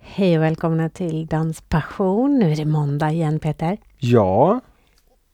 [0.00, 2.38] Hej och välkomna till Danspassion.
[2.38, 3.78] Nu är det måndag igen Peter.
[3.98, 4.60] Ja,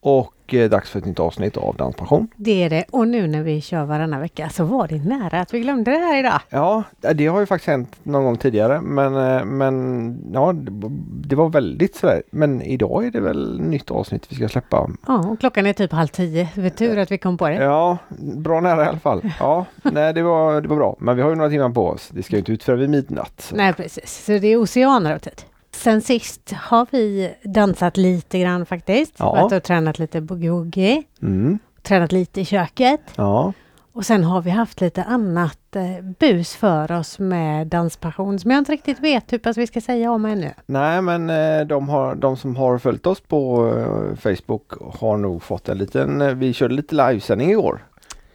[0.03, 2.29] och eh, dags för ett nytt avsnitt av Danspassion.
[2.37, 2.85] Det är det.
[2.91, 5.97] Och nu när vi kör varannan vecka så var det nära att vi glömde det
[5.99, 6.41] här idag.
[6.51, 6.83] Ja,
[7.15, 10.53] det har ju faktiskt hänt någon gång tidigare men, eh, men ja,
[11.27, 12.23] det var väldigt sådär.
[12.31, 14.91] Men idag är det väl nytt avsnitt vi ska släppa.
[15.07, 16.49] Ja, och klockan är typ halv tio.
[16.55, 17.55] Det var tur att vi kom på det.
[17.55, 19.23] Ja, bra nära i alla fall.
[19.41, 20.97] Ja, nej det var, det var bra.
[20.99, 22.09] Men vi har ju några timmar på oss.
[22.13, 23.41] Det ska ju inte ut förrän vid midnatt.
[23.41, 23.57] Så.
[23.57, 24.25] Nej, precis.
[24.25, 25.43] Så det är oceaner av tid.
[25.75, 29.15] Sen sist har vi dansat lite grann faktiskt.
[29.19, 29.33] Ja.
[29.33, 31.03] Varit och tränat lite boogie.
[31.23, 33.01] Mm, Tränat lite i köket.
[33.17, 33.53] ja,
[33.93, 38.59] Och sen har vi haft lite annat eh, bus för oss med danspassion som jag
[38.59, 40.51] inte riktigt vet hur pass vi ska säga om ännu.
[40.67, 45.43] nej men eh, de, har, de som har följt oss på eh, Facebook har nog
[45.43, 47.85] fått en liten, vi körde lite livesändning igår.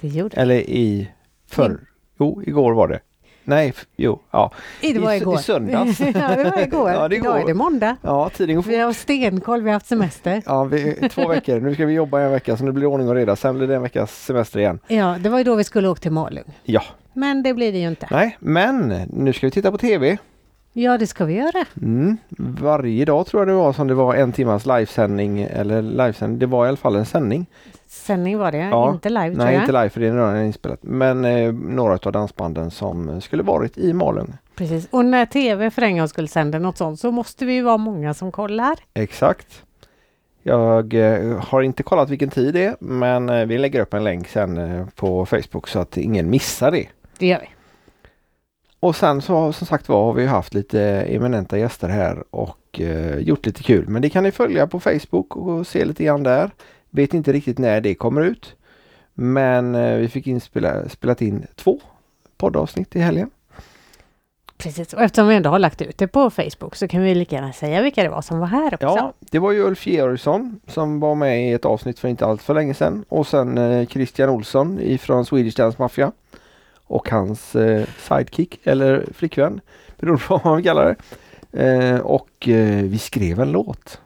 [0.02, 1.12] Det gjorde Eller i
[1.52, 1.80] förr.
[2.20, 3.00] Jo, igår var det.
[3.48, 4.52] Nej, jo, ja.
[4.82, 5.00] det.
[5.00, 5.40] var i- igår.
[5.40, 6.00] i söndags.
[6.00, 6.90] ja, det var igår.
[6.98, 7.42] Ja, det Idag går.
[7.42, 7.96] är det måndag.
[8.02, 8.66] Ja, fort.
[8.68, 10.42] Vi har stenkoll, vi har haft semester.
[10.46, 11.60] Ja, vi, två veckor.
[11.60, 13.36] Nu ska vi jobba en vecka så nu blir det ordning och reda.
[13.36, 14.80] Sen blir det en veckas semester igen.
[14.88, 16.44] Ja, det var ju då vi skulle åka till Malung.
[16.64, 18.08] Ja, Men det blir det ju inte.
[18.12, 20.18] nej, men nu ska vi titta på TV.
[20.80, 21.66] Ja, det ska vi göra.
[21.82, 22.18] Mm.
[22.38, 26.40] Varje dag tror jag det var som det var en timmas livesändning eller livesändning.
[26.40, 27.46] Det var i alla fall en sändning.
[27.88, 28.92] Sändning var det, Ja.
[28.92, 30.80] inte live Nej, inte live för det är redan inspelat.
[30.82, 34.34] Men eh, några av dansbanden som skulle varit i Malung.
[34.56, 34.88] Precis.
[34.92, 38.14] Och när TV för en gång skulle sända något sånt så måste vi vara många
[38.14, 38.76] som kollar.
[38.94, 39.64] Exakt.
[40.44, 44.04] Jag eh, har inte kollat vilken tid det är men eh, vi lägger upp en
[44.04, 46.88] länk sen eh, på Facebook så att ingen missar det.
[47.20, 47.57] Det gör vi.
[48.88, 53.20] Och sen så som sagt var har vi haft lite eminenta gäster här och eh,
[53.20, 53.88] gjort lite kul.
[53.88, 56.52] Men det kan ni följa på Facebook och se lite grann där.
[56.90, 58.56] Vet inte riktigt när det kommer ut.
[59.14, 61.80] Men eh, vi fick inspela, spelat in två
[62.38, 63.30] poddavsnitt i helgen.
[64.58, 64.94] Precis.
[64.94, 67.54] Och eftersom vi ändå har lagt ut det på Facebook så kan vi lika gärna
[67.54, 68.86] säga vilka det var som var här också.
[68.86, 72.42] Ja, det var ju Ulf Georgsson som var med i ett avsnitt för inte allt
[72.42, 73.06] för länge sedan.
[73.10, 76.12] Och sen eh, Christian Olsson ifrån Swedish Dance Mafia.
[76.88, 79.62] Och hans eh, sidekick eller flickvän.
[80.00, 80.96] Beroende på vad man vill kalla det.
[81.52, 84.02] Eh, och eh, vi skrev en låt.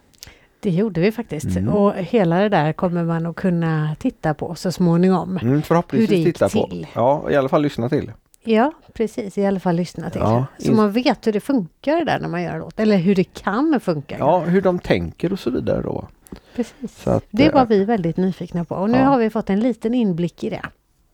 [0.60, 1.58] Det gjorde vi faktiskt.
[1.58, 1.70] Mm.
[1.70, 5.30] Och hela det där kommer man att kunna titta på så småningom.
[5.38, 6.68] Mm, Hur det förhoppningsvis gick titta på.
[6.68, 6.88] till.
[6.96, 8.12] Ja, i alla fall lyssna till.
[8.44, 9.38] Ja, precis.
[9.38, 10.22] I alla fall lyssna till.
[10.22, 12.80] Ja, så man vet hur det funkar där när man gör låt.
[12.80, 14.16] Eller hur det kan funka.
[14.20, 16.08] Ja, hur de tänker och så vidare då.
[16.56, 17.08] Precis.
[17.08, 19.04] Att, Det var eh, vi väldigt nyfikna på och nu ja.
[19.04, 20.62] har vi fått en liten inblick i det.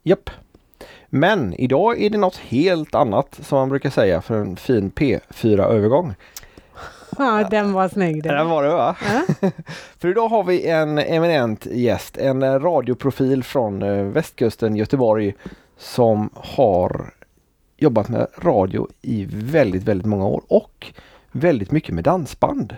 [0.04, 0.30] Japp.
[1.10, 6.14] Men idag är det något helt annat som man brukar säga för en fin P4-övergång.
[7.18, 8.50] Ja, den var snygg Den den.
[8.50, 8.96] var det va?
[9.42, 9.50] Ja.
[10.00, 15.34] För idag har vi en eminent gäst, en radioprofil från eh, västkusten Göteborg
[15.78, 17.14] som har
[17.78, 20.88] jobbat med radio i väldigt, väldigt många år och
[21.32, 22.76] väldigt mycket med dansband.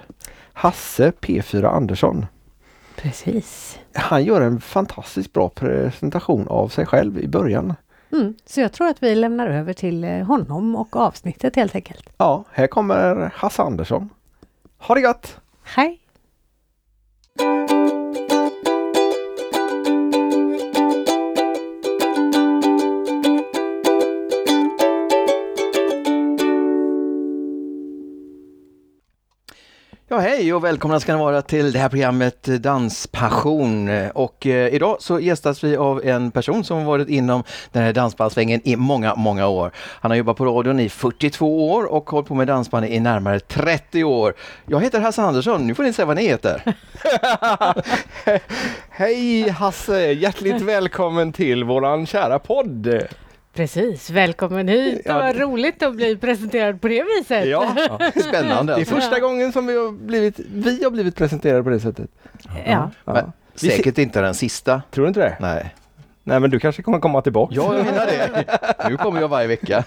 [0.53, 2.25] Hasse P4 Andersson.
[2.95, 3.79] Precis.
[3.93, 7.73] Han gör en fantastiskt bra presentation av sig själv i början.
[8.11, 8.33] Mm.
[8.45, 12.09] Så jag tror att vi lämnar över till eh, honom och avsnittet helt enkelt.
[12.17, 14.09] Ja, här kommer Hasse Andersson.
[14.77, 15.37] Ha det gott!
[15.63, 15.99] Hej!
[30.11, 33.87] Ja, hej och välkomna ska ni vara till det här programmet eh, Danspassion.
[33.87, 37.93] Eh, och eh, idag så gästas vi av en person som varit inom den här
[37.93, 39.71] dansbandssvängen i många, många år.
[39.75, 43.39] Han har jobbat på radion i 42 år och hållit på med dansband i närmare
[43.39, 44.33] 30 år.
[44.65, 46.75] Jag heter Hasse Andersson, nu får ni säga vad ni heter.
[48.89, 49.99] Hej Hasse!
[49.99, 53.07] Hjärtligt välkommen till våran kära podd!
[53.63, 55.01] Precis, välkommen hit.
[55.05, 57.47] Ja, Det var det- roligt att bli presenterad på det viset.
[57.47, 57.75] Ja,
[58.29, 58.75] Spännande.
[58.75, 62.09] det är första gången som vi har blivit, vi har blivit presenterade på det sättet.
[62.65, 62.91] Ja.
[63.05, 63.13] Ja.
[63.13, 64.81] Men säkert inte den sista.
[64.91, 65.37] Tror du inte det?
[65.39, 65.75] Nej,
[66.23, 67.53] Nej men du kanske kommer komma tillbaka.
[67.55, 68.45] ja, jag menar det.
[68.89, 69.83] Nu kommer jag varje vecka.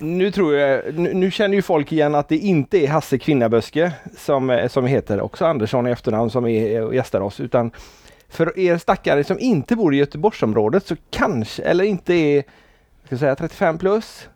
[0.00, 3.92] Nu tror jag, nu, nu känner ju folk igen att det inte är Hasse Kvinnaböske
[4.18, 7.70] som, eh, som heter också Andersson i efternamn som är och gästar oss utan
[8.30, 12.42] för er stackare som inte bor i Göteborgsområdet så kanske, eller inte är
[13.04, 14.28] ska jag säga 35 plus,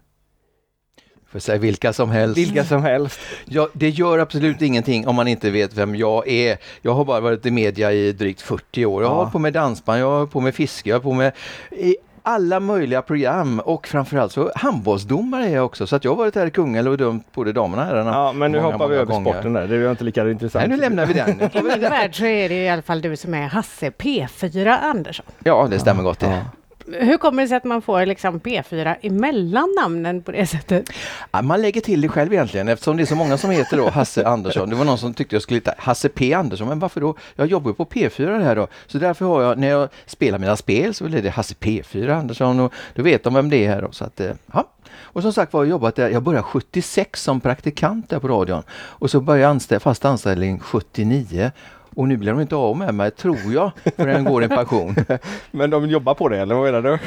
[1.26, 2.38] För säga vilka som helst.
[2.38, 3.20] vilka som helst.
[3.44, 6.58] Ja, det gör absolut ingenting om man inte vet vem jag är.
[6.82, 9.02] Jag har bara varit i media i drygt 40 år.
[9.02, 9.18] Jag har Ja.
[9.18, 11.94] hållit på med dansband, jag har hållit på med fiske, jag har hållit på med
[12.26, 15.86] alla möjliga program och framförallt så handbollsdomare är jag också.
[15.86, 18.10] Så att jag har varit här i Kungälv och dömt både damerna och herrarna.
[18.10, 19.32] Ja men nu många, hoppar vi över gånger.
[19.32, 20.68] sporten där, det är inte lika intressant.
[20.68, 21.40] Nej, nu lämnar vi den.
[21.40, 25.26] I min värld så är det i alla fall du som är Hasse P4 Andersson.
[25.44, 26.26] Ja, det stämmer gott det.
[26.26, 26.40] Ja.
[26.86, 30.90] Hur kommer det sig att man får liksom P4 emellan namnen på det sättet?
[31.30, 33.88] Ja, Man lägger till det själv egentligen eftersom det är så många som heter då
[33.90, 34.70] Hasse Andersson.
[34.70, 37.16] Det var någon som tyckte jag skulle heta Hasse P Andersson, men varför då?
[37.34, 38.66] Jag jobbar ju på P4 här då.
[38.86, 42.60] Så därför har jag, när jag spelar mina spel så blir det Hasse P4 Andersson
[42.60, 43.92] och då vet de vem det är här då.
[43.92, 44.68] Så att, eh, ja.
[45.02, 48.62] Och som sagt var, jag jobbat där, jag började 76 som praktikant där på radion.
[48.72, 51.50] Och så började jag anställa, fast anställning 79.
[51.96, 54.96] Och nu blir de inte av med mig, tror jag, förrän går i pension.
[55.50, 56.98] Men de jobbar på det eller vad menar du?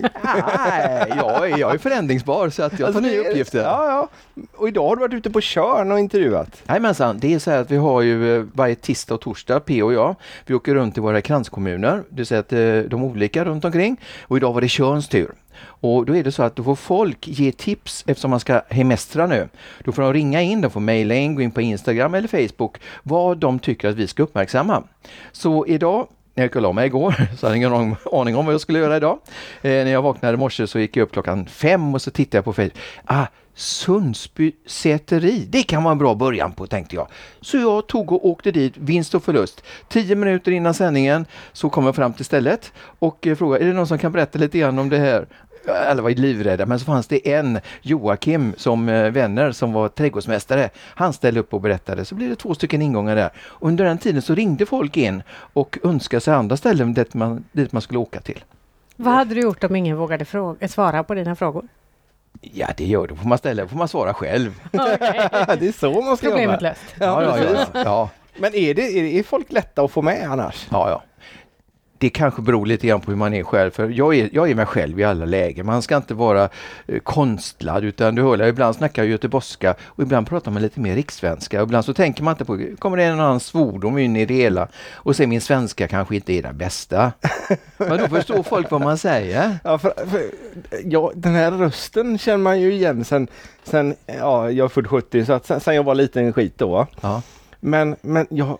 [0.00, 3.62] Nej, jag är, jag är förändringsbar så att jag tar nya uppgifter.
[3.62, 4.08] Ja, ja.
[4.56, 6.62] Och idag har du varit ute på Tjörn och intervjuat.
[6.68, 9.82] Jajamensan, det är så här att vi har ju eh, varje tisdag och torsdag, P
[9.82, 10.14] och jag,
[10.46, 14.00] vi åker runt i våra kranskommuner, det vill säga att eh, de olika runt omkring.
[14.22, 15.32] Och idag var det Tjörns tur.
[15.58, 19.26] Och då är det så att då får folk ge tips eftersom man ska hemestra
[19.26, 19.48] nu.
[19.84, 22.78] Då får de ringa in, de får mejla in, gå in på Instagram eller Facebook
[23.02, 24.82] vad de tycker att vi ska uppmärksamma.
[25.32, 28.44] Så idag när jag gick och la mig igår så hade jag ingen aning- om
[28.46, 29.18] vad jag skulle göra idag.
[29.62, 32.36] Eh, när jag vaknade i morse så gick jag upp klockan fem och så tittade
[32.36, 32.78] jag på Facebook.
[33.04, 37.08] Ah, Sundsby säteri, det kan vara en bra början på tänkte jag.
[37.40, 39.62] Så jag tog och åkte dit, vinst och förlust.
[39.88, 43.74] Tio minuter innan sändningen så kom jag fram till stället och eh, frågade, är det
[43.74, 45.26] någon som kan berätta lite grann om det här?
[45.68, 50.70] Alla var livrädda, men så fanns det en, Joakim, som eh, vänner som var trädgårdsmästare.
[50.78, 53.30] Han ställde upp och berättade, så blev det två stycken ingångar där.
[53.60, 55.22] Under den tiden så ringde folk in
[55.52, 58.44] och önskade sig andra ställen dit man, dit man skulle åka till.
[58.96, 61.68] Vad hade du gjort om ingen vågade fråga, svara på dina frågor?
[62.40, 63.16] Ja, det gör det.
[63.16, 64.60] får man ställa, får man svara själv.
[64.72, 66.68] det är så man ska Problemet jobba.
[66.68, 66.94] löst.
[67.00, 68.10] Ja, ja, ja, ja.
[68.38, 70.66] Men är, det, är, det, är folk lätta att få med annars?
[70.70, 71.02] Ja, ja.
[71.98, 73.70] Det kanske beror lite grann på hur man är själv.
[73.70, 75.66] För jag är, jag är mig själv i alla lägen.
[75.66, 76.48] Man ska inte vara
[76.86, 80.94] eh, konstlad utan du hör, ibland snackar jag göteborgska och ibland pratar man lite mer
[80.94, 81.62] rikssvenska.
[81.62, 84.34] Och ibland så tänker man inte på, kommer det en annan svordom in i det
[84.34, 84.68] hela?
[84.94, 87.12] Och sen min svenska kanske inte är den bästa.
[87.76, 89.58] Men då förstår folk vad man säger.
[89.64, 90.22] Ja, för, för,
[90.84, 93.28] ja, den här rösten känner man ju igen sen,
[93.64, 96.86] sen ja, jag är född 70 så att sen, sen jag var liten skit då.
[97.00, 97.22] Ja.
[97.60, 98.58] Men, men jag,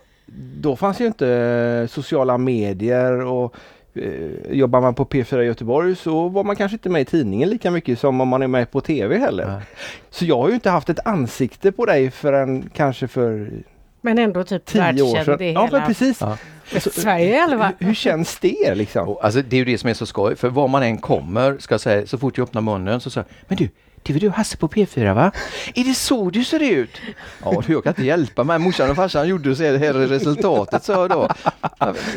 [0.61, 3.55] då fanns ju inte eh, sociala medier och
[3.95, 7.49] eh, jobbar man på P4 i Göteborg så var man kanske inte med i tidningen
[7.49, 9.47] lika mycket som om man är med på TV heller.
[9.47, 9.63] Nej.
[10.11, 13.51] Så jag har ju inte haft ett ansikte på dig förrän kanske för
[14.01, 15.43] Men ändå typ tio år världskänd sedan.
[15.43, 16.21] i Ja, men hela precis.
[16.21, 16.37] Ja.
[16.81, 17.73] Sverige alla fall.
[17.79, 19.17] Hur, hur känns det liksom?
[19.23, 21.75] Alltså, det är ju det som är så skoj, för var man än kommer, ska
[21.75, 23.69] jag säga, så fort jag öppnar munnen så säger jag, men du,
[24.03, 25.33] det väl du Hasse på P4 va?
[25.75, 27.01] Är det så du ser ut?
[27.45, 28.59] Ja, du, jag kan inte hjälpa mig.
[28.59, 31.29] Morsan och farsan gjorde så här, resultatet, sa jag då.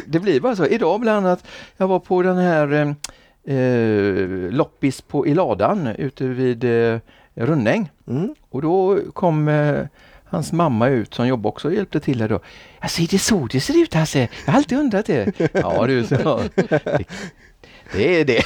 [0.06, 0.66] Det blir bara så.
[0.66, 1.44] Idag bland annat,
[1.78, 7.00] jag var på den här eh, eh, loppis på, i ladan ute vid eh,
[7.36, 7.90] Rönnäng.
[8.08, 8.36] Mm.
[8.50, 9.86] Och då kom eh,
[10.26, 12.40] hans mamma ut som jobbar också och hjälpte till här då.
[12.80, 14.28] Alltså är det så det ser ut Hasse?
[14.46, 15.52] Jag har alltid undrat det.
[15.54, 16.42] Ja du, så.
[17.92, 18.44] Det, är det.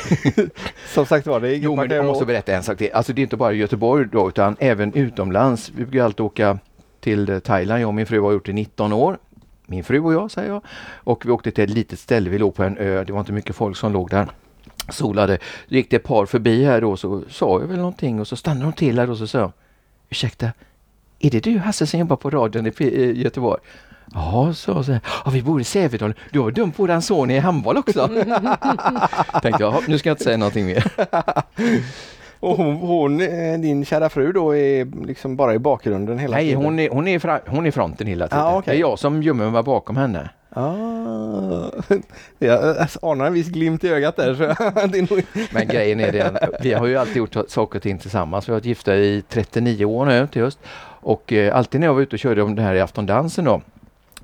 [0.94, 2.90] Som sagt var, det är Jo men jag måste berätta en sak till.
[2.94, 5.72] Alltså det är inte bara Göteborg då utan även utomlands.
[5.76, 6.60] Vi brukar alltid åka
[7.00, 7.82] till eh, Thailand.
[7.82, 9.18] Jag och min fru har gjort det i 19 år.
[9.66, 10.62] Min fru och jag säger jag.
[10.94, 12.30] Och vi åkte till ett litet ställe.
[12.30, 13.04] Vi låg på en ö.
[13.04, 14.28] Det var inte mycket folk som låg där.
[14.90, 15.38] Solade.
[15.68, 18.36] Då gick det ett par förbi här då så sa jag väl någonting och så
[18.36, 19.52] stannade de till här och så sa jag
[20.10, 20.52] Ursäkta,
[21.20, 23.62] är det du Hasse som jobbar på radion i Göteborg?
[24.14, 24.92] Ja, så, så.
[25.26, 26.16] Ja, vi bor i Sävedalen.
[26.32, 28.08] Du har dömt våran son i handboll också.
[29.42, 30.92] Tänkte jag, "Ja, nu ska jag inte säga någonting mer.
[32.40, 36.46] Och hon, hon, eh, din kära fru då, är liksom bara i bakgrunden hela Nej,
[36.46, 36.64] tiden?
[36.64, 38.46] hon är, hon är, fra, hon är fronten hela tiden.
[38.46, 38.72] Ja, okej.
[38.72, 40.30] Det är jag som gömmer mig bakom henne.
[40.50, 41.72] Ah,
[42.40, 44.36] jag anar en viss glimt i ögat där.
[44.36, 44.44] Så
[44.88, 45.24] det.
[45.54, 48.48] Men grejen är den, vi har ju alltid gjort saker och ting tillsammans.
[48.50, 50.60] Vi har varit gifta i 39 år nu till just.
[51.02, 53.62] Och eh, alltid när jag var ute och körde om det här i aftondansen då,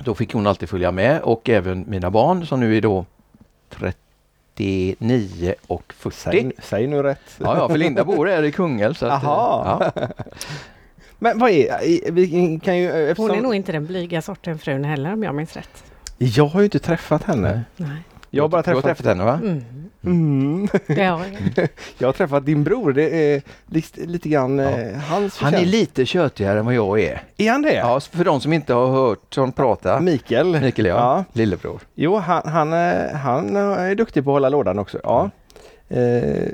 [0.04, 3.06] då fick hon alltid följa med och även mina barn som nu är då
[3.70, 6.16] 39 och 40.
[6.16, 7.38] säg, säg nu rätt.
[7.38, 8.94] Ja, ja, för Linda bor här i Kungälv.
[8.94, 9.92] Så att, eh, ja.
[11.20, 14.84] Men vad är, vi kan ju, Hon eftersom, är nog inte den blyga sorten frun
[14.86, 15.84] heller om jag minns rätt.
[16.18, 17.62] Jag har ju inte träffat henne.
[17.78, 18.04] Nej.
[18.30, 19.40] Jag har bara Du har träffat, träffat henne va?
[19.44, 19.64] Mm.
[20.06, 20.68] Mm.
[20.88, 21.26] Det har
[21.56, 21.68] jag.
[21.98, 22.94] Jag har träffat din bror.
[22.94, 24.70] Det är lite, lite grann Ja.
[24.80, 27.24] eh, hans Han är lite tjötigare än vad jag är.
[27.38, 27.74] Är han det?
[27.74, 30.00] Ja, för de som inte har hört honom prata.
[30.00, 30.62] Mikael.
[30.62, 31.24] Mikael ja, Ja.
[31.34, 31.80] lillebror.
[31.96, 35.00] Jo, han, han, eh, han är duktig på att hålla lådan också.
[35.04, 35.30] Ja.
[35.90, 36.48] Eh,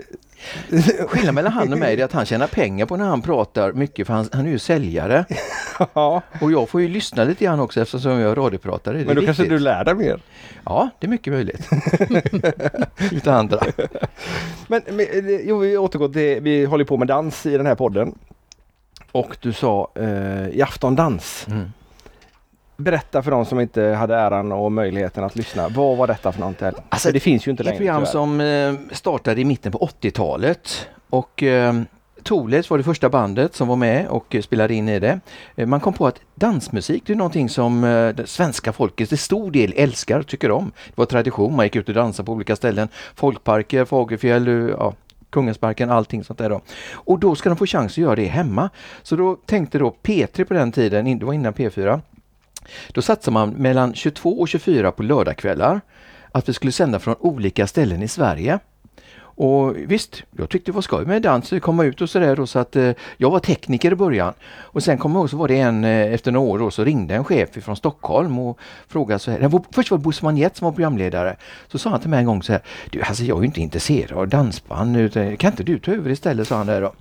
[1.07, 4.07] Skillnaden mellan han och mig är att han tjänar pengar på när han pratar mycket
[4.07, 5.25] för han, han är ju säljare.
[5.93, 6.21] ja.
[6.41, 8.97] Och jag får ju lyssna lite grann också eftersom jag är radiopratare.
[8.97, 9.49] Men då kanske viktigt.
[9.49, 10.19] du lär dig mer.
[10.65, 11.69] Ja, det är mycket möjligt.
[13.11, 13.59] Lite andra.
[14.67, 17.75] Men, men eh, jo, vi återgår till, vi håller på med dans i den här
[17.75, 18.15] podden.
[19.11, 21.45] Och du sa eh, i aftondans.
[21.49, 21.71] Mm.
[22.77, 25.69] Berätta för de som inte hade äran och möjligheten att lyssna.
[25.69, 26.67] Vad var detta för någonting?
[26.89, 27.77] Alltså, för det finns ju inte Ett längre.
[27.77, 28.11] program tyvärr.
[28.11, 31.73] som eh, startade i mitten på 80-talet och eh,
[32.23, 35.19] Toles var det första bandet som var med och spelade in i det.
[35.55, 39.17] Eh, Man kom på att dansmusik det är någonting som eh, det svenska folket till
[39.17, 40.71] stor del älskar tycker om.
[40.87, 42.87] Det var tradition, man gick ut och dansade på olika ställen.
[43.15, 44.47] Folkparker, Fagerfjäll,
[44.79, 44.93] ja,
[45.29, 46.61] Kungensparken, allting sånt där då.
[46.93, 48.69] Och då ska de få chans att göra det hemma.
[49.03, 51.99] Så då tänkte då P3 på den tiden, det var innan P4,
[52.87, 55.81] då satsade man mellan 22 och 24 på lördagskvällar
[56.31, 58.59] att vi skulle sända från olika ställen i Sverige.
[59.37, 62.75] Och visst, jag tyckte det var skoj med dans, komma ut och sådär så att
[62.75, 64.33] eh, jag var tekniker i början.
[64.59, 66.83] Och sen kom jag ihåg så var det en, eh, efter några år då, så
[66.83, 70.25] ringde en chef från Stockholm och frågade så här, det var, först var det Bosse
[70.25, 71.35] Magnett som var programledare.
[71.67, 73.61] Så sa han till mig en gång så här, du alltså jag är ju inte
[73.61, 76.93] intresserad av dansband, utan, kan inte du ta över istället, sa han där då.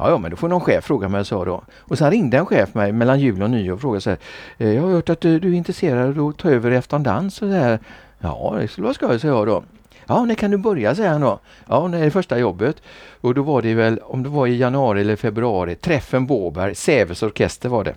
[0.00, 1.62] Ja, ja, men då får någon chef fråga mig, sa då.
[1.78, 4.18] Och sen ringde en chef mig mellan jul och nyår och frågade så här,
[4.58, 7.02] eh, jag har hört att du, du är intresserad av att ta över efter en
[7.02, 7.78] dans och så här.
[8.18, 9.62] Ja, det skulle vara skoj, sa jag då.
[10.06, 11.38] Ja, när kan du börja, säger han då.
[11.68, 12.82] Ja, när är det första jobbet?
[13.20, 17.22] Och då var det väl, om det var i januari eller februari, Träffen Båberg, Säves
[17.22, 17.94] orkester var det.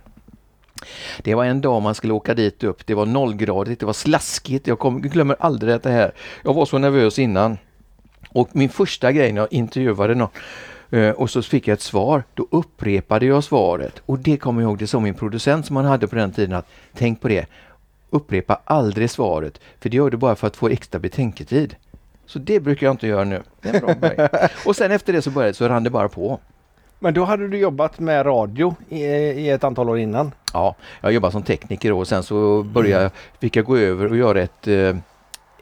[1.22, 4.68] Det var en dag man skulle åka dit upp, det var nollgradigt, det var slaskigt,
[4.68, 6.14] jag kom, glömmer aldrig det här.
[6.44, 7.58] Jag var så nervös innan.
[8.30, 10.30] Och min första grej när jag intervjuade någon
[11.16, 14.02] och så fick jag ett svar, då upprepade jag svaret.
[14.06, 16.56] Och det kommer jag ihåg, det sa min producent som han hade på den tiden
[16.56, 17.46] att tänk på det,
[18.10, 21.76] upprepa aldrig svaret, för det gör du bara för att få extra betänketid.
[22.26, 23.42] Så det brukar jag inte göra nu.
[24.66, 26.40] Och sen efter det så började så rann det bara på.
[27.00, 30.32] Men då hade du jobbat med radio i, i ett antal år innan.
[30.54, 34.42] Ja, jag jobbade som tekniker och sen så började, fick jag gå över och göra
[34.42, 34.96] ett, eh,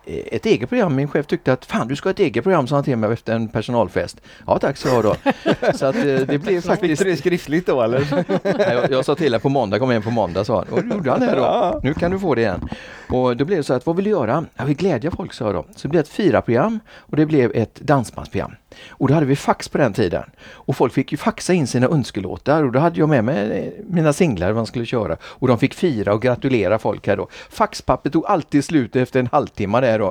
[0.06, 0.96] ett eget program.
[0.96, 3.14] Min chef tyckte att fan du ska ha ett eget program sa han till mig
[3.14, 4.22] efter en personalfest.
[4.48, 5.16] Ja tack så jag då.
[5.74, 8.26] Så att eh, det blev Fick faktiskt du det skriftligt då eller?
[8.74, 10.68] Jag, jag sa till att på måndag, kom igen på måndag sa han.
[10.68, 11.80] Och det gjorde han det då.
[11.84, 12.70] Nu kan du få det igen.
[13.10, 14.46] Och då blev det så att, vad vill du göra?
[14.56, 15.66] Jag vill glädja folk sa jag då.
[15.76, 18.52] Så det blev ett fyra-program och det blev ett dansbandsprogram.
[18.90, 20.24] Och då hade vi fax på den tiden.
[20.50, 23.84] Och folk fick ju faxa in sina önskelåtar och då hade jag med mig eh,
[23.88, 25.18] mina singlar man skulle köra.
[25.24, 27.28] Och de fick fira och gratulera folk här då.
[27.50, 30.08] Faxpappret tog alltid slut efter en halvtimme där då.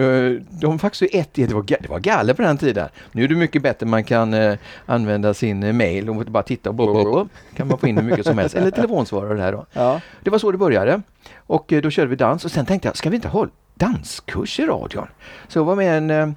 [0.00, 2.88] Eh, De ju ett, det var, det var galet på den tiden.
[3.12, 6.68] Nu är det mycket bättre, man kan eh, använda sin eh, mail och bara titta
[6.68, 7.28] och blablabla.
[7.56, 8.54] kan man få in hur mycket som helst.
[8.54, 9.66] Eller telefonsvarare där då.
[9.72, 10.00] Ja.
[10.22, 11.02] Det var så det började.
[11.36, 14.66] Och då körde vi dans och sen tänkte jag, ska vi inte ha danskurs i
[14.66, 15.06] radion?
[15.48, 16.36] Så jag var med en,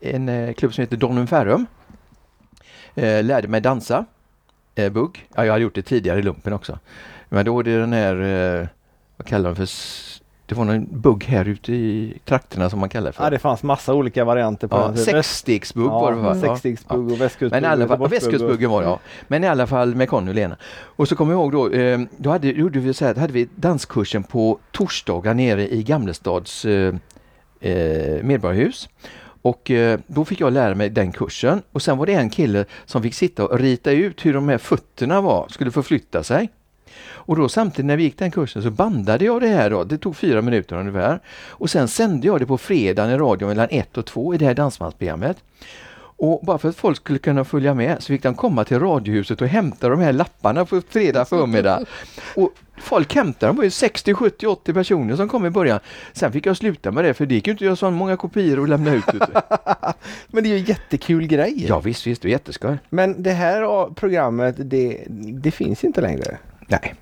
[0.00, 1.66] en klubb som heter Donum Ferrum.
[2.94, 4.04] Lärde mig dansa.
[4.92, 5.26] Bugg.
[5.34, 6.78] Ja, jag hade gjort det tidigare i lumpen också.
[7.28, 8.68] Men då är det den här,
[9.16, 9.66] vad kallar de för,
[10.46, 13.24] det var någon bugg här ute i trakterna som man kallar för.
[13.24, 16.36] ja, det fanns massa olika varianter på Ja, den sexstegsbugg var det va?
[16.42, 16.54] Ja, Ja.
[16.54, 17.50] sexstegsbugg och västkustbugg.
[17.50, 18.98] Men i alla fall, västkustbuggen var det ja.
[19.28, 20.56] Men i alla fall med Conny och Lena.
[20.82, 23.32] Och så kommer jag ihåg då, eh, då hade, gjorde vi så här, då hade
[23.32, 26.94] vi danskursen på torsdagar nere i Gamlestads eh,
[27.60, 28.88] eh, medborgarhus.
[29.42, 32.64] Och eh, då fick jag lära mig den kursen och sen var det en kille
[32.84, 36.50] som fick sitta och rita ut hur de här fötterna var, skulle förflytta sig.
[37.00, 39.98] Och då samtidigt när vi gick den kursen så bandade jag det här då, det
[39.98, 41.20] tog fyra minuter ungefär.
[41.48, 44.44] Och sen sände jag det på fredagen i radio mellan ett och två i det
[44.44, 45.36] här dansbandsprogrammet.
[46.24, 49.42] Och bara för att folk skulle kunna följa med så fick de komma till Radiohuset
[49.42, 51.84] och hämta de här lapparna på fredag förmiddag.
[52.36, 55.80] Och folk hämtade dem, det var ju 60, 70, 80 personer som kom i början.
[56.12, 58.16] Sen fick jag sluta med det för det gick ju inte att göra så många
[58.16, 59.04] kopior och lämna ut.
[60.26, 61.64] Men det är ju en jättekul grej.
[61.68, 62.78] ja visst, visst, det var jätteskoj.
[62.88, 66.38] Men det här programmet, det, det finns inte längre.
[66.72, 66.94] Nej,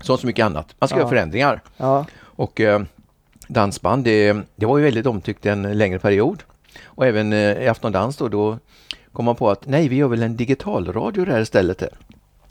[0.00, 0.74] som så mycket annat.
[0.78, 1.00] Man ska Ja.
[1.00, 1.60] göra förändringar.
[1.76, 2.06] Ja.
[2.22, 2.82] Och eh,
[3.48, 6.42] dansband, det, det var ju väldigt omtyckt en längre period.
[6.84, 8.58] Och även eh, i Afton då, då
[9.12, 11.78] kom man på att nej, vi gör väl en digitalradio där istället.
[11.78, 11.90] Där.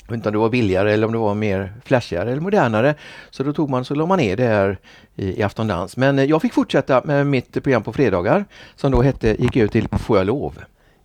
[0.02, 2.96] Jag vet inte om det var billigare eller om det var mer flashigare eller modernare.
[3.30, 4.78] Så då tog man så la man ner det här
[5.16, 5.98] i, i Afton Dans.
[5.98, 9.72] Men eh, jag fick fortsätta med mitt program på fredagar som då hette, gick ut
[9.72, 10.60] till Får jag lov?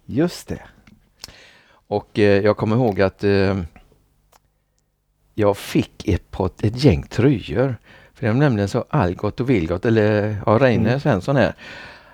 [0.07, 0.61] Just det.
[1.89, 3.57] Och eh, jag kommer ihåg att eh,
[5.35, 7.76] jag fick ett, par, ett gäng tröjor.
[8.14, 11.00] För det var nämligen så Algot och Vilgot, eller ja, Reine Mm.
[11.00, 11.55] Svensson här.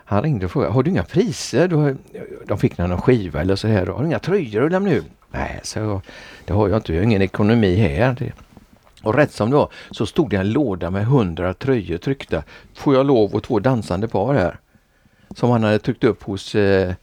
[0.04, 1.68] Han ringde och frågade, har du inga priser?
[1.68, 1.96] Du har,
[2.46, 3.86] de fick någon skiva eller så här.
[3.86, 5.04] Har du inga tröjor att lämna ut?
[5.30, 6.00] Nej, så jag,
[6.44, 6.92] det har jag inte.
[6.92, 8.16] Jag har ingen ekonomi här.
[8.18, 8.32] Det.
[9.02, 12.42] Och rätt som det var så stod det en låda med hundra tröjor tryckta.
[12.74, 14.58] Får jag lov och två dansande par här.
[15.36, 16.94] Som han hade tryckt upp hos eh,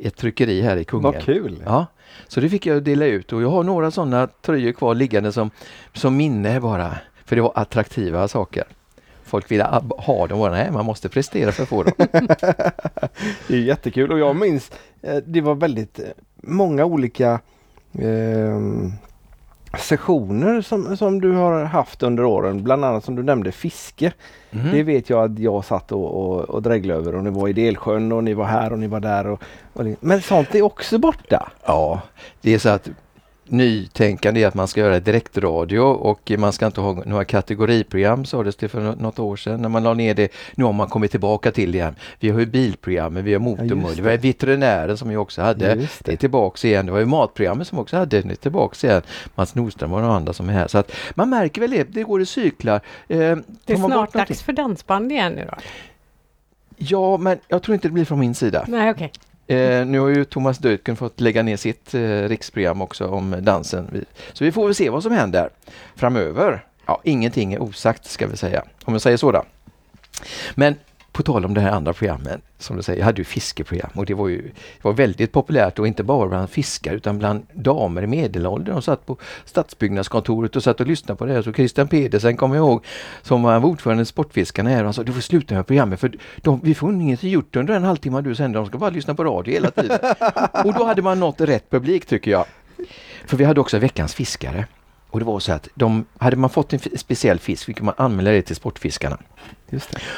[0.00, 1.14] ett tryckeri här i Kungälv.
[1.14, 1.62] Vad kul.
[1.64, 1.86] Ja,
[2.28, 5.50] så det fick jag dela ut och jag har några sådana tröjor kvar liggande som,
[5.92, 6.98] som minne bara.
[7.24, 8.64] För det var attraktiva saker.
[9.24, 9.64] Folk ville
[9.98, 11.92] ha dem och nej, man måste prestera för att få dem.
[13.48, 14.70] Det är jättekul och jag minns
[15.02, 16.04] eh, det var väldigt eh,
[16.36, 17.40] många olika
[17.98, 18.92] ehm,
[19.78, 24.12] sessioner som, som du har haft under åren, bland annat som du nämnde fiske.
[24.50, 24.72] Mhm.
[24.72, 27.52] Det vet jag att jag satt och, och, och dreglade över och ni var i
[27.52, 29.26] Delsjön och ni var här och ni var där.
[29.26, 29.42] Och,
[29.72, 31.48] och, men sånt är också borta.
[31.66, 32.00] Ja,
[32.40, 32.88] det är så att
[33.48, 38.56] nytänkande är att man ska göra direktradio och man ska inte ha några kategoriprogram sades
[38.56, 40.32] det för nå- något år sedan när man la ner det.
[40.54, 41.94] Nu har man kommit tillbaka till det igen.
[42.20, 44.02] Vi har ju bilprogrammen, vi har motormull, det.
[44.02, 45.74] vi har veterinären som vi också hade.
[45.74, 46.86] Just Det är tillbaks igen.
[46.86, 48.30] Det var ju matprogrammet som också hade det.
[48.30, 49.02] är tillbaks igen.
[49.34, 50.68] Mats Nordström och andra som är här.
[50.68, 52.80] Så att man märker väl det, det går i cyklar.
[53.08, 55.56] Eh, Det är snart dags för dansband igen nu då?
[56.76, 58.64] Ja, men jag tror inte det blir från min sida.
[58.68, 59.12] Nej, okej.
[59.46, 64.04] Eh, nu har ju Thomas Deutgen fått lägga ner sitt eh, riksprogram också om dansen.
[64.32, 65.50] Så vi får väl se vad som händer
[65.96, 66.64] framöver.
[66.86, 69.44] Ja, ingenting är osagt ska vi säga, om jag säger så då.
[70.54, 70.74] Men
[71.16, 74.06] på tal om det här andra programmet, som du säger, jag hade ju fiskeprogram och
[74.06, 78.02] det var ju det var väldigt populärt och inte bara bland fiskare utan bland damer
[78.02, 78.74] i medelåldern.
[78.74, 81.42] De satt på stadsbyggnadskontoret och satt och lyssnade på det här.
[81.42, 82.84] Så Christian Pedersen kommer jag ihåg
[83.22, 86.12] som var ordförande i Sportfiskarna här och han sa du får sluta med programmet för
[86.36, 88.60] de, vi får inget gjort under en halvtimme du sänder.
[88.60, 89.98] De ska bara lyssna på radio hela tiden.
[90.64, 92.44] och då hade man nått rätt publik tycker jag.
[93.26, 94.66] För vi hade också veckans fiskare.
[95.10, 98.30] Och det var så att de, hade man fått en speciell fisk fick man anmäla
[98.30, 99.18] det till Sportfiskarna.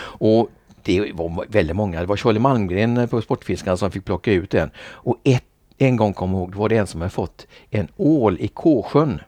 [0.01, 0.51] Och
[0.89, 2.01] det var väldigt många.
[2.01, 4.71] Det var Charlie Malmgren på Sportfiskarna som fick plocka ut den.
[4.79, 5.45] Och ett,
[5.79, 9.21] en gång kom jag ihåg, var det en som hade fått en ål i Kåsjön.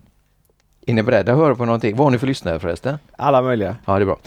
[0.87, 1.97] Är ni beredda att höra på någonting?
[1.97, 2.99] Vad har ni för lyssnare förresten?
[3.17, 3.77] Alla möjliga.
[3.85, 4.19] Ja, det är bra.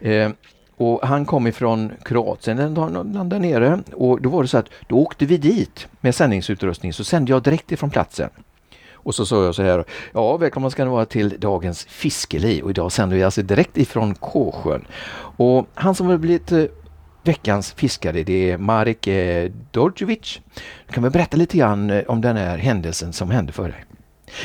[0.00, 0.30] Eh,
[0.76, 3.80] och han kom ifrån Kroatien, landade nere.
[3.92, 7.42] Och då var det så att då åkte vi dit med sändningsutrustning så sände jag
[7.42, 8.30] direkt ifrån platsen.
[9.04, 12.70] Och så sa jag så här, ja välkomna ska ni vara till dagens fiskeliv och
[12.70, 14.86] idag sänder vi alltså direkt ifrån Kåsjön.
[15.36, 16.64] Och han som har blivit eh,
[17.22, 20.40] veckans fiskare det är Marek eh, Dorjevic.
[20.86, 23.84] Du kan väl berätta lite grann eh, om den här händelsen som hände för dig?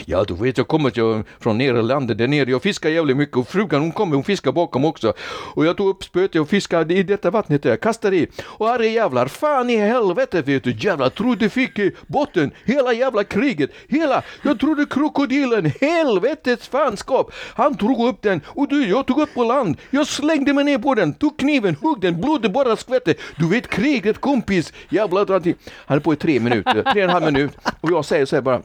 [0.05, 2.50] Ja, du vet, jag kommer jag från landet, där nere.
[2.50, 5.13] Jag fiskar jävligt mycket och frugan hon kommer, hon fiskar bakom också.
[5.55, 8.27] Och jag tog upp spöet och fiskade i detta vattnet där, kastade i.
[8.43, 13.24] Och herre jävlar, fan i helvete vet du, jävlar, trodde fick i botten hela jävla
[13.24, 13.69] kriget.
[13.88, 17.31] Hela, jag trodde krokodilen, helvetets fanskap.
[17.55, 19.78] Han tog upp den och du, jag tog upp på land.
[19.89, 23.13] Jag slängde mig ner på den, tog kniven, högg den, blodet bara skvätte.
[23.38, 25.56] Du vet kriget kompis, jävlar dra till.
[25.86, 27.52] Han är på i tre minuter, tre och en halv minut.
[27.82, 28.62] Och jag säger så här bara,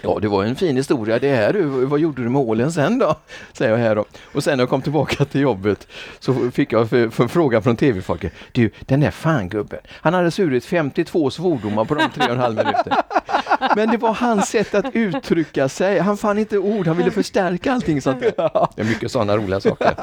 [0.00, 1.64] Ja, det var en fin historia det här du.
[1.64, 3.16] Vad gjorde du med ålen sen då?
[3.52, 4.04] Säger jag här då.
[4.32, 5.86] Och sen när jag kom tillbaka till jobbet
[6.20, 8.32] så fick jag för, fråga från tv-folket.
[8.52, 9.80] Du, den där fan gubben.
[9.90, 12.96] Han hade surit 52 svordomar på de tre och en halv minuter.
[13.76, 15.98] Men det var hans sätt att uttrycka sig.
[15.98, 18.32] Han fann inte ord, han ville förstärka allting sånt där.
[18.76, 19.94] Det är mycket sådana roliga saker.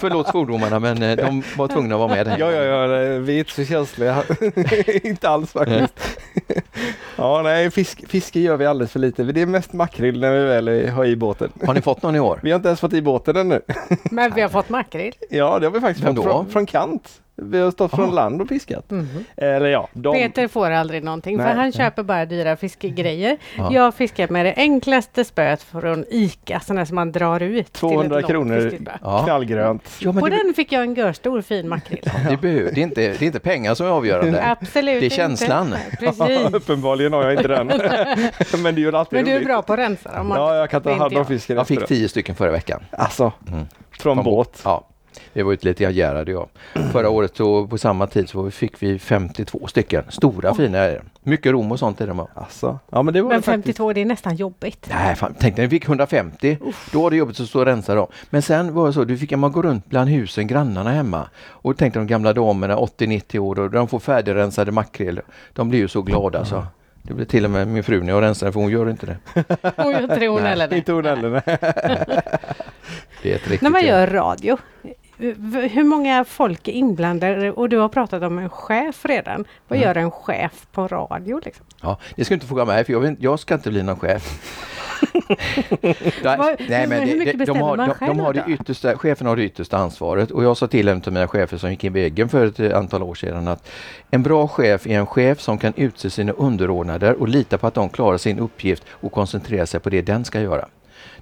[0.00, 2.26] Förlåt svordomarna men eh, de var tvungna att vara med.
[2.26, 2.38] här.
[2.38, 4.22] Ja, ja, ja, vi är inte så känsliga.
[5.02, 6.20] inte alls faktiskt.
[7.16, 9.22] ja, nej, fisk, fiske gör vi alldeles för lite.
[9.22, 11.52] Det är mest makrill när vi väl har i båten.
[11.66, 12.40] Har ni fått någon i år?
[12.42, 13.60] Vi har inte ens fått i båten ännu.
[14.10, 15.12] Men vi har fått makrill.
[15.30, 16.30] Ja, det har vi faktiskt Vem fått då?
[16.30, 17.20] från, från kant.
[17.42, 18.12] Vi har stått från Ah.
[18.12, 18.90] land och fiskat.
[18.90, 19.24] Mhm.
[19.36, 20.14] Eller ja, de...
[20.14, 21.54] Peter får aldrig någonting för Nej.
[21.54, 23.36] han köper bara dyra fiskegrejer.
[23.56, 23.68] Ja.
[23.72, 27.66] Jag fiskar med det enklaste spöet från ICA, sådana som man drar ut.
[27.72, 28.72] till 200 ett långt kronor.
[29.02, 29.22] Ja.
[29.24, 29.82] Knallgrönt.
[30.00, 32.10] Ja, men På det, den fick jag en görstor fin makrill.
[32.30, 34.44] det, behöver, det, är inte, det är inte pengar som är avgörande.
[34.60, 35.66] Absolut Det är känslan.
[35.66, 35.96] Inte.
[35.96, 36.54] Precis.
[36.54, 37.66] Uppenbarligen har jag inte den.
[38.62, 39.46] Men det gör alltid Men du är roligt.
[39.48, 40.32] bra på att rensa dem.
[40.36, 42.80] Ja, jag kan ta hand om fisken Jag fick tio stycken förra veckan.
[42.90, 43.66] Alltså, Mm.
[43.90, 44.60] från Från båt.
[44.64, 44.88] Ja,
[45.32, 46.48] vi var ute lite grann Gerhard och jag.
[46.92, 50.04] Förra året så, på samma tid så fick vi 52 stycken.
[50.08, 51.02] Stora fina är det.
[51.22, 52.26] Mycket rom och sånt är de.
[52.34, 52.78] Alltså.
[52.90, 53.64] Ja, men det var Men det faktiskt.
[53.78, 54.86] 52, det är nästan jobbigt.
[54.90, 56.58] Nej, fan, tänk när vi fick 150.
[56.92, 58.06] Då var det jobbigt att stå och rensa dem.
[58.30, 61.28] Men sen var det så, du fick man gå runt bland husen, grannarna hemma.
[61.46, 65.20] Och tänk de gamla damerna, 80-90 år, och de får färdigrensade makrill.
[65.52, 66.66] De blir ju så glada så.
[67.02, 69.16] Det blir till och med min fru när jag rensar för hon gör inte det.
[69.64, 70.76] Och jag tror hon Nej, heller det.
[70.76, 71.30] Inte hon heller.
[73.22, 74.56] Det är ett riktigt När man gör radio,
[75.70, 77.50] hur många folk är inblandade?
[77.52, 79.44] Och du har pratat om en chef redan.
[79.68, 79.88] Vad Mm.
[79.88, 81.40] gör en chef på radio?
[81.44, 81.66] Liksom?
[81.82, 83.98] Ja, det ska du inte fråga mig för jag, vet, jag ska inte bli någon
[83.98, 84.54] chef.
[86.24, 89.26] Vad- hur- hur mycket de, bestämmer har, man de, de har själv det yttersta, chefen
[89.26, 91.96] har det yttersta ansvaret och jag sa till en av mina chefer som gick in
[91.96, 93.68] i väggen för ett antal år sedan att
[94.10, 97.74] en bra chef är en chef som kan utse sina underordnade och lita på att
[97.74, 100.66] de klarar sin uppgift och koncentrerar sig på det den ska göra.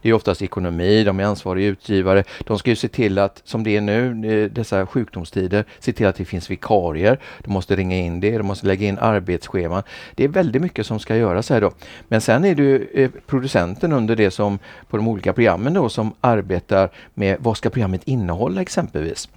[0.06, 2.24] Det är oftast ekonomi, de är ansvariga utgivare.
[2.44, 6.16] De ska ju se till att, som det är nu, dessa sjukdomstider, se till att
[6.16, 7.18] det finns vikarier.
[7.44, 9.82] De måste ringa in det, de måste lägga in arbetsscheman.
[10.14, 11.72] Det är väldigt mycket som ska göras här då.
[12.08, 15.88] Men sen är det ju eh, producenten under det som, på de olika programmen då,
[15.88, 19.28] som arbetar med vad ska programmet innehålla exempelvis.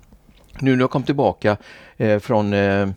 [0.60, 1.58] Nu när jag kom tillbaka
[1.98, 2.90] eh, från eh,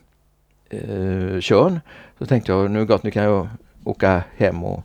[0.69, 1.79] eh, Tjörn
[2.19, 3.47] så tänkte jag nu gott, nu kan jag
[3.83, 4.83] åka hem och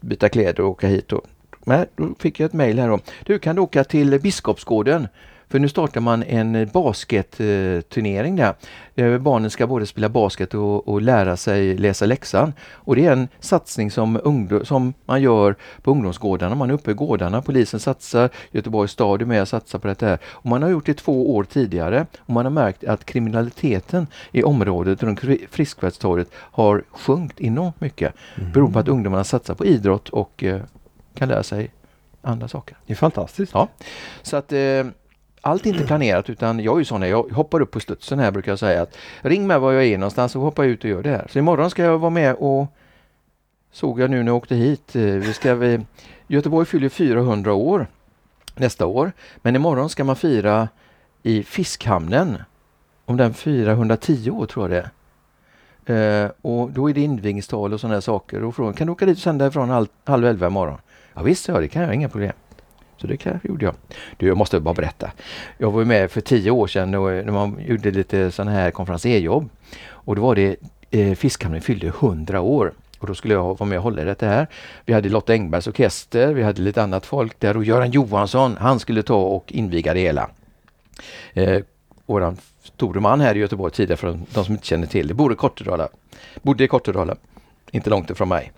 [0.00, 1.12] byta kläder och åka hit.
[1.12, 1.26] Och,
[1.68, 2.98] Nej, då fick jag ett mejl här då.
[3.24, 5.08] Du kan åka till Biskopsgården
[5.50, 8.54] för nu startar man en basketturnering där.
[8.94, 12.52] Där barnen ska både spela basket och, och, lära sig läsa läxan.
[12.72, 14.20] Och det är en satsning som,
[14.64, 16.54] som man gör på ungdomsgårdarna.
[16.54, 17.42] Man är uppe i gårdarna.
[17.42, 20.06] Polisen satsar, Göteborgs stad är med och satsar på detta.
[20.06, 20.18] Här.
[20.24, 24.42] Och man har gjort det två år tidigare och man har märkt att kriminaliteten i
[24.42, 28.14] området runt Friskvärdstorget har sjunkit enormt mycket.
[28.36, 28.52] Mm.
[28.52, 30.60] Beror på att ungdomarna satsar på idrott och eh,
[31.18, 31.70] kan lära sig
[32.22, 32.76] andra saker.
[32.86, 33.52] Det är fantastiskt.
[33.54, 33.68] Ja.
[34.22, 34.86] Så att eh,
[35.40, 38.18] allt är inte planerat utan jag är ju sån här, jag hoppar upp på studsen
[38.18, 40.90] här brukar jag säga att ring mig var jag är någonstans och hoppar ut och
[40.90, 41.26] gör det här.
[41.30, 42.66] Så imorgon ska jag vara med och
[43.72, 44.96] såg jag nu när jag åkte hit.
[44.96, 45.80] Eh, vi ska, vi,
[46.26, 47.86] Göteborg fyller 400 år
[48.54, 50.68] nästa år men imorgon ska man fira
[51.22, 52.38] i Fiskhamnen
[53.04, 54.90] om den 410 år tror jag det är.
[55.90, 58.44] Uh, och då är det invigningstal och sådana saker.
[58.44, 60.78] Och frågan, kan du åka dit och sända ifrån halv, halv elva imorgon?
[61.18, 62.32] Ja visst, ja, det kan jag, inga problem.
[62.96, 63.74] Så det kan, gjorde jag.
[64.16, 65.10] Du, jag måste bara berätta.
[65.58, 69.48] Jag var med för tio år sedan och, när man gjorde lite sådana här konferencierjobb.
[69.88, 70.56] Och då var det
[70.90, 72.72] eh, Fiskhamnen fyllde 100 år.
[72.98, 74.46] Och då skulle jag vara med och hålla i detta här.
[74.84, 78.80] Vi hade Lotta Engbergs orkester, vi hade lite annat folk där och Göran Johansson, han
[78.80, 80.30] skulle ta och inviga det hela.
[81.32, 81.62] Eh,
[82.06, 85.34] våran store man här i Göteborg tidigare, för de som inte känner till det, bodde
[85.34, 85.88] i Kortedala.
[86.42, 87.16] Bodde i Kortedala,
[87.70, 88.52] inte långt ifrån mig.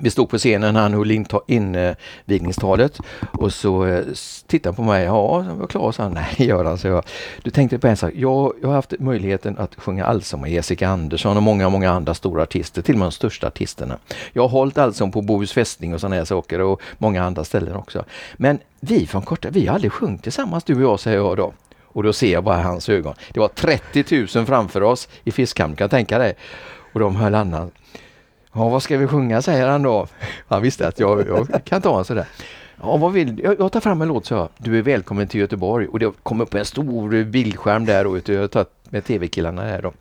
[0.00, 4.04] Vi stod på scenen, han höll invigningstalet eh, och så eh,
[4.46, 5.04] tittade han på mig.
[5.04, 6.12] Ja, jag var klar, sa han.
[6.38, 7.04] Nej, Göran, så jag.
[7.42, 8.12] Du tänkte på en sak.
[8.14, 12.14] Jag, jag har haft möjligheten att sjunga allsång med Jessica Andersson och många, många andra
[12.14, 13.98] stora artister, till och med de största artisterna.
[14.32, 17.76] Jag har hållit allsång på Bohus fästning och sådana här saker och många andra ställen
[17.76, 18.04] också.
[18.36, 21.52] Men vi från Korta, vi har aldrig sjungit tillsammans du och jag, säger jag då.
[21.82, 23.14] Och då ser jag bara hans ögon.
[23.32, 26.34] Det var 30 000 framför oss i Fiskhamn, kan jag tänka dig.
[26.92, 27.70] Och de höll annan.
[28.56, 30.06] Ja, vad ska vi sjunga, säger han då.
[30.48, 32.26] Han visste att jag, jag kan ta en sådär.
[32.82, 34.48] Ja, vad vill jag, jag tar fram en låt, så jag.
[34.58, 35.86] Du är välkommen till Göteborg.
[35.86, 39.82] Och det kom upp en stor bildskärm där och jag har tagit med tv-killarna där
[39.82, 39.92] då.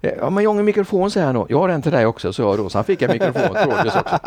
[0.00, 1.46] Eh, ja men jag har en mikrofon säger han då.
[1.48, 2.68] Jag har en till dig också så jag då.
[2.68, 4.18] Så han fick en mikrofon trådlös också.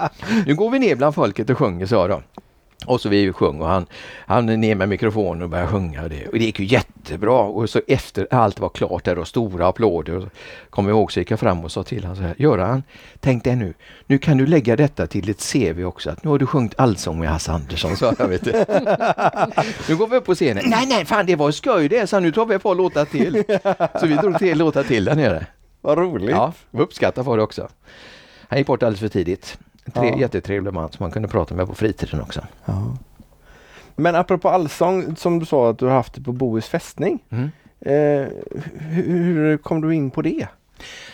[0.45, 2.21] Nu går vi ner bland folket och sjunger så jag då.
[2.85, 3.85] Och så vi sjöng och han,
[4.27, 6.07] han ner med mikrofonen och började sjunga.
[6.07, 7.39] Det, och det gick ju jättebra.
[7.39, 10.17] Och så efter allt var klart där och stora applåder.
[10.17, 10.29] Och
[10.69, 12.35] kommer jag ihåg så gick jag fram och sa till honom så här.
[12.37, 12.83] Göran,
[13.19, 13.73] tänk dig nu.
[14.05, 16.09] Nu kan du lägga detta till ett CV också.
[16.09, 17.97] Att nu har du sjungit allsång med Hasse Andersson.
[17.97, 18.45] Så jag vet
[19.89, 20.63] nu går vi upp på scenen.
[20.67, 22.07] Nej, nej, fan det var skoj det.
[22.07, 23.43] Så nu tar vi ett par låtar till.
[23.99, 25.45] Så vi drog tre låtar till där nere.
[25.81, 26.29] Vad roligt.
[26.29, 27.69] Ja, uppskattar för det också.
[28.47, 29.57] Han gick bort alldeles för tidigt.
[29.93, 30.17] Tre, ja.
[30.17, 32.41] Jättetrevlig man som man kunde prata med på fritiden också.
[32.65, 32.97] Ja.
[33.95, 37.19] Men apropå allsång som du sa att du har haft det på Bohus fästning.
[37.29, 37.51] Mm.
[37.79, 38.27] Eh,
[38.79, 40.47] hur, hur kom du in på det?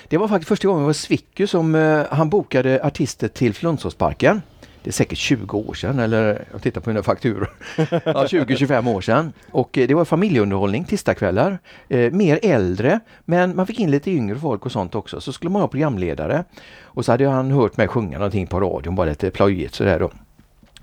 [0.08, 4.42] Det var faktiskt första gången det var Svicky som eh, han bokade artister till Flundsåsparken
[4.84, 7.50] det är säkert 20 år sedan eller jag tittar på mina fakturor.
[7.78, 9.34] ja, 20-25 år sedan.
[9.52, 11.60] Och eh, det var familjeunderhållning tisdagskvällar.
[11.90, 15.22] Eh, mer äldre men man fick in lite yngre folk och sånt också.
[15.22, 16.44] Så skulle man ha programledare.
[16.82, 20.12] Och så hade han hört mig sjunga någonting på radion, bara lite plöjigt sådär då.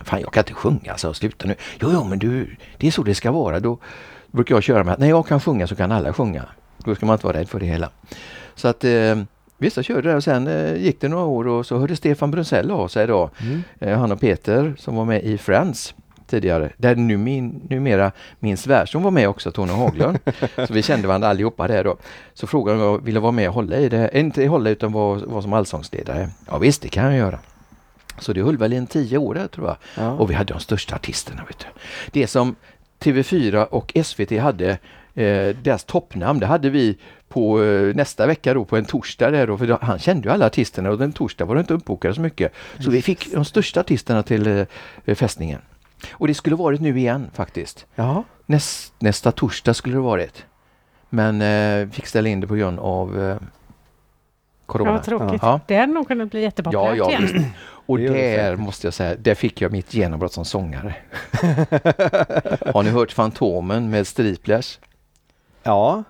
[0.01, 1.55] Fan jag kan inte sjunga så sluta nu.
[1.81, 3.61] Jo, jo men du, det är så det ska vara.
[3.61, 3.79] Då
[4.31, 6.45] brukar jag köra med att när jag kan sjunga så kan alla sjunga.
[6.79, 7.91] Då ska man inte vara rädd för det hela.
[8.55, 9.17] Så att eh,
[9.59, 12.71] Vissa körde det och sen eh, gick det några år och så hörde Stefan Brunzell
[12.71, 13.31] av sig då.
[13.41, 13.63] Mm.
[13.79, 15.95] Eh, han och Peter som var med i Friends
[16.27, 16.73] tidigare.
[16.77, 20.19] Där nu min, numera min svärson var med också, Tony Haglund.
[20.69, 21.97] så vi kände varandra allihopa där då.
[22.35, 24.11] Så frågade om jag ville vara med och hålla i det.
[24.15, 26.29] Inte hålla utan vara, vara som allsångsledare.
[26.47, 27.39] Ja visst, det kan jag göra.
[28.19, 29.77] Så det höll väl i en tio år där tror jag.
[29.95, 30.13] Ja.
[30.13, 31.45] Och vi hade de största artisterna.
[31.49, 31.67] Vet du.
[32.11, 32.57] Det som
[33.01, 34.79] TV4 och SVT hade,
[35.19, 39.47] eh, deras toppnamn, det hade vi på eh, nästa vecka då på en torsdag där
[39.47, 42.21] då, för han kände ju alla artisterna och den torsdag var det inte uppbokade så
[42.21, 42.53] mycket.
[42.79, 44.67] Så vi fick de största artisterna till
[45.05, 45.61] eh, fästningen.
[46.13, 47.87] Och det skulle varit nu igen faktiskt.
[47.95, 48.25] Ja.
[48.47, 50.45] Näst, nästa torsdag skulle det varit.
[51.11, 53.37] Men eh, fick ställa in det på grund av eh,
[54.67, 54.91] Corona.
[54.91, 55.43] Ja, vad tråkigt.
[55.43, 55.61] Ja.
[55.67, 57.45] Det hade nog kunnat bli jättepopulärt ja, ja, igen.
[57.87, 60.95] Och där måste jag säga, där fick jag mitt genombrott som sångare.
[62.75, 64.79] Har ni hört Fantomen med Striplers?
[65.69, 66.05] Ja.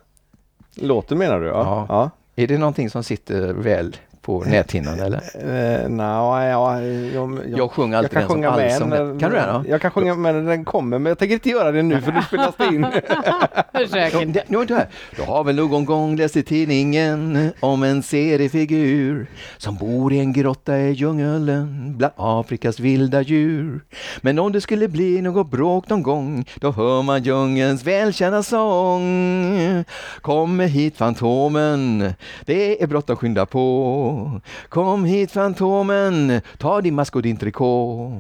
[0.75, 1.47] Låten menar du?
[1.47, 1.53] Ja.
[1.53, 1.87] ja.
[1.89, 2.11] ja.
[2.43, 3.97] Är det någonting som sitter väl
[4.29, 5.21] på näthinnan eller?
[5.45, 9.21] Uh, no, ja, jag, jag, jag sjunger alltid jag kan den sjunga som med när,
[9.21, 9.71] Kan du det då?
[9.71, 12.13] Jag kan sjunga med när den kommer men jag tänker inte göra det nu för
[12.13, 12.81] nu spelas det in.
[14.33, 14.65] nu, nu,
[15.17, 20.33] du har väl någon gång läst i tidningen om en seriefigur som bor i en
[20.33, 23.81] grotta i djungeln bland Afrikas vilda djur.
[24.21, 29.85] Men om det skulle bli något bråk någon gång då hör man djungelns välkända sång.
[30.21, 32.13] Kommer hit Fantomen,
[32.45, 34.18] det är bråttom skynda på.
[34.69, 38.13] Kom hit Fantomen, ta din mask och din trikå.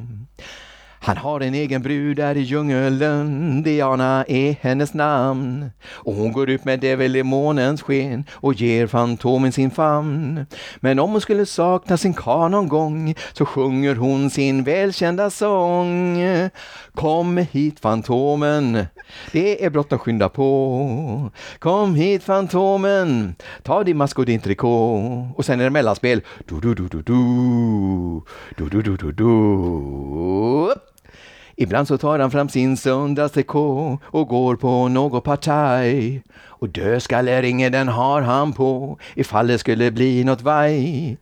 [1.00, 5.70] Han har en egen brud där i djungeln, Diana är hennes namn.
[5.84, 10.46] Och hon går ut med det väl i månens sken och ger Fantomen sin famn.
[10.80, 16.18] Men om hon skulle sakna sin karl någon gång så sjunger hon sin välkända sång.
[16.98, 18.86] Kom hit Fantomen,
[19.32, 21.30] det är bråttom skynda på.
[21.58, 24.94] Kom hit Fantomen, ta din mask och din trikå.
[25.36, 26.22] Och sen är det mellanspel.
[26.46, 27.14] Du, du, du, du, du.
[28.56, 30.74] Du, du, du, du, du.
[31.60, 36.22] Ibland så tar han fram sin söndagstrikå och går på något partaj.
[36.60, 41.16] Och dödskalleringen den har han på ifall det skulle bli något vaj.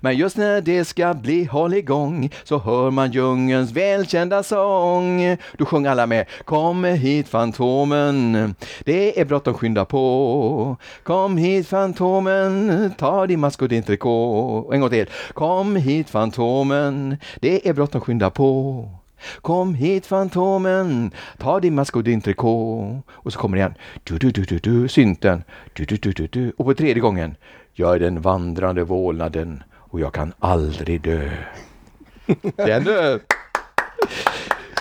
[0.00, 5.36] Men just när det ska bli hålligång så hör man djungelns välkända sång.
[5.58, 10.76] Då sjöng alla med Kom hit Fantomen, det är bråttom skynda på.
[11.02, 14.32] Kom hit Fantomen, ta din mask och din trikå.
[14.34, 15.06] Och en gång till.
[15.32, 18.88] Kom hit Fantomen, det är bråttom skynda på.
[19.40, 23.02] Kom hit Fantomen, ta din mask och din trikå.
[23.10, 23.74] Och så kommer det igen.
[24.04, 25.44] Du, du, du, du, du, synten.
[25.72, 26.52] Du, du, du, du, du.
[26.56, 27.36] Och på tredje gången.
[27.72, 31.30] Jag är den vandrande vålnaden och jag kan aldrig dö.
[32.56, 33.20] Den du!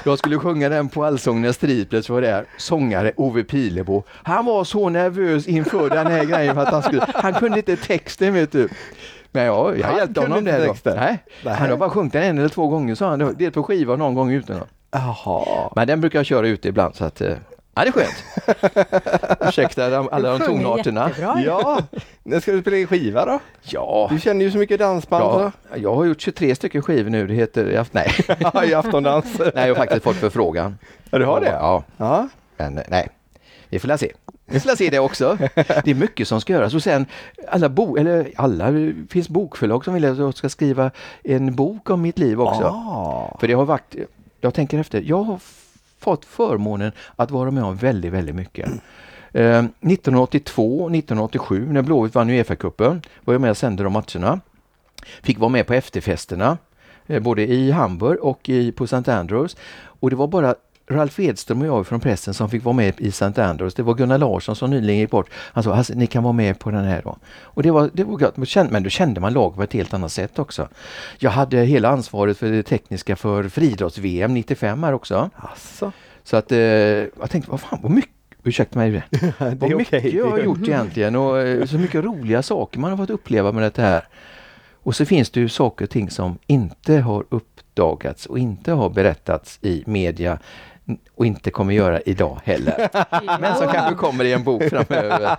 [0.06, 2.46] Jag skulle sjunga den på Allsången Striplets var där.
[2.58, 4.04] Sångare Ove Pilebo.
[4.10, 7.76] Han var så nervös inför den här grejen för att han skulle, han kunde inte
[7.76, 8.70] texten vet du.
[9.32, 10.76] Men ja, jag Han hjälpte honom där då.
[10.96, 11.54] Nej, Nej.
[11.56, 13.36] han har bara sjungit den en eller två gånger sa han.
[13.38, 14.60] Det är på skiva någon gång utan.
[14.92, 15.70] Jaha.
[15.76, 17.34] Men den brukar jag köra ut ibland så att, eh,
[17.76, 18.24] ja det är skönt.
[19.48, 21.12] Ursäkta de- alla de tonarterna.
[21.46, 21.80] Ja,
[22.24, 23.40] när ska du spela in skiva då?
[23.62, 25.24] Ja, Du känner ju så mycket dansband.
[25.24, 27.28] ja, jag har gjort 23 stycken skivor nu.
[27.28, 28.12] Det heter, nej,
[28.54, 29.26] Ja, i aftondans.
[29.40, 30.78] nej jag har faktiskt fått förfrågan.
[31.10, 31.48] Ja, du har det?
[31.50, 32.28] Ja, Ja.
[32.58, 33.10] men nej.
[33.70, 34.12] Vi får se.
[34.52, 35.38] La se det också.
[35.84, 37.06] Det är mycket som ska göras och sen
[37.48, 38.74] alla bo, eller alla,
[39.10, 40.92] finns bokförlag som vill att jag ska skriva
[41.24, 42.64] en bok om mitt liv också.
[42.64, 43.38] Ah.
[43.40, 43.96] För det har varit,
[44.42, 45.40] jag tänker efter, jag har
[46.00, 48.70] fått förmånen att vara med om väldigt, väldigt mycket.
[49.32, 54.40] Eh, 1982, 1987 när Blåvitt vann Uefa-cupen var jag med och sände de matcherna.
[55.22, 56.58] Fick vara med på efterfesterna,
[57.08, 59.12] eh, både i Hamburg och i, på St.
[59.12, 59.58] Andrews.
[59.82, 60.56] Och det var bara
[60.90, 63.42] Ralf Edström och jag från pressen som fick vara med i St.
[63.42, 63.74] Andrews.
[63.74, 65.30] Det var Gunnar Larsson som nyligen gick bort.
[65.34, 67.18] Han sa alltså, ni kan vara med på den här då.
[67.42, 68.72] Och det var, det var gött.
[68.72, 70.68] Men då kände man laget på ett helt annat sätt också.
[71.18, 75.30] Jag hade hela ansvaret för det tekniska för friidrotts-VM 95 här också.
[75.36, 75.92] Alltså.
[76.24, 78.12] Så att eh, jag tänkte, vad fan vad mycket,
[78.44, 78.92] ursäkta mig,
[79.38, 82.98] vad är mycket jag har gjort egentligen och eh, så mycket roliga saker man har
[82.98, 84.08] fått uppleva med det här.
[84.84, 88.90] Och så finns det ju saker och ting som inte har uppdagats och inte har
[88.90, 90.40] berättats i media
[91.16, 92.90] och inte kommer göra idag heller.
[93.42, 95.38] Men som kanske kommer i en bok framöver.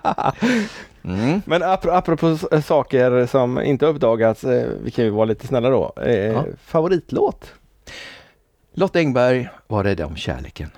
[1.05, 1.43] Mm.
[1.45, 5.71] Men apro- apropå s- saker som inte uppdagats, eh, vi kan ju vara lite snälla
[5.71, 5.93] då.
[6.03, 6.45] Eh, Ja.
[6.65, 7.53] Favoritlåt?
[8.75, 10.71] Lotta Engberg, Var rädda om kärleken.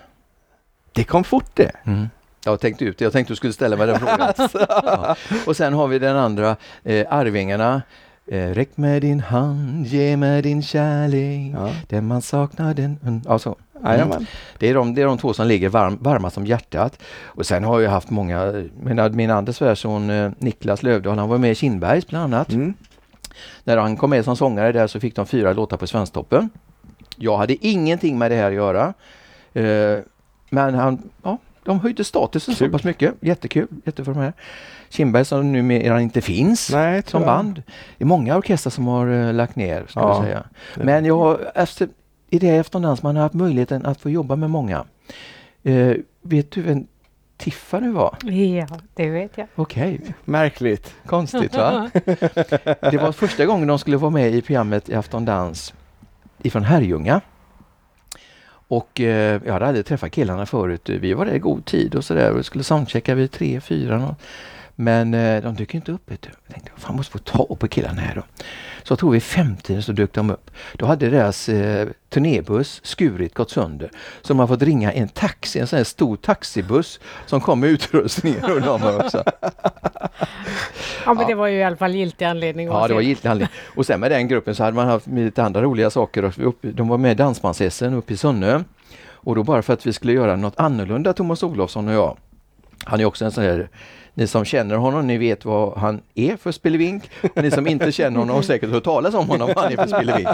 [0.93, 1.71] Det kom fort det.
[1.85, 2.09] Mm.
[2.45, 3.05] Jag tänkte ut det.
[3.05, 4.33] Jag tänkte du skulle ställa mig den frågan.
[4.69, 5.17] ja.
[5.47, 7.83] Och sen har vi den andra, eh, Arvingarna.
[8.27, 11.53] Eh, räck med din hand, ge med din kärlek.
[11.55, 11.71] Ja.
[11.89, 12.99] Den man saknar den...
[13.03, 13.57] Mm, ja, så.
[13.85, 14.27] Jajamän.
[14.59, 16.99] Det, är de, det är de två som ligger varm, varmast om hjärtat.
[17.25, 21.39] Och sen har jag haft många, min, min andra svärson eh, Niklas Lövdahl, han var
[21.39, 22.53] med i Kindbergs bland annat.
[22.53, 22.75] Mm.
[23.65, 26.51] När han kom med som sångare där så fick de fyra låtar på Svensktoppen.
[27.17, 28.95] Jag hade ingenting med det här att göra.
[29.53, 29.99] Eh,
[30.51, 32.73] men han, ja, de höjde statusen så Kul.
[32.73, 33.15] pass mycket.
[33.21, 34.33] Jättekul, jätte för de här.
[34.89, 37.63] Kindberg som numera inte finns Nej, som band.
[37.99, 40.09] Det är många orkestrar som har eh, lagt ner, ska Ja.
[40.17, 40.45] jag säga.
[40.77, 41.89] Men jag har, efter,
[42.33, 44.85] i det efterdans, man har haft möjligheten att få jobba med många.
[45.63, 46.87] Eh, vet du vem
[47.37, 48.17] Tiffany var?
[48.23, 49.47] Ja, det vet jag.
[49.55, 50.95] Okej, Märkligt.
[51.07, 51.91] konstigt va?
[52.91, 55.75] Det var första gången de skulle vara med i programmet i Afton Dans
[56.43, 57.21] ifrån Herrljunga.
[58.69, 60.89] Och eh, jag hade aldrig träffat killarna förut.
[60.89, 63.99] Vi var där i god tid och sådär och skulle soundchecka vid tre, fyra.
[63.99, 64.15] nå-
[64.75, 66.03] Men eh, de dök inte upp.
[66.07, 68.23] Jag tänkte, fan måste få ta på killarna här då.
[68.83, 70.51] Så jag tror vid femtiden så dök de upp.
[70.73, 73.91] Då hade deras eh, turnébuss skurit, gått sönder.
[74.23, 77.71] Så de har fått ringa en taxi, en sån här stor taxibuss som kom med
[77.71, 79.25] utrustning runt om också.
[81.07, 82.67] Ja, men det var ju i alla fall giltig anledning.
[82.67, 83.59] Ja, det var giltig anledning.
[83.77, 86.47] Och sen med den gruppen så hade man haft lite andra roliga saker.
[86.47, 88.65] Och de var med i dansbands uppe i Sunne.
[89.25, 92.17] Och då bara för att vi skulle göra något annorlunda, Thomas Olofsson och jag.
[92.85, 93.69] Han är också en sån här,
[94.15, 97.11] ni som känner honom, ni vet vad han är för spelevink.
[97.35, 99.77] Och ni som inte känner honom har säkert hört talas om honom, vad han är
[99.77, 100.29] för spelevink.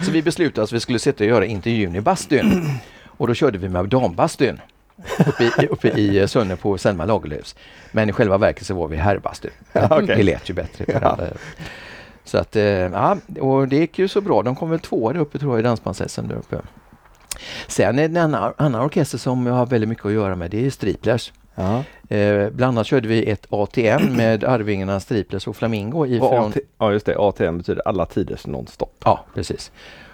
[0.00, 2.66] Så vi beslutade att vi skulle sitta och göra intervjun i bastun.
[3.06, 4.60] Och då körde vi med dambastun.
[5.26, 7.56] Uppe i, uppe i eh, Sunne på Selma Lagerlöfs.
[7.92, 9.50] Men i själva verket så var vi herrbastun.
[9.72, 10.16] okej.
[10.16, 10.84] Det lät ju bättre.
[11.02, 11.18] Ja.
[12.24, 14.42] Så att, eh, ja, och det gick ju så bra.
[14.42, 16.60] De kom väl tvåa där uppe tror jag i dansbands där uppe.
[17.66, 20.50] Sen är det en annan, annan orkester som jag har väldigt mycket att göra med,
[20.50, 21.32] det är Striplers.
[21.60, 21.84] Ja.
[22.16, 26.48] Eh, bland annat körde vi ett ATM med Arvingarna Striplers och Flamingo Och ifrån...
[26.48, 28.94] AT, ja just det, ATM betyder alla tiders nonstop.
[29.04, 29.72] Ja, precis.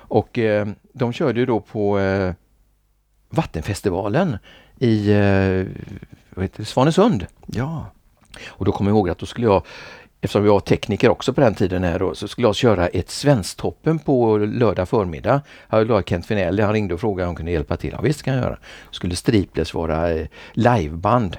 [0.09, 2.33] Och eh, de körde ju då på eh,
[3.31, 4.39] Vattenfestivalen
[4.79, 5.65] i eh,
[6.65, 7.27] Svanesund.
[7.47, 7.87] Ja.
[8.49, 9.63] Och då kommer jag ihåg att då skulle jag,
[10.27, 13.11] eftersom vi var tekniker också på den tiden här då, så skulle jag köra ett
[13.11, 15.41] Svensktoppen på lördag förmiddag.
[15.71, 17.91] Jag hade Kent Finell, han ringde och frågade om han kunde hjälpa till.
[17.93, 18.59] Ja, visst kan jag göra.
[18.91, 21.37] Skulle Striplers vara eh, liveband.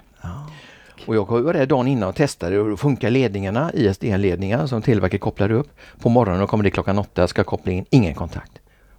[1.06, 5.54] Och jag var där dagen innan och testade och funkar ledningarna, ISDN-ledningar som Televerket kopplade
[5.54, 5.70] upp.
[6.00, 8.52] På morgonen kommer det klockan åtta, ska koppla in, ingen kontakt.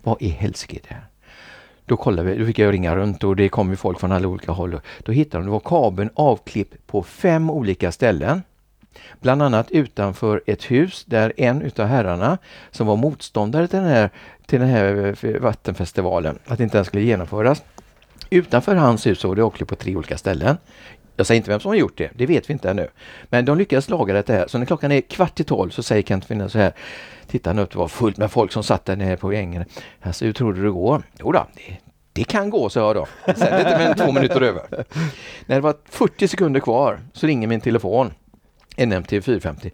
[0.03, 1.05] Vad i helsike är det här?
[1.85, 4.29] Då kollade vi, då fick jag ringa runt och det kom ju folk från alla
[4.29, 4.81] olika håll.
[5.03, 8.43] Då hittade de, det var kabeln avklippt på fem olika ställen.
[9.21, 12.39] Bland annat utanför ett hus där en utav herrarna
[12.71, 14.11] som var motståndare till den här,
[14.47, 17.63] till den här vattenfestivalen, att inte den skulle genomföras.
[18.31, 20.57] Utanför hans hus såg var det avklippt på tre olika ställen.
[21.17, 22.89] Jag säger inte vem som har gjort det, det vet vi inte ännu.
[23.25, 24.47] Men de lyckades laga det här.
[24.49, 26.73] Så när klockan är kvart i tolv så säger Kent Finell så här.
[27.27, 29.65] Titta nu, det var fullt med folk som satt där nere på ängen.
[30.03, 31.03] Alltså, hur tror du det går?
[31.19, 31.77] Jo då, det,
[32.13, 33.07] det kan gå, sa jag då.
[33.35, 34.63] Sen är det inte mer än två minuter över.
[35.47, 38.11] När det var 40 sekunder kvar så ringer min telefon.
[38.87, 39.71] NMT 450.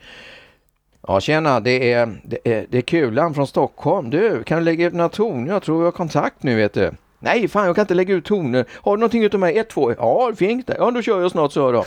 [1.07, 4.11] Ja tjena, det är, det är, det är Kulan från Stockholm.
[4.11, 5.53] Du, kan du lägga ut några toner?
[5.53, 6.91] Jag tror vi har kontakt nu vet du.
[7.19, 8.65] Nej, fan jag kan inte lägga ut toner.
[8.73, 9.59] Har du någonting utav mig?
[9.59, 9.93] Ett, två?
[9.93, 10.71] Ja, fint.
[10.79, 11.85] Ja, då kör jag snart så då.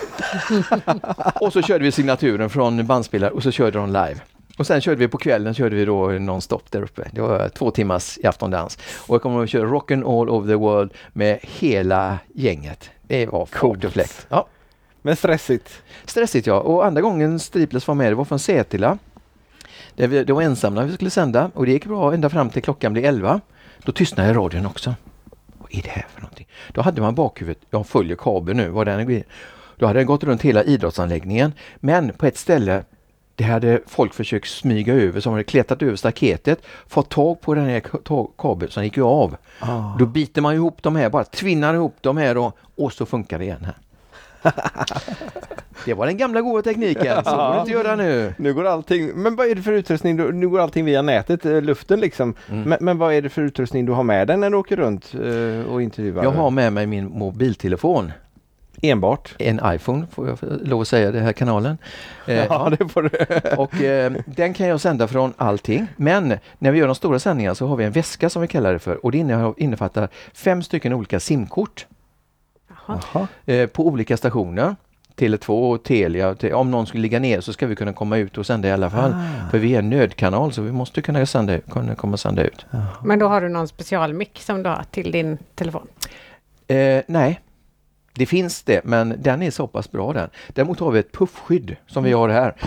[1.41, 4.15] och så körde vi signaturen från bandspelare och så körde de live.
[4.57, 7.07] Och sen körde vi på kvällen körde vi då nonstop där uppe.
[7.11, 8.77] Det var två timmars i aftondans.
[9.07, 12.89] Och jag kommer att köra Rock'n All Over The World med hela gänget.
[13.01, 14.27] Det var fart och fläkt.
[14.29, 14.47] Ja,
[15.07, 15.83] Men stressigt.
[16.05, 16.59] stressigt ja.
[16.59, 18.97] Och andra gången Striplers var med, det var från Sätila.
[19.95, 22.93] Vi, det var ensamma vi skulle sända och det gick bra ända fram till klockan
[22.93, 23.41] blev 11.
[23.83, 24.95] Då tystnade radion också.
[25.57, 26.47] Vad är det här för någonting?
[26.73, 29.23] Då hade man bakhuvudet, jag följer kabeln nu, var den går.
[29.75, 31.53] Då hade den gått runt hela idrottsanläggningen.
[31.79, 32.83] Men på ett ställe
[33.35, 37.65] det hade folk försökt smyga över, som hade klättrat över staketet, fått tag på den
[37.65, 37.81] här
[38.37, 39.37] kabeln som gick ju av.
[39.99, 43.39] Då biter man ihop de här, bara tvinnar ihop de här och, och så funkar
[43.39, 43.75] det igen här.
[45.85, 48.33] det var den gamla goda tekniken, så får du inte göra nu.
[48.37, 50.17] Nu går allting, men vad är det för utrustning?
[50.17, 52.33] Du, nu går allting via nätet, eh, luften liksom.
[52.49, 52.63] Mm.
[52.63, 55.13] Men, men vad är det för utrustning du har med dig när du åker runt
[55.13, 56.23] eh, och intervjuar?
[56.23, 58.11] Jag har med mig min mobiltelefon,
[58.81, 59.35] Enbart?
[59.39, 61.77] en iPhone får jag lov att säga, den här kanalen.
[62.27, 63.09] Eh, Ja, det får du.
[63.57, 65.87] Och eh, den kan jag sända från allting.
[65.95, 68.73] Men när vi gör de stora sändningarna så har vi en väska som vi kallar
[68.73, 71.85] det för och det inne- innefattar fem stycken olika simkort.
[73.45, 74.75] Eh, på olika stationer.
[75.15, 76.35] Tele2 och Telia.
[76.35, 78.71] Te- Om någon skulle ligga ner så ska vi kunna komma ut och sända i
[78.71, 79.11] alla fall.
[79.13, 79.49] Ah.
[79.51, 82.65] För vi är en nödkanal så vi måste kunna, sända, kunna komma och sända ut.
[83.03, 85.87] Men då har du någon specialmick som du har till din telefon?
[86.67, 87.39] Eh, nej,
[88.13, 90.29] det finns det men den är så pass bra den.
[90.47, 92.55] Däremot har vi ett puffskydd som vi har här.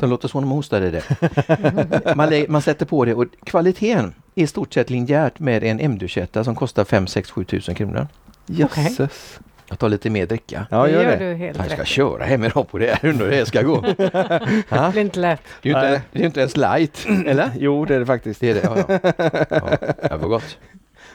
[0.00, 1.04] Som låter som om man hostade det.
[2.16, 5.80] Man, lä- man sätter på det och kvaliteten är i stort sett linjärt med en
[5.80, 8.06] M-duchetta som kostar 5 6 7 tusen kronor.
[8.46, 9.40] Jösses.
[9.68, 10.66] Jag tar lite mer dricka.
[10.70, 11.16] Ja, gör det.
[11.16, 11.86] du helt Jag ska rätt.
[11.88, 13.80] köra hem idag på det här, undrar hur det ska gå.
[13.96, 15.40] Det blir inte lätt.
[15.62, 17.50] Det är ju inte, det är inte ens light, eller?
[17.58, 18.40] Jo, det är det faktiskt.
[18.40, 18.84] Det är det, ja.
[19.50, 19.78] ja.
[20.02, 20.58] ja det var gott.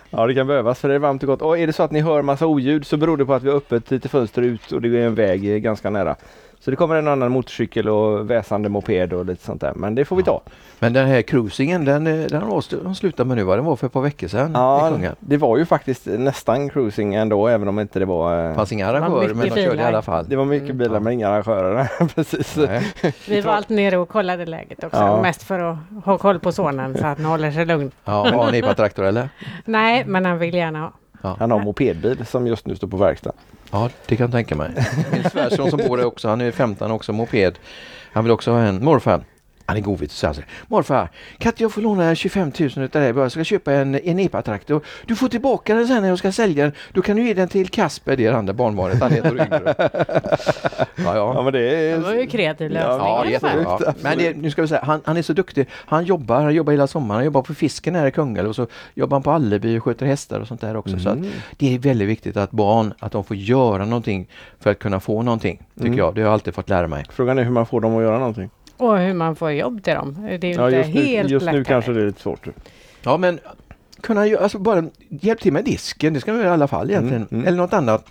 [0.09, 1.41] Ja, det kan behövas för det är varmt och gott.
[1.41, 3.49] Och är det så att ni hör massa oljud så beror det på att vi
[3.49, 6.15] har öppet lite fönster ut och det är en väg ganska nära.
[6.59, 9.73] Så det kommer en annan motorcykel och väsande moped och lite sånt där.
[9.75, 10.41] Men det får vi ta.
[10.79, 13.55] Men den här cruisingen, den, den har de slutat med nu va?
[13.55, 17.47] Den var för ett par veckor sedan Ja, det var ju faktiskt nästan cruising ändå
[17.47, 18.37] även om inte det var...
[18.37, 19.87] Det eh, fanns inga var arrangörer men de mycket körde i bilar.
[19.87, 20.25] alla fall.
[20.29, 20.77] Det var mycket Mm.
[20.77, 22.07] bilar men inga arrangörer.
[22.15, 22.57] Precis.
[22.57, 22.93] Nej.
[23.27, 24.97] Vi var allt nere och kollade läget också.
[24.97, 25.21] Ja.
[25.21, 27.91] Mest för att ha koll på sonen så att han håller sig lugn.
[28.05, 29.29] Ja, har ni på traktor eller?
[29.65, 30.79] Nej, men han vill gärna
[31.21, 31.35] ha.
[31.39, 33.31] Han har en mopedbil som just nu står på verkstad.
[33.71, 34.69] Ja, det kan jag tänka mig.
[35.11, 37.59] Min svärson som bor där också, han är 15 också, moped.
[38.11, 38.83] Han vill också ha en.
[38.85, 39.23] Morfar,
[39.67, 43.01] han är godvit så säger han Morfar, kan inte jag få låna 25 000 utav
[43.01, 43.09] dig?
[43.15, 44.81] Jag ska köpa en, en EPA-traktor.
[45.05, 46.73] Du får tillbaka den sen när jag ska sälja den.
[46.93, 49.75] Då kan du ge den till Kasper, det är det andra barnbarnet, han heter yngre.
[50.95, 51.41] Ja, Ja ja.
[51.43, 52.25] men det Det var ju är...
[52.25, 53.33] kreativ Ja, lösning.
[53.33, 53.59] Ja, fall.
[53.61, 53.93] jättebra.
[54.01, 55.67] Men det, nu ska vi säga, han, han är så duktig.
[55.71, 57.15] Han jobbar, han jobbar hela sommaren.
[57.17, 60.05] Han jobbar på fisken här i Kungälv och så jobbar han på Alleby och sköter
[60.05, 60.99] hästar och sånt där också.
[60.99, 61.29] Så att Mm.
[61.57, 64.27] det är väldigt viktigt att barn, att de får göra någonting
[64.59, 65.57] för att kunna få någonting.
[65.75, 65.97] Tycker Mm.
[65.99, 66.15] jag.
[66.15, 67.05] Det har jag alltid fått lära mig.
[67.09, 68.49] Frågan är hur man får dem att göra någonting.
[68.77, 70.17] Och hur man får jobb till dem.
[70.41, 72.47] Det är ju Ja, inte just nu, helt just nu kanske det är lite svårt.
[73.01, 73.39] Ja men
[74.01, 76.89] kunna göra, alltså bara hjälp till med disken, det ska man göra i alla fall
[76.89, 77.21] egentligen.
[77.21, 77.47] Mm, mm.
[77.47, 78.05] Eller något annat.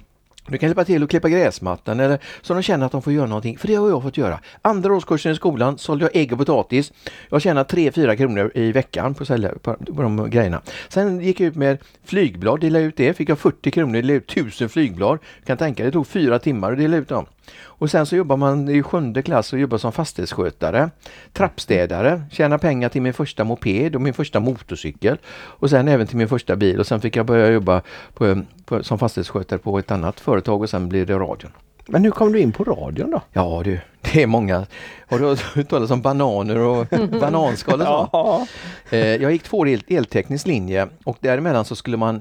[0.48, 3.26] Du kan hjälpa till att klippa gräsmattan eller så de känner att de får göra
[3.26, 3.58] någonting.
[3.58, 4.40] För det har jag fått göra.
[4.62, 6.92] Andra årskursen i skolan sålde jag ägg och potatis.
[7.28, 10.60] Jag tjänade 3-4 kronor i veckan på sälja på, på de grejerna.
[10.88, 13.14] Sen gick jag ut med flygblad, delade ut det.
[13.14, 15.18] Fick jag 40 kronor, delade ut 1000 flygblad.
[15.40, 17.26] Du kan tänka dig, det tog fyra timmar att dela ut dem.
[17.58, 20.90] Och sen så jobbar man i sjunde klass och jobbar som fastighetsskötare,
[21.32, 26.16] trappstädare, tjänar pengar till min första moped och min första motorcykel och sen även till
[26.16, 27.82] min första bil och sen fick jag börja jobba
[28.14, 31.50] på, på, som fastighetsskötare på ett annat företag och sen blir det radion.
[31.88, 33.20] Men hur kom du in på radion då?
[33.32, 34.66] Ja du, det är många.
[35.08, 35.24] Har du
[35.54, 36.86] hört talas om bananer och
[37.20, 38.08] bananskal och så?
[38.12, 38.46] Ja.
[38.90, 42.20] Eh, Jag gick två el elteknisk linje och däremellan så skulle man,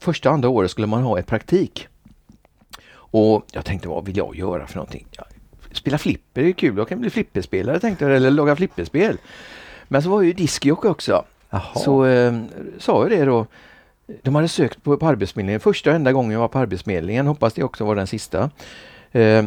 [0.00, 1.88] första och andra året skulle man ha ett praktik.
[3.10, 5.06] Och jag tänkte, vad vill jag göra för någonting?
[5.72, 9.16] Spela flipper är kul, jag kan bli flipperspelare tänkte jag, eller laga flipperspel.
[9.88, 11.24] Men så var jag ju diskjockey också.
[11.50, 11.74] Jaha.
[11.74, 12.40] Så eh,
[12.78, 13.46] sa jag det då.
[14.22, 17.54] De hade sökt på, på Arbetsförmedlingen, första och enda gången jag var på Arbetsförmedlingen, hoppas
[17.54, 18.50] det också var den sista.
[19.12, 19.44] Eh,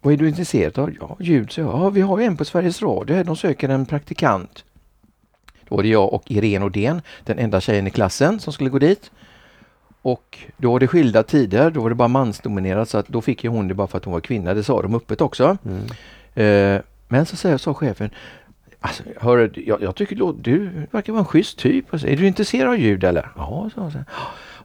[0.00, 0.90] vad är du intresserad av?
[1.00, 1.68] Ja, ljud, så jag.
[1.68, 4.64] Ja, vi har ju en på Sveriges Radio här, de söker en praktikant.
[5.68, 8.78] Då var det jag och Irene Odén, den enda tjejen i klassen som skulle gå
[8.78, 9.10] dit.
[10.02, 13.44] Och då var det skilda tider, då var det bara mansdominerat så att då fick
[13.44, 15.58] ju hon det bara för att hon var kvinna, det sa de öppet också.
[15.64, 15.84] Mm.
[16.34, 18.10] Eh, men så säger, sa chefen,
[18.80, 21.92] alltså, hörru, jag, jag tycker du verkar vara en schysst typ.
[21.92, 23.28] Alltså, är du intresserad av ljud eller?
[23.36, 23.98] Ja, sa så.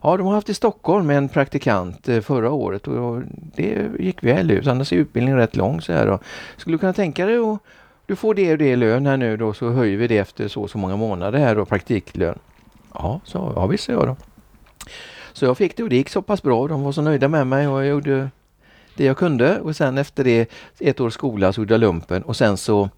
[0.02, 3.22] Ja, de har haft i Stockholm med en praktikant eh, förra året och
[3.56, 4.66] det gick väl ut.
[4.66, 6.08] Annars är utbildningen rätt lång så här.
[6.08, 6.22] Och
[6.56, 7.58] skulle du kunna tänka dig att
[8.06, 10.48] du får det och det i lön här nu då så höjer vi det efter
[10.48, 12.38] så så många månader här då, praktiklön.
[12.94, 14.16] Ja, så, ja visst sa jag då.
[15.34, 16.68] Så jag fick det och det gick så pass bra.
[16.68, 18.30] De var så nöjda med mig och jag gjorde
[18.96, 22.36] det jag kunde och sen efter det ett år skola så gjorde jag lumpen och
[22.36, 22.88] sen så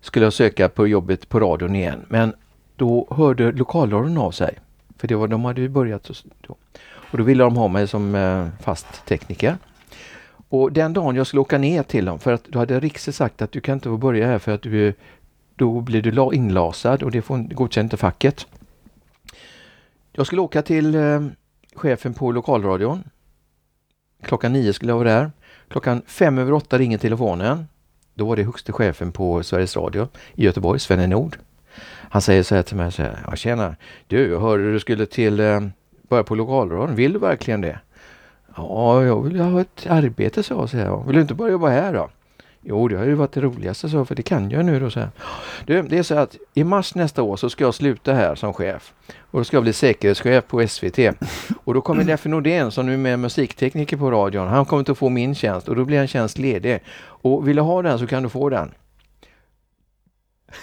[0.00, 2.06] skulle jag söka på jobbet på radion igen.
[2.08, 2.34] Men
[2.76, 4.58] då hörde lokalradion av sig.
[4.98, 6.56] För det var, de hade ju börjat då.
[7.10, 9.56] Och då ville de ha mig som eh, fast tekniker.
[10.48, 13.42] Och den dagen jag skulle åka ner till dem, för att då hade Rikse sagt
[13.42, 14.94] att du kan inte få börja här för att du,
[15.56, 18.46] då blir du inlasad och det får godkänt inte facket.
[20.12, 21.20] Jag skulle åka till eh,
[21.78, 23.04] chefen på lokalradion.
[24.22, 25.30] Klockan nio skulle jag vara där.
[25.68, 27.66] Klockan fem över åtta ringer telefonen.
[28.14, 31.36] Då var det högste chefen på Sveriges Radio i Göteborg, Svenne Nord.
[32.10, 33.76] Han säger så här till mig, så här, ja tjena,
[34.06, 35.60] du, jag hörde du skulle till, eh,
[36.08, 37.78] börja på lokalradion, vill du verkligen det?
[38.56, 41.06] Ja, jag vill ha ett arbete så, jag.
[41.06, 42.10] Vill du inte börja jobba här då?
[42.70, 45.00] Jo, det har ju varit det roligaste så, för det kan jag nu då, så
[45.00, 45.10] här.
[45.66, 48.52] Du, det är så att i mars nästa år så ska jag sluta här som
[48.52, 48.92] chef.
[49.30, 50.98] Och då ska jag bli säkerhetschef på SVT.
[51.64, 54.48] Och då kommer Leffe Nordén som nu är med musiktekniker på radion.
[54.48, 56.80] Han kommer inte att få min tjänst och då blir en tjänst ledig.
[56.98, 58.70] Och vill du ha den så kan du få den.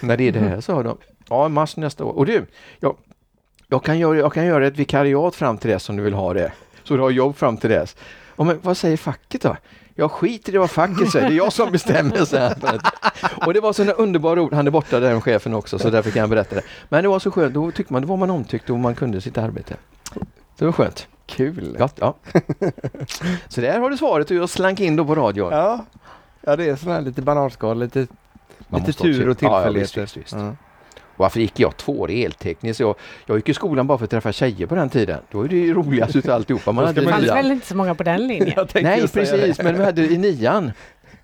[0.00, 0.98] När det är det här sa de.
[1.28, 2.12] Ja, mars nästa år.
[2.12, 2.46] Och du,
[2.80, 2.96] jag,
[3.68, 6.34] jag, kan göra, jag kan göra ett vikariat fram till dess om du vill ha
[6.34, 6.52] det.
[6.82, 7.96] Så du har jobb fram till dess.
[8.36, 9.56] Ja, men vad säger facket då?
[9.98, 12.24] Jag skiter i vad facket säger, det är jag som bestämmer.
[12.24, 12.80] Så här.
[13.46, 16.20] Och det var sådana underbara ord, han är borta den chefen också så därför kan
[16.20, 16.62] jag berätta det.
[16.88, 19.20] Men det var så skönt, då tyckte man, då var man omtyckt och man kunde
[19.20, 19.76] sitt arbete.
[20.58, 21.06] Det var skönt.
[21.26, 21.76] Kul!
[21.78, 22.14] Ja, ja.
[23.48, 25.52] Så där har du svaret och jag slank in då på radion.
[25.52, 25.84] Ja,
[26.40, 28.06] ja det är sån här lite bananskal, lite,
[28.68, 30.00] Man lite tur och Ja, ja, tillfälligheter.
[30.00, 30.32] visst, visst, visst.
[30.32, 30.56] Ja.
[31.16, 32.80] Varför gick jag två år i elteknisk?
[32.80, 32.94] Jag,
[33.26, 35.20] jag gick i skolan bara för att träffa tjejer på den tiden.
[35.30, 36.72] Då är det ju roligast utav alltihopa.
[36.72, 38.66] Man hade Det fanns väl inte så många på den linjen?
[38.74, 40.72] Nej precis, men vi hade i nian.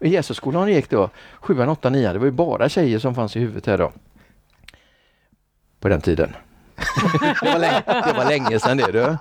[0.00, 2.12] I Jesusskolan gick då sjuan, åttan, nian.
[2.12, 3.92] Det var ju bara tjejer som fanns i huvudet här då.
[5.80, 6.32] På den tiden.
[7.42, 9.16] Det, var länge, det var länge sedan det du.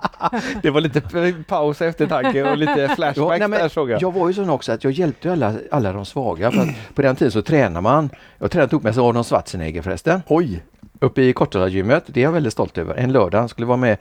[0.62, 1.00] Det var lite
[1.48, 4.02] paus eftertanke och lite Ja, flashbacks nej, men där såg jag.
[4.02, 6.50] Jag var ju sån också att jag hjälpte alla, alla de svaga.
[6.50, 8.10] För att på den tiden så tränar man.
[8.38, 10.22] Jag tränade ihop med Arnold Schwarzenegger förresten.
[10.26, 10.62] Oj!
[11.00, 12.04] Uppe i Kortedalagymmet.
[12.06, 12.94] Det är jag väldigt stolt över.
[12.94, 13.96] En lördag han skulle vara med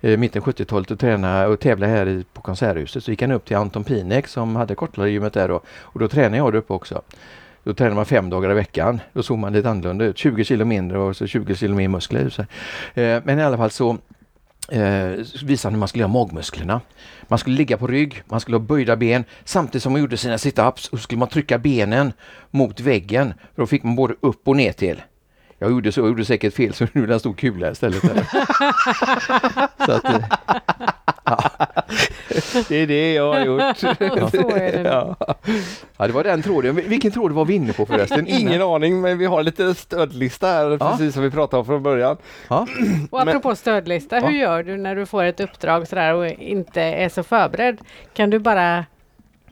[0.00, 3.04] eh, mitten 70-talet och träna och tävla här i, på Konserthuset.
[3.04, 5.60] Så gick han upp till Anton Pinek som hade Kortedalagymmet där då.
[5.80, 7.02] Och då tränade jag där uppe också.
[7.64, 9.00] Då tränar man fem dagar i veckan.
[9.12, 10.18] Då såg man lite annorlunda ut.
[10.18, 12.28] 20 kilo mindre och så 20 kilo mer muskler.
[12.28, 12.42] Så.
[13.00, 13.90] Eh, men i alla fall så
[14.68, 15.08] eh,
[15.44, 16.80] visade han hur man skulle göra magmusklerna.
[17.28, 20.38] Man skulle ligga på rygg, man skulle ha böjda ben samtidigt som man gjorde sina
[20.38, 22.12] situps och så skulle man trycka benen
[22.50, 23.34] mot väggen.
[23.54, 25.02] För då fick man både upp och ner till.
[25.62, 28.00] Jag gjorde så, jag gjorde säkert fel så nu är det en stor kula istället.
[29.86, 30.24] Så att, eh,
[32.68, 33.76] Det är det jag har gjort.
[33.78, 33.86] Så
[34.50, 34.88] är det.
[34.88, 35.16] ja.
[35.96, 36.74] ja, det var den tråden.
[36.76, 38.26] Vilken tråd var vi inne på förresten?
[38.28, 40.90] Ingen aning, men vi har lite stödlista här, Ja.
[40.90, 42.16] precis som vi pratade om från början.
[42.48, 42.66] Ja.
[43.10, 44.26] Och apropå stödlista, Ja.
[44.26, 47.78] hur gör du när du får ett uppdrag sådär och inte är så förberedd?
[48.14, 48.84] Kan du bara...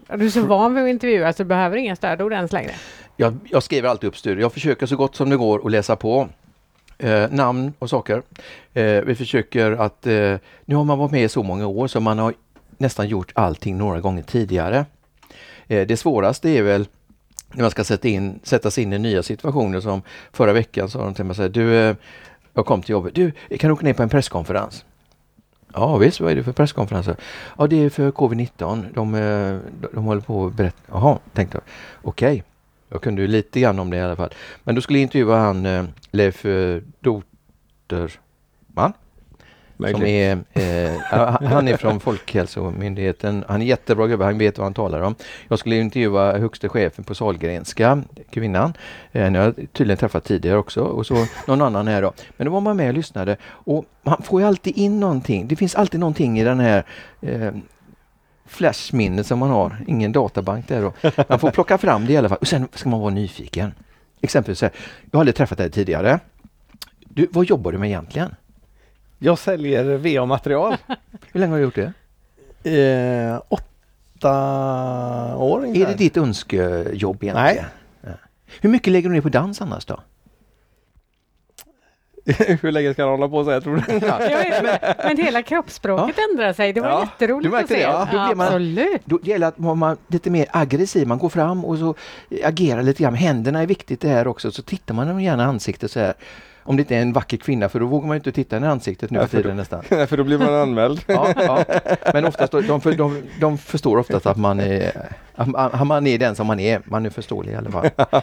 [0.08, 2.72] Ja, Du är så van vid att intervjua så du behöver inga stödord ens längre.
[3.20, 4.40] Jag, jag skriver alltid upp studier.
[4.40, 6.28] Jag försöker så gott som det går att läsa på.
[6.98, 8.22] Eh, namn och saker.
[8.74, 12.00] Eh, vi försöker att, eh, nu har man varit med i så många år så
[12.00, 12.34] man har
[12.76, 14.86] nästan gjort allting några gånger tidigare.
[15.66, 16.88] Eh, det svåraste är väl
[17.52, 20.02] när man ska sätta, in, sätta sig in i nya situationer som
[20.32, 21.96] förra veckan sa de till mig så här, du, eh,
[22.54, 24.84] jag kom till jobbet, du kan du åka ner på en presskonferens?
[25.74, 27.16] Ja visst, vad är det för presskonferenser?
[27.58, 28.84] Ja det är för covid-19.
[28.94, 29.20] De, eh,
[29.80, 30.78] de, de håller på att berätta.
[30.86, 31.62] Jaha, tänkte jag.
[32.02, 32.42] Okej, okay
[32.88, 34.30] jag kunde ju lite grann om det i alla fall.
[34.64, 36.46] Men då skulle jag intervjua han eh, Leif
[37.00, 38.92] Doterman
[39.78, 41.00] som är, eh,
[41.48, 43.44] han är från Folkhälsomyndigheten.
[43.48, 45.14] Han är jättebra gubbe, han vet vad han talar om.
[45.48, 48.72] Jag skulle intervjua högste chefen på Sahlgrenska, kvinnan.
[49.12, 52.12] Eh, jag har tydligen träffat tidigare också och så någon annan här då.
[52.36, 55.48] Men då var man med och lyssnade och man får ju alltid in någonting.
[55.48, 56.84] Det finns alltid någonting i den här
[57.20, 57.52] eh,
[58.48, 60.92] flashminnet som man har, ingen databank där då.
[61.28, 63.74] Man får plocka fram det i alla fall och sen ska man vara nyfiken.
[64.20, 64.70] Exempelvis, jag
[65.12, 66.20] har aldrig träffat dig tidigare.
[67.00, 68.34] Du, vad jobbar du med egentligen?
[69.18, 70.76] Jag säljer VA-material.
[71.32, 71.92] Hur länge har du gjort det?
[72.64, 75.82] Eh, åtta år ungefär.
[75.82, 77.34] Är det ditt önskejobb egentligen?
[77.34, 77.64] Nej.
[78.00, 78.10] Ja.
[78.60, 80.00] Hur mycket lägger du ner på dans annars då?
[82.62, 84.06] Hur länge ska han hålla på så här tror du?
[84.06, 84.18] Ja.
[84.62, 86.24] men, men hela kroppsspråket ja.
[86.30, 86.72] ändrar sig.
[86.72, 87.00] Det var ja.
[87.00, 87.74] jätteroligt att se.
[87.74, 88.08] Det, ja.
[88.12, 89.02] Då man, Absolut.
[89.04, 91.08] Då gäller att man, man lite mer aggressiv.
[91.08, 91.94] Man går fram och så
[92.44, 93.14] agerar lite grann.
[93.14, 94.52] Händerna är viktigt det här också.
[94.52, 96.14] Så tittar man gärna ansiktet så här.
[96.68, 99.10] Om det inte är en vacker kvinna för då vågar man inte titta i ansiktet
[99.10, 99.84] nu för tiden nästan.
[99.90, 101.04] Nej, för då blir man anmäld.
[101.06, 101.64] ja, ja.
[102.12, 104.92] Men oftast, de, de, de, de förstår oftast att man är,
[105.34, 106.82] att man är den som man är.
[106.84, 107.90] Man är förståelig i alla fall.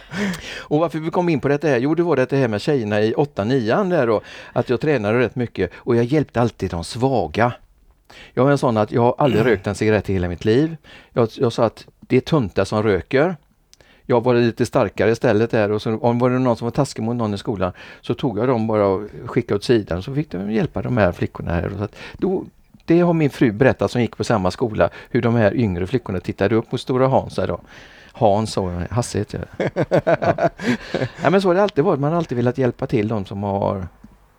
[0.59, 1.77] Och varför vi kom in på detta här?
[1.77, 4.21] Jo, det var det här med tjejerna i 8-9 där då.
[4.53, 7.53] Att jag tränade rätt mycket och jag hjälpte alltid de svaga.
[8.33, 10.77] Jag är en sån att jag har aldrig rökt en cigarett i hela mitt liv.
[11.13, 13.35] Jag, jag sa att det är tunta som röker
[14.05, 17.03] jag var lite starkare istället där och så om var det någon som var taskig
[17.03, 20.31] mot någon i skolan så tog jag dem bara och skickade åt sidan så fick
[20.31, 21.65] de hjälpa de här flickorna här.
[21.65, 22.45] Och så att då,
[22.85, 26.19] det har min fru berättat som gick på samma skola hur de här yngre flickorna
[26.19, 27.35] tittade upp mot Stora Hans.
[27.35, 27.59] Då.
[28.11, 29.69] Hans och Hasse heter jag.
[29.75, 30.49] Ja.
[31.23, 31.29] ja.
[31.29, 31.99] men så har det alltid varit.
[31.99, 33.87] Man har alltid velat hjälpa till de som har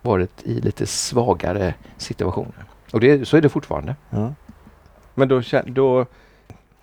[0.03, 2.65] varit i lite svagare situationer.
[2.93, 3.97] Och det, så är det fortfarande.
[4.11, 4.35] Ja.
[5.15, 6.07] Men då, då,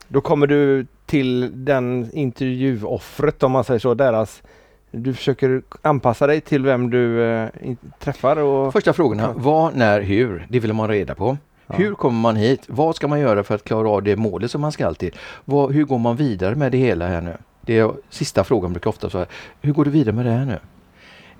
[0.07, 4.43] då kommer du till den intervjuoffret om man säger så, deras
[4.95, 7.49] du försöker anpassa dig till vem du eh,
[7.99, 8.37] träffar?
[8.37, 8.73] Och...
[8.73, 10.47] Första frågorna, vad, när, hur?
[10.49, 11.37] Det vill man reda på.
[11.67, 11.75] Ja.
[11.75, 12.63] Hur kommer man hit?
[12.67, 15.15] Vad ska man göra för att klara av det målet som man ska till?
[15.45, 17.37] Vad, hur går man vidare med det hela här nu?
[17.61, 19.25] Det är sista frågan brukar ofta säga.
[19.61, 20.59] Hur går du vidare med det här nu?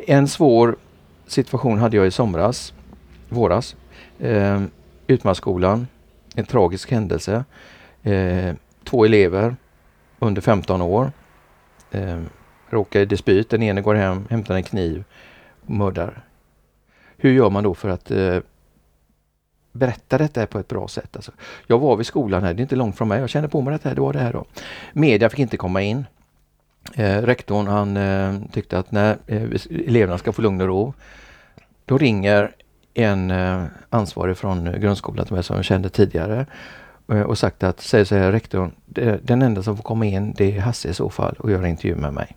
[0.08, 0.76] En svår
[1.28, 2.74] situation hade jag i somras,
[3.30, 3.76] våras.
[4.20, 4.62] Eh,
[5.08, 5.88] Utmarksskolan,
[6.36, 7.44] en tragisk händelse.
[8.04, 9.56] Eh, två elever
[10.20, 11.12] under 15 år.
[11.92, 12.20] Eh,
[12.70, 13.50] råkar i dispyt.
[13.50, 15.04] Den ene går hem, hämtar en kniv
[15.66, 16.24] och mördar.
[17.18, 18.38] Hur gör man då för att eh,
[19.72, 21.16] berätta detta på ett bra sätt?
[21.16, 21.32] Alltså,
[21.68, 23.20] jag var vid skolan här, det är inte långt från mig.
[23.20, 24.46] Jag kände på mig detta, det var det här då.
[24.94, 26.06] Media fick inte komma in.
[26.94, 30.94] Eh, rektorn han eh, tyckte att när eh, eleverna ska få lugn och ro.
[31.86, 32.56] Då ringer
[32.94, 36.46] en eh, ansvarig från eh, grundskolan som jag kände tidigare
[37.22, 38.72] och sagt att, säger så här rektorn,
[39.22, 41.96] den enda som får komma in det är Hasse i så fall och göra intervju
[41.96, 42.36] med mig.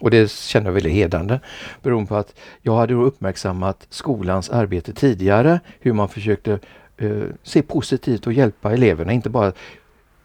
[0.00, 1.40] Och det kände jag väldigt hedrande
[1.82, 6.58] beroende på att jag hade uppmärksammat skolans arbete tidigare, hur man försökte
[7.02, 9.52] uh, se positivt och hjälpa eleverna, inte bara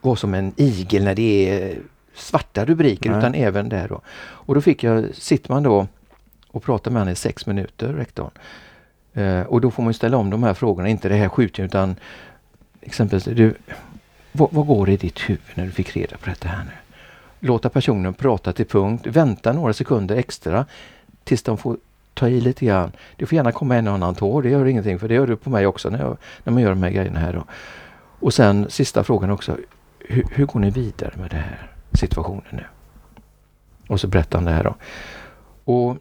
[0.02, 1.78] vara som en igel när det är
[2.14, 3.20] svarta rubriker Nej.
[3.20, 4.02] utan även där då.
[4.20, 5.88] Och då fick jag, sitter man då
[6.52, 8.32] och pratar med honom i sex minuter, rektorn.
[9.18, 11.96] Uh, och då får man ställa om de här frågorna, inte det här skjutningen utan
[12.90, 13.56] exempelvis, du,
[14.32, 16.72] vad, vad går det i ditt huvud när du fick reda på detta här nu?
[17.48, 20.66] Låta personen prata till punkt, vänta några sekunder extra
[21.24, 21.78] tills de får
[22.14, 22.92] ta i lite grann.
[23.16, 25.36] Du får gärna komma en och annan tår, det gör ingenting för det gör du
[25.36, 27.34] på mig också när, jag, när man gör de här grejerna här.
[27.34, 27.44] Då.
[28.20, 29.58] Och sen sista frågan också,
[30.00, 32.64] hur, hur går ni vidare med den här situationen nu?
[33.88, 34.76] Och så berättar han det här då.
[35.74, 35.98] Och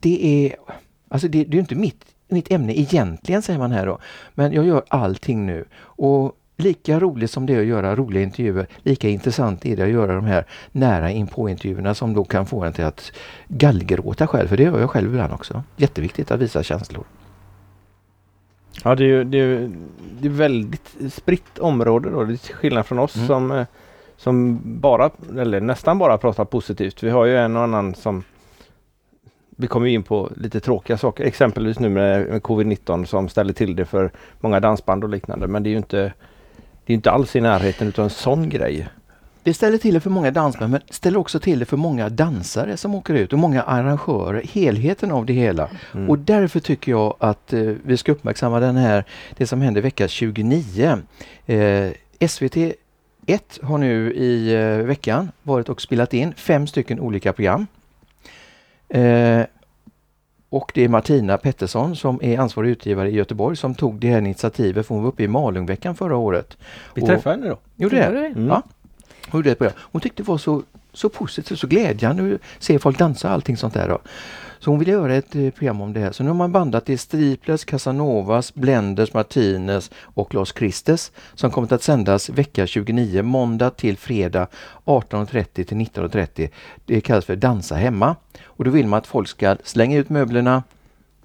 [0.00, 0.56] det är,
[1.08, 3.98] alltså det, det är inte mitt mitt ämne egentligen, säger man här då.
[4.34, 5.64] Men jag gör allting nu.
[5.78, 9.90] Och lika roligt som det är att göra roliga intervjuer, lika intressant är det att
[9.90, 13.12] göra de här nära inpå-intervjuerna som då kan få en till att
[13.48, 15.62] gallgråta själv, för det gör jag själv ibland också.
[15.76, 17.04] Jätteviktigt att visa känslor.
[18.84, 19.70] Ja, det är ju det är,
[20.20, 23.26] det är väldigt spritt område då, det är skillnad från oss mm.
[23.26, 23.66] som, eh,
[24.16, 27.02] som bara, eller nästan bara pratar positivt.
[27.02, 28.24] Vi har ju en och annan som
[29.56, 33.76] vi kommer in på lite tråkiga saker, exempelvis nu med, med covid-19 som ställer till
[33.76, 35.46] det för många dansband och liknande.
[35.46, 36.12] Men det är ju inte,
[36.84, 38.88] det är inte alls i närheten utav en sån grej.
[39.42, 42.76] Det ställer till det för många dansmän men ställer också till det för många dansare
[42.76, 45.68] som åker ut och många arrangörer, helheten av det hela.
[45.94, 46.10] Mm.
[46.10, 49.04] Och därför tycker jag att eh, vi ska uppmärksamma den här,
[49.36, 50.98] det som händer vecka 29.
[51.46, 51.90] Eh,
[52.28, 52.56] SVT
[53.26, 57.66] 1 har nu i eh, veckan varit och spelat in fem stycken olika program.
[58.88, 59.42] Eh,
[60.48, 64.18] och det är Martina Pettersson som är ansvarig utgivare i Göteborg som tog det här
[64.18, 66.56] initiativet för hon var uppe i Malungveckan förra året.
[66.94, 67.58] Vi Och- träffade henne då.
[67.76, 68.04] Gjorde det?
[68.26, 68.48] Mm.
[68.48, 68.62] Ja.
[69.30, 69.72] Hon, gjorde det på det.
[69.78, 70.62] hon tyckte det var så,
[70.92, 73.88] så positivt, så glädjande att se folk dansa och allting sånt där.
[73.88, 73.98] Då.
[74.58, 76.12] Så hon ville göra ett eh, program om det här.
[76.12, 81.72] Så nu har man bandat till Striplers, Casanovas, Blenders, Martinez och Lars Christes som kommer
[81.72, 84.46] att sändas vecka 29, måndag till fredag
[84.84, 86.50] 18.30 till 19.30.
[86.84, 88.16] Det kallas för Dansa hemma.
[88.44, 90.62] Och då vill man att folk ska slänga ut möblerna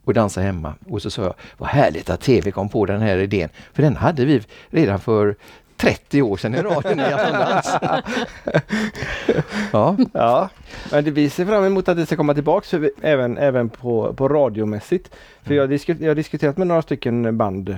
[0.04, 0.74] och dansa hemma.
[0.90, 3.50] Och så sa jag, vad härligt att TV kom på den här idén.
[3.74, 5.36] För den hade vi redan för
[5.82, 7.66] 30 år sedan i radion i Aftonbladet.
[9.72, 10.50] ja, Ja,
[10.92, 14.14] men det, vi ser fram emot att det ska komma tillbaks vi, även, även på,
[14.14, 15.16] på radiomässigt.
[15.44, 17.78] För jag, disku, jag har diskuterat med några stycken band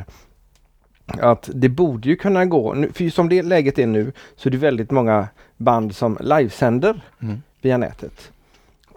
[1.06, 4.58] att det borde ju kunna gå, för som det läget är nu så är det
[4.58, 5.28] väldigt många
[5.58, 7.42] band som livesänder Mm.
[7.62, 8.32] via nätet.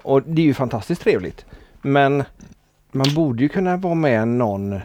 [0.02, 1.44] Och det är ju fantastiskt trevligt.
[1.82, 2.24] Men
[2.92, 4.80] man borde ju kunna vara med någon,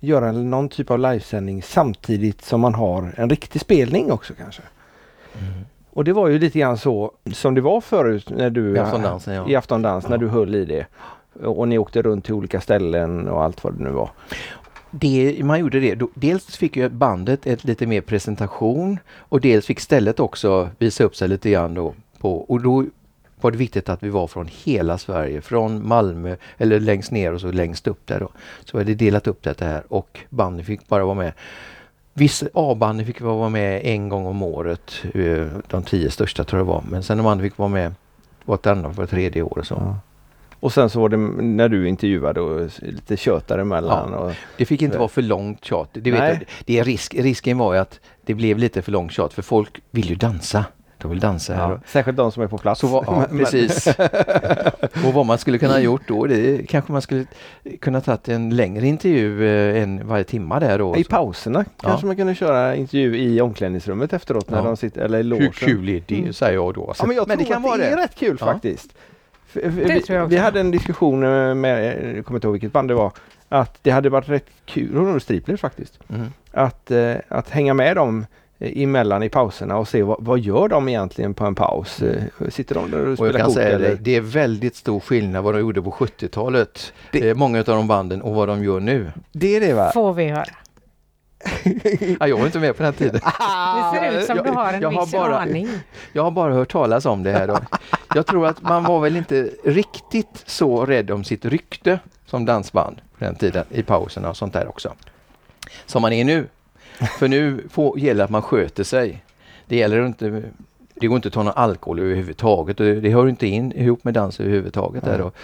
[0.00, 4.62] göra någon typ av livesändning samtidigt som man har en riktig spelning också kanske.
[5.90, 9.34] Och det var ju lite grann så som det var förut när du I Aftondansen,
[9.34, 9.48] ja.
[9.48, 10.20] i Aftondans när Ja.
[10.20, 10.86] du höll i det.
[11.46, 14.10] Och ni åkte runt till olika ställen och allt vad det nu var.
[14.90, 16.00] det, man gjorde det.
[16.14, 21.16] Dels fick ju bandet ett lite mer presentation och dels fick stället också visa upp
[21.16, 21.94] sig lite grann då.
[22.18, 22.84] På, och då
[23.40, 27.40] var det viktigt att vi var från hela Sverige, från Malmö eller längst ner och
[27.40, 28.28] så längst upp där då.
[28.64, 31.32] Så vi hade delat upp det här och bandet fick bara vara med.
[32.14, 36.66] Vissa A-banden fick vara med en gång om året, eh, de tio största tror jag
[36.66, 36.84] det var.
[36.90, 37.94] Men sen de andra fick vara med
[38.44, 39.74] vartannat, var tredje år och så.
[39.74, 39.96] Ja.
[40.60, 44.14] Och sen så var det när du intervjuade och lite tjöt däremellan.
[44.14, 45.88] Och, Det fick inte vara för långt tjat.
[45.92, 49.12] Det vet jag, det är risk, risken var ju att det blev lite för långt
[49.12, 50.64] tjat för folk vill ju dansa.
[50.98, 51.62] De vill dansa här.
[51.68, 52.80] ja, och- särskilt de som är på plats.
[52.80, 53.86] Så var, ja, Men- precis.
[55.06, 57.24] och vad man skulle kunna ha gjort då, det kanske man skulle
[57.80, 60.96] kunna tagit en längre intervju eh, än varje timma där då.
[60.96, 64.64] I pauserna kanske man kunde köra intervju i omklädningsrummet efteråt när Ja.
[64.64, 65.50] de sitter, eller i Hur logen.
[65.52, 66.32] kul är det, Mm.
[66.32, 66.94] säger jag då.
[66.98, 68.46] Ja, men jag tror det kan att vara det är rätt kul Ja.
[68.46, 68.90] faktiskt.
[69.52, 71.84] Vi, vi hade en diskussion eh, med,
[72.16, 73.12] jag kommer inte ihåg vilket band det var,
[73.48, 76.26] att det hade varit rätt kul, var Striplers faktiskt, Mm.
[76.52, 78.26] att, eh, att hänga med dem
[78.60, 82.02] emellan i pauserna och se vad, vad gör de egentligen på en paus?
[82.02, 83.88] Eh, Sitter de där och Och jag spelar kan kort säga eller?
[83.88, 86.92] det, det är väldigt stor skillnad vad de gjorde på 70-talet.
[87.12, 89.12] Det- Eh, många av de banden och vad de gör nu.
[89.32, 89.90] Det är det va?
[89.94, 90.44] Får vi höra.
[92.20, 93.20] Ja, jag var inte med på den tiden.
[93.92, 95.68] Det ser ut som jag- du har en jag har viss bara- aning.
[96.12, 97.46] Jag har bara hört talas om det här.
[97.46, 97.58] Då.
[98.14, 102.96] Jag tror att man var väl inte riktigt så rädd om sitt rykte som dansband
[103.18, 104.92] på den tiden i pauserna och sånt där också.
[105.86, 106.46] Som man är nu.
[107.18, 109.24] För nu får, gäller att man sköter sig.
[109.66, 110.42] Det gäller inte
[111.00, 112.80] det går inte att ta någon alkohol överhuvudtaget.
[112.80, 115.04] och Det, hör inte in ihop med dans överhuvudtaget.
[115.04, 115.34] Där och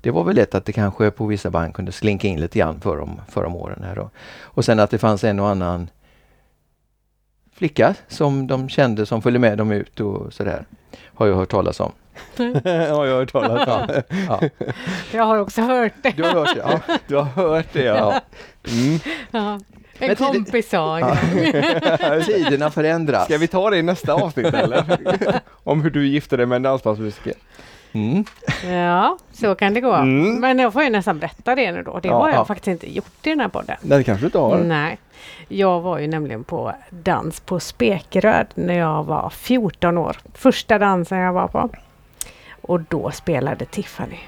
[0.00, 2.80] det var väl lätt att det kanske på vissa band kunde slinka in lite grann
[2.80, 3.82] för om, för om åren.
[3.84, 4.10] Här då.
[4.42, 5.90] Och sen att det fanns en och annan
[7.54, 10.64] flicka som de kände som följde med dem ut och sådär.
[11.14, 11.92] Har jag hört talas om.
[12.36, 14.02] ja, jag har hört talas om.
[14.28, 14.40] Ja,
[15.12, 16.10] Jag har också hört det.
[16.16, 16.60] du har hört det?
[16.60, 16.98] Ja.
[17.06, 18.20] Du har hört det ja.
[18.72, 18.98] Mm.
[19.30, 19.60] Ja.
[19.98, 21.16] Men En tiden- kompis sa Ja.
[22.26, 23.24] Tiderna förändras.
[23.24, 24.84] Ska vi ta det i nästa avsnitt eller?
[25.64, 27.32] Om hur du gifte dig med en dansbandsmusiker.
[27.92, 28.24] Mm.
[28.70, 29.92] Ja, så kan det gå.
[29.94, 30.40] Mm.
[30.40, 31.98] Men jag får ju nästan berätta det nu då.
[32.02, 32.44] Det Ja, har jag ja.
[32.44, 33.76] faktiskt inte gjort i den här podden.
[33.82, 34.58] Nej, det kanske du inte har.
[34.58, 34.98] Nej.
[35.48, 40.16] Jag var ju nämligen på dans på Spekeröd när jag var 14 år.
[40.34, 41.68] Första dansen jag var på.
[42.60, 44.18] Och då spelade Tiffany.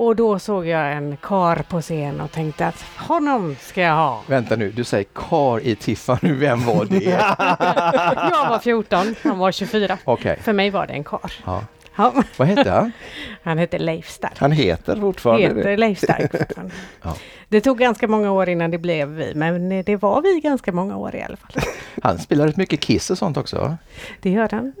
[0.00, 4.22] Och då såg jag en kar på scen och tänkte att honom ska jag ha.
[4.26, 7.04] Vänta nu, du säger kar i Tiffany, vem var det?
[8.30, 9.98] Jag var 14, han var 24.
[10.04, 11.32] Okej, För mig var det en kar.
[11.44, 11.64] ja.
[11.96, 12.92] Ja, vad hette han?
[13.42, 14.38] han hette Leif Stark.
[14.38, 15.76] Han heter fortfarande Heter.
[15.76, 16.74] Leif Stark fortfarande.
[17.02, 17.16] Ja.
[17.48, 20.96] Det tog ganska många år innan det blev vi, men det var vi ganska många
[20.96, 21.62] år i alla fall.
[22.02, 23.76] Han spelar rätt mycket Kiss och sånt också.
[24.20, 24.72] Det gör han.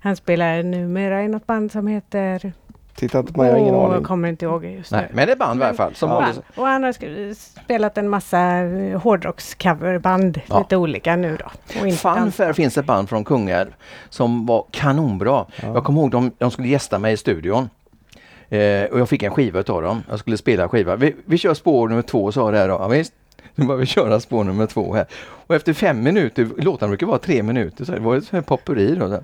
[0.00, 2.52] Han spelar numera i något band som heter...
[2.96, 3.92] Titta inte på jag har ingen aning.
[3.92, 5.16] jag kommer inte ihåg just Nej, nu.
[5.16, 5.94] men det är band i alla fall.
[5.94, 6.42] Som Band.
[6.54, 10.58] Och han har spelat en massa eh, hårdrockscoverband, Ja.
[10.58, 11.50] lite olika nu då.
[11.72, 13.70] Funfair finns ett band från Kungälv
[14.08, 15.46] som var kanonbra.
[15.62, 15.74] Ja.
[15.74, 17.68] Jag kommer ihåg de, de skulle gästa mig i studion.
[18.48, 20.02] Eh, och jag fick en skiva utav dem.
[20.10, 20.96] Jag skulle spela skiva.
[20.96, 22.74] Vi, vi kör spår nummer två sa det här då.
[22.74, 23.12] Ja, visst.
[23.54, 25.06] Nu börjar vi köra spår nummer två här.
[25.46, 29.20] Och efter fem minuter, låtarna brukar vara tre minuter, så det var ett popperi då.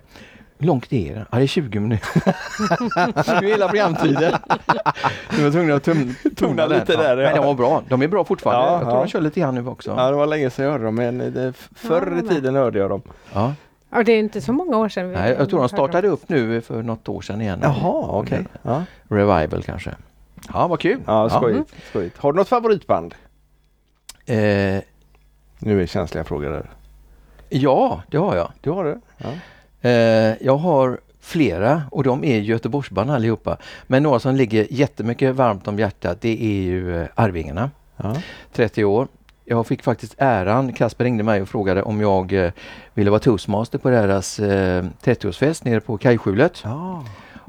[0.60, 1.26] Hur långt är det?
[1.30, 2.22] Ja, det är 20 minuter.
[3.40, 4.32] nu är hela programtiden.
[5.36, 7.28] Du var tvungen att tum, Tona lite där, ja.
[7.28, 7.82] Men de var bra.
[7.88, 8.66] De är bra fortfarande.
[8.66, 9.00] Ja, jag tror ja.
[9.04, 9.94] de kör lite grann nu också.
[9.96, 12.78] Ja, det var länge sedan jag hörde dem, men det, förr i Ja, tiden hörde
[12.78, 13.02] jag dem.
[13.34, 13.54] Ja.
[13.90, 15.08] Ja, det är inte så många år sedan.
[15.10, 17.60] vi- Nej, jag tror de startade upp nu för något år sedan igen.
[17.62, 18.46] Jaha, okej.
[18.62, 18.84] Ja.
[19.08, 19.94] Revival kanske.
[20.52, 21.00] Ja, vad kul.
[21.06, 22.18] Ja, skojigt, skojigt.
[22.18, 23.14] Har du något favoritband?
[24.26, 24.36] Eh,
[25.62, 26.70] Nu är det känsliga frågor där.
[27.48, 28.52] ja, det har jag.
[28.60, 29.00] Du har det?
[29.18, 29.28] Ja.
[29.82, 29.90] Eh,
[30.46, 33.56] jag har flera och de är Göteborgsband allihopa.
[33.86, 37.70] Men några som ligger jättemycket varmt om hjärtat det är ju eh, Arvingarna.
[37.96, 38.16] Ja.
[38.52, 39.08] 30 år.
[39.44, 42.52] Jag fick faktiskt äran, Kasper ringde mig och frågade om jag eh,
[42.94, 46.60] ville vara toastmaster på deras eh, 30-årsfest nere på Kajskjulet.
[46.64, 47.04] Ja.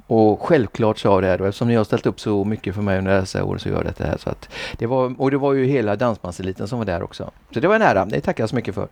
[0.07, 2.81] Och självklart sa jag det här då, eftersom ni har ställt upp så mycket för
[2.81, 4.17] mig under dessa år så gör jag det här.
[4.17, 7.31] Så att det var, och det var ju hela dansbandseliten som var där också.
[7.53, 8.87] Så det var en ära, det tackar jag så mycket för.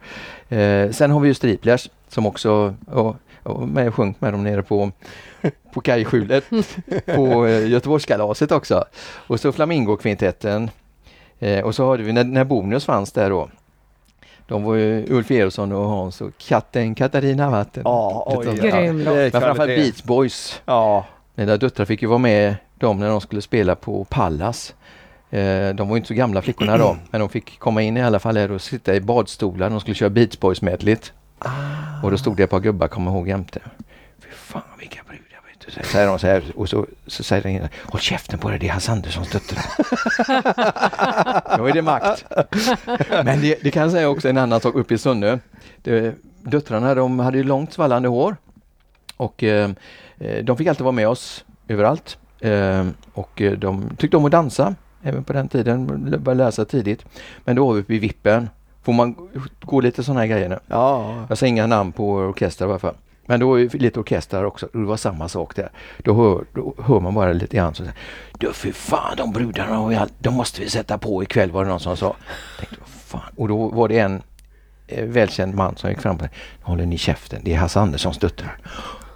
[0.55, 3.15] Eh, sen har vi ju Striplers som också och,
[3.49, 4.91] och med och sjöng med dem nere på,
[5.73, 6.43] på kajskjulet
[7.15, 8.83] på eh, Göteborgskalaset också.
[9.27, 10.69] Och så Flamingokvintetten.
[11.39, 13.49] Eh, och så hade vi när, när Bonus fanns där då.
[14.47, 17.83] De var ju Ulf Eriksson och Hans och katten Katarina Vatten.
[17.85, 18.51] Ja, oj, ja.
[18.51, 19.75] Grym är Men framförallt.
[19.75, 20.61] Beach Boys.
[20.65, 24.75] Ja, Mina döttrar fick ju vara med dem när de skulle spela på Pallas.
[25.29, 28.01] Eh, de var ju inte så gamla flickorna då, men de fick komma in i
[28.01, 30.61] alla fall här och sitta i badstolar de skulle köra Beach Boys
[31.43, 32.03] medligt.
[32.03, 33.59] Och då stod det ett par gubbar, kommer ihåg jämte.
[34.19, 35.71] Fy fan vilka brudar vet du.
[35.71, 38.59] Så säger de så här och så, så säger den ena, håll käften på dig,
[38.59, 39.65] det är Hans Anderssons döttrar.
[41.57, 42.25] Då är det makt.
[43.09, 45.39] Men det, det kan jag säga också en annan sak uppe i Sunne.
[45.83, 48.37] Det, döttrarna de hade långt svallande hår.
[49.17, 49.71] Och eh,
[50.17, 52.17] eh, de fick alltid vara med oss överallt.
[52.39, 55.87] Eh, och eh, de tyckte om att dansa även på den tiden,
[56.23, 57.05] började läsa tidigt.
[57.45, 58.49] Men då var vi uppe i vippen.
[58.89, 59.15] Får man
[59.61, 60.59] gå lite sådana här grejer nu?
[60.67, 61.25] ja.
[61.29, 62.95] Jag säger inga namn på orkestrar i alla fall.
[63.25, 64.67] Men då är det lite orkestrar också.
[64.73, 65.69] Det var samma sak där.
[65.97, 67.97] Då hör, då hör man bara lite grann så säger
[68.37, 71.97] Du fy fan de brudarna, de måste vi sätta på ikväll var det någon som
[71.97, 72.15] sa.
[72.59, 73.21] Tänkte, fan.
[73.35, 74.21] Och då var det en
[74.87, 76.31] eh, välkänd man som gick fram på mig.
[76.61, 78.57] Håller ni käften, det är Hasse Anderssons döttrar.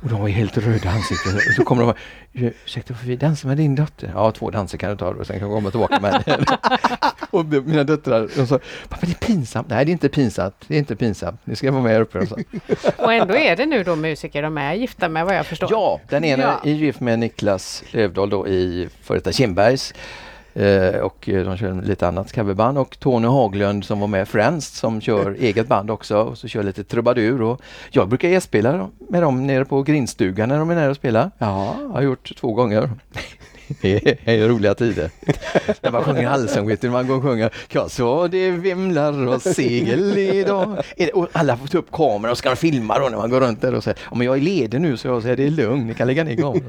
[0.03, 1.35] Och de var helt röda i ansiktet.
[1.35, 1.95] Och så kommer de och
[2.33, 4.11] bara, ursäkta får vi dansa med din dotter?
[4.15, 6.45] Ja, två danser kan du ta och sen kan du komma tillbaka med
[7.29, 9.69] Och mina döttrar, de sa, pappa det är pinsamt.
[9.69, 11.41] Nej det är inte pinsamt, det är inte pinsamt.
[11.43, 12.19] Ni ska vara med här uppe.
[12.19, 12.35] De sa.
[13.03, 15.69] Och ändå är det nu då musiker de är gifta med vad jag förstår.
[15.71, 16.69] Ja, den ena Ja.
[16.69, 19.93] är gift med Niklas Lövdahl då i före detta Kindbergs.
[20.53, 25.01] Eh, och de kör lite annat coverband och Tony Haglund som var med Friends som
[25.01, 29.47] kör eget band också och så kör lite trubadur och jag brukar gästspela med dem
[29.47, 31.31] nere på grindstugan när de är nere och spelar.
[31.37, 31.75] Ja.
[31.81, 32.89] Jag har gjort två gånger.
[33.81, 35.09] Det är, roliga tider.
[35.81, 40.77] När man sjunger allsång, man går och sjunger Jag sa det vimlar och segel idag.
[41.13, 43.73] Och alla får ta upp kameran och ska filma då när man går runt där
[43.73, 45.93] och säger "Ja, men jag är ledig nu så jag säger det är lugnt, ni
[45.93, 46.63] kan lägga ner kameran.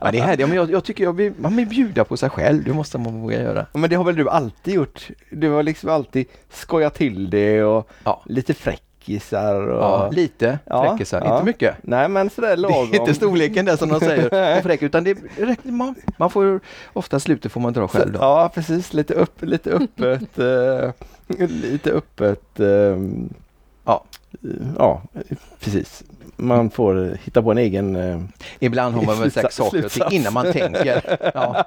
[0.00, 2.16] Men det är härligt, Ja, men jag, jag tycker jag vill, man vill bjuda på
[2.16, 3.66] sig själv, det måste man våga göra.
[3.72, 5.08] Men det har väl du alltid gjort?
[5.30, 8.22] Du har liksom alltid skojat till det och Ja.
[8.26, 8.54] lite
[9.04, 9.82] fräckisar och...
[9.82, 11.32] Ja, lite Ja, fräckisar, ja.
[11.34, 11.74] inte mycket.
[11.82, 12.88] Nej men sådär Det lagom.
[12.92, 16.60] är inte storleken där som de säger, fräck, utan det räcker, man, man får,
[16.92, 18.18] ofta slutet får man dra själv då.
[18.18, 20.38] Ja precis, lite, upp, lite öppet.
[20.38, 22.60] eh, lite öppet.
[22.60, 23.34] ehm,
[23.84, 24.04] Ja.
[24.78, 25.02] ja,
[25.60, 26.02] precis.
[26.40, 27.96] Man får hitta på en egen...
[27.96, 28.20] eh,
[28.58, 31.02] Ibland har man väl sagt saker och ting innan man tänker.
[31.34, 31.64] Ja.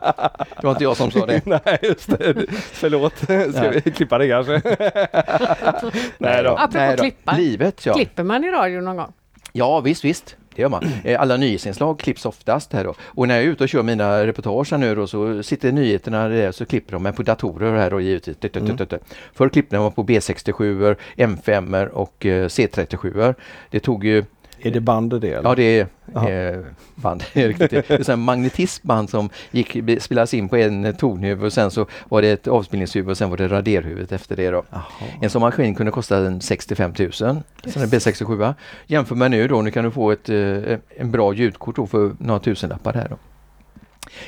[0.61, 1.41] Det var inte jag som sa det.
[1.65, 3.17] Nej just det, förlåt.
[3.53, 4.51] Ska vi klippa det kanske?
[6.17, 6.49] Nej då.
[6.49, 7.01] Apropå Nej då.
[7.03, 7.37] klippa.
[7.37, 7.93] Livet ja.
[7.93, 9.13] Klipper man i radio någon gång?
[9.51, 10.35] Ja visst, visst.
[10.55, 10.83] Det gör man.
[11.03, 12.93] Eh, Alla nyhetsinslag klipps oftast här då.
[13.03, 16.27] Och när jag är ute och kör mina reportage här nu då så sitter nyheterna
[16.27, 18.37] där så klipper de mig på datorer här då givetvis.
[18.37, 18.93] Tut.
[19.33, 23.35] Förr klippte man på B67, M5 och eh, C37.
[23.69, 24.23] Det tog ju
[24.65, 25.49] Är det band det eller?
[25.49, 26.59] Ja det är eh,
[26.95, 31.85] band, det är ett magnetismband som gick, spelades in på en tonhuvud och sen så
[32.09, 34.63] var det ett avspelningshuvud och sen var det raderhuvudet efter det då.
[35.21, 37.43] En sån maskin kunde kosta en 65 000, sån
[37.75, 38.53] en B67.
[38.87, 42.39] Jämför med nu då, nu kan du få ett, eh, en bra ljudkort för några
[42.39, 43.17] tusenlappar här då.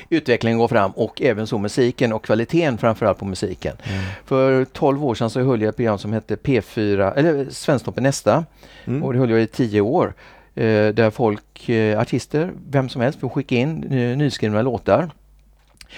[0.08, 3.76] Utvecklingen går fram och även så musiken och kvaliteten framförallt på musiken.
[4.24, 8.44] För 12 år sedan så höll jag ett program som hette P4, eller Svensktoppen nästa.
[8.84, 9.02] Mm.
[9.02, 10.14] Och det höll jag i 10 år.
[10.54, 15.10] Eh, där folk, eh, artister, vem som helst får skicka in eh, nyskrivna låtar.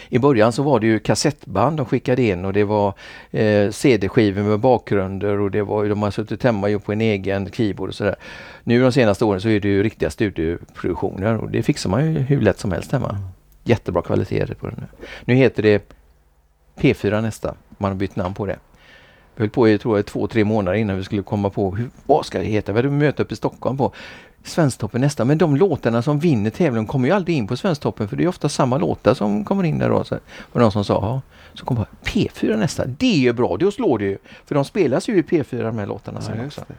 [0.08, 2.94] I början så var det ju kassettband de skickade in och det var
[3.30, 7.00] eh, CD-skivor med bakgrunder och det var, de har suttit hemma och gjort på en
[7.00, 8.16] egen keyboard och sådär.
[8.64, 12.20] Nu de senaste åren så är det ju riktiga studioproduktioner och det fixar man ju
[12.20, 13.18] hur lätt som helst hemma.
[13.68, 15.06] Jättebra kvalitet på den nu.
[15.24, 15.94] Nu heter det
[16.76, 18.58] P4 nästa, man har bytt namn på det.
[19.34, 21.90] Vi höll på i tror jag, två, tre månader innan vi skulle komma på hur,
[22.06, 22.72] vad ska det heta.
[22.72, 23.92] Vi hade möte uppe i Stockholm på
[24.44, 25.24] Svensktoppen nästa.
[25.24, 28.28] Men de låtarna som vinner tävlingen kommer ju aldrig in på Svensktoppen för det är
[28.28, 30.04] ofta samma låtar som kommer in där då.
[30.04, 30.20] Så var
[30.52, 31.20] det någon som sa, ja,
[31.54, 32.84] så kom bara P4 nästa.
[32.84, 34.18] Det är bra, då slår det ju.
[34.44, 36.64] För de spelas ju i P4 de här låtarna sen också.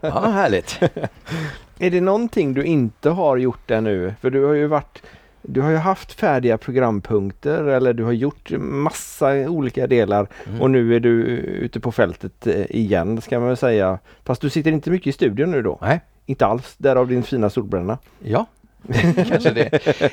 [0.00, 0.80] Ja, härligt.
[1.78, 4.14] Är det någonting du inte har gjort ännu?
[4.20, 5.02] För du har ju varit
[5.42, 10.60] du har ju haft färdiga programpunkter eller du har gjort massa olika delar Mm.
[10.60, 13.98] och nu är du ute på fältet eh, igen ska man säga.
[14.24, 15.78] Fast du sitter inte mycket i studion nu då?
[15.80, 16.00] Nej.
[16.26, 17.98] Inte alls, därav din fina solbränna.
[18.24, 18.46] Ja,
[19.28, 19.70] kanske det.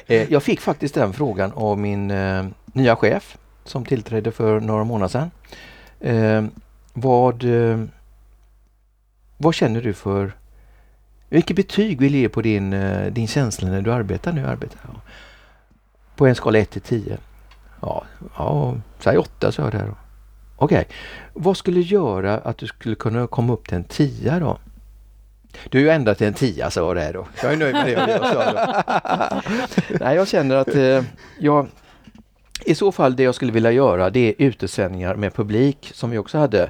[0.08, 4.84] Eh, jag fick faktiskt den frågan av min eh, nya chef som tillträdde för några
[4.84, 5.08] månader
[6.00, 6.52] sedan.
[6.94, 7.44] Vad,
[9.38, 10.32] vad känner du för
[11.30, 14.46] vilket betyg vill du ge på din, eh, din känsla när du arbetar nu?
[14.46, 14.80] Arbetar?
[14.84, 15.02] Ja.
[16.16, 17.18] På en skala 1 till 10?
[17.82, 18.04] Ja,
[18.38, 19.94] ja säg 8 sa jag där.
[20.56, 20.88] Okej,
[21.34, 24.58] vad skulle göra att du skulle kunna komma upp till en 10 då?
[25.70, 27.28] Du är ju ändrat till en 10 sa jag där då.
[27.44, 28.72] Jag är nöjd med det jag sa då.
[30.06, 31.04] Nej, jag känner att eh,
[31.40, 31.68] jag
[32.66, 36.18] i så fall det jag skulle vilja göra det är utesändningar med publik som vi
[36.18, 36.70] också hade.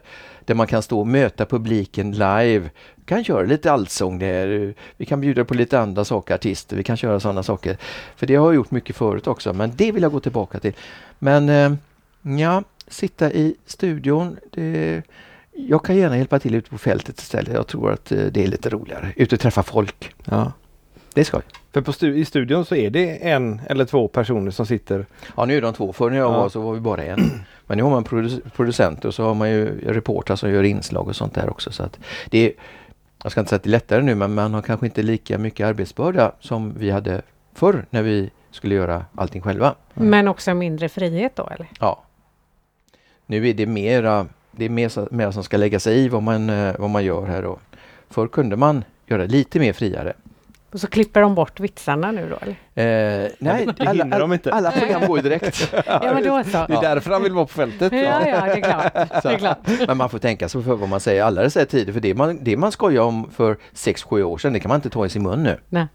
[0.49, 2.59] Där man kan stå och möta publiken live.
[2.95, 4.73] Vi kan köra lite allsång där.
[4.97, 6.75] Vi kan bjuda på lite andra saker, artister.
[6.77, 7.77] Vi kan köra sådana saker.
[8.15, 10.73] För det har jag gjort mycket förut också men det vill jag gå tillbaka till.
[11.19, 11.73] Men eh,
[12.39, 14.37] ja, sitta i studion.
[14.51, 15.01] Det,
[15.51, 17.53] jag kan gärna hjälpa till ute på fältet istället.
[17.53, 19.13] Jag tror att eh, det är lite roligare.
[19.15, 20.13] Ut och träffa folk.
[20.25, 20.51] Ja.
[21.13, 21.41] Det är skoj.
[21.73, 25.05] För stu- i studion så är det en eller två personer som sitter.
[25.37, 25.93] Ja nu är de två.
[25.93, 26.37] Förr när jag Ja.
[26.41, 27.41] var så var vi bara en.
[27.69, 31.07] Men nu har man produ- producenter och så har man ju reportrar som gör inslag
[31.07, 31.71] och sånt där också.
[31.71, 31.99] Så att
[32.29, 32.53] det är,
[33.23, 35.37] jag ska inte säga att det är lättare nu men man har kanske inte lika
[35.37, 37.21] mycket arbetsbörda som vi hade
[37.53, 39.75] förr när vi skulle göra allting själva.
[39.93, 41.67] Men också mindre frihet då eller?
[41.79, 42.03] Ja.
[43.25, 46.23] Nu är det mera, det är mer, så- mer som ska lägga sig i vad
[46.23, 47.45] man, eh, vad man gör här.
[47.45, 47.59] Och
[48.09, 50.13] förr kunde man göra lite mer friare.
[50.71, 53.23] Och så klipper de bort vitsarna nu då eller?
[53.23, 54.53] Eh, nej, Det alla, hinner de inte.
[54.53, 55.73] alla program går ju direkt.
[55.85, 56.65] Ja men då så.
[56.67, 57.93] Det är därför han vill vara på fältet.
[57.93, 58.93] Ja, ja, det är klart.
[59.23, 59.59] Det är klart.
[59.87, 61.93] Men man får tänka sig för vad man säger alla dessa tider.
[61.93, 64.89] För det man, det man skojade om för 6-7 år sedan, det kan man inte
[64.89, 65.57] ta i sin mun nu.
[65.69, 65.87] Nej.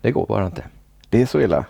[0.00, 0.62] Det går bara inte.
[1.08, 1.64] Det är så illa.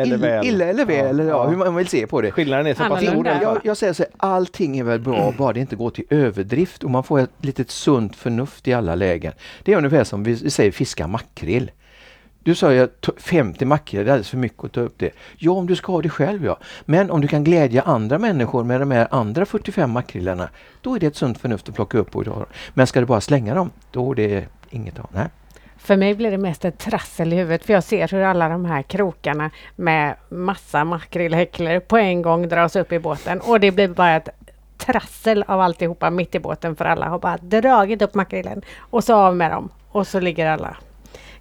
[0.00, 0.46] Eller väl.
[0.46, 1.46] illa eller väl, Ja, eller ja, ja.
[1.48, 2.30] hur man vill se på det.
[2.30, 3.26] Skillnaden är så pass stor.
[3.26, 6.84] Jag, jag säger så här, allting är väl bra bara det inte går till överdrift
[6.84, 9.32] och man får ett litet sunt förnuft i alla lägen.
[9.62, 11.70] Det är ungefär som vi säger fiska makrill.
[12.42, 15.10] Du sa ju att to- 50 makrill är alldeles för mycket att ta upp det.
[15.36, 16.58] Ja, om du ska ha det själv ja.
[16.84, 20.48] Men om du kan glädja andra människor med de här andra 45 makrillarna,
[20.80, 22.26] då är det ett sunt förnuft att plocka upp och.
[22.74, 25.06] Men ska du bara slänga dem, då är det inget av.
[25.14, 25.26] Nej.
[25.90, 28.64] För mig blir det mest ett trassel i huvudet för jag ser hur alla de
[28.64, 33.40] här krokarna med massa makrillhäcklor på en gång dras upp i båten.
[33.40, 34.28] Och det blir bara ett
[34.76, 39.14] trassel av alltihopa mitt i båten för alla har bara dragit upp makrillen och så
[39.14, 39.68] av med dem.
[39.88, 40.76] Och så ligger alla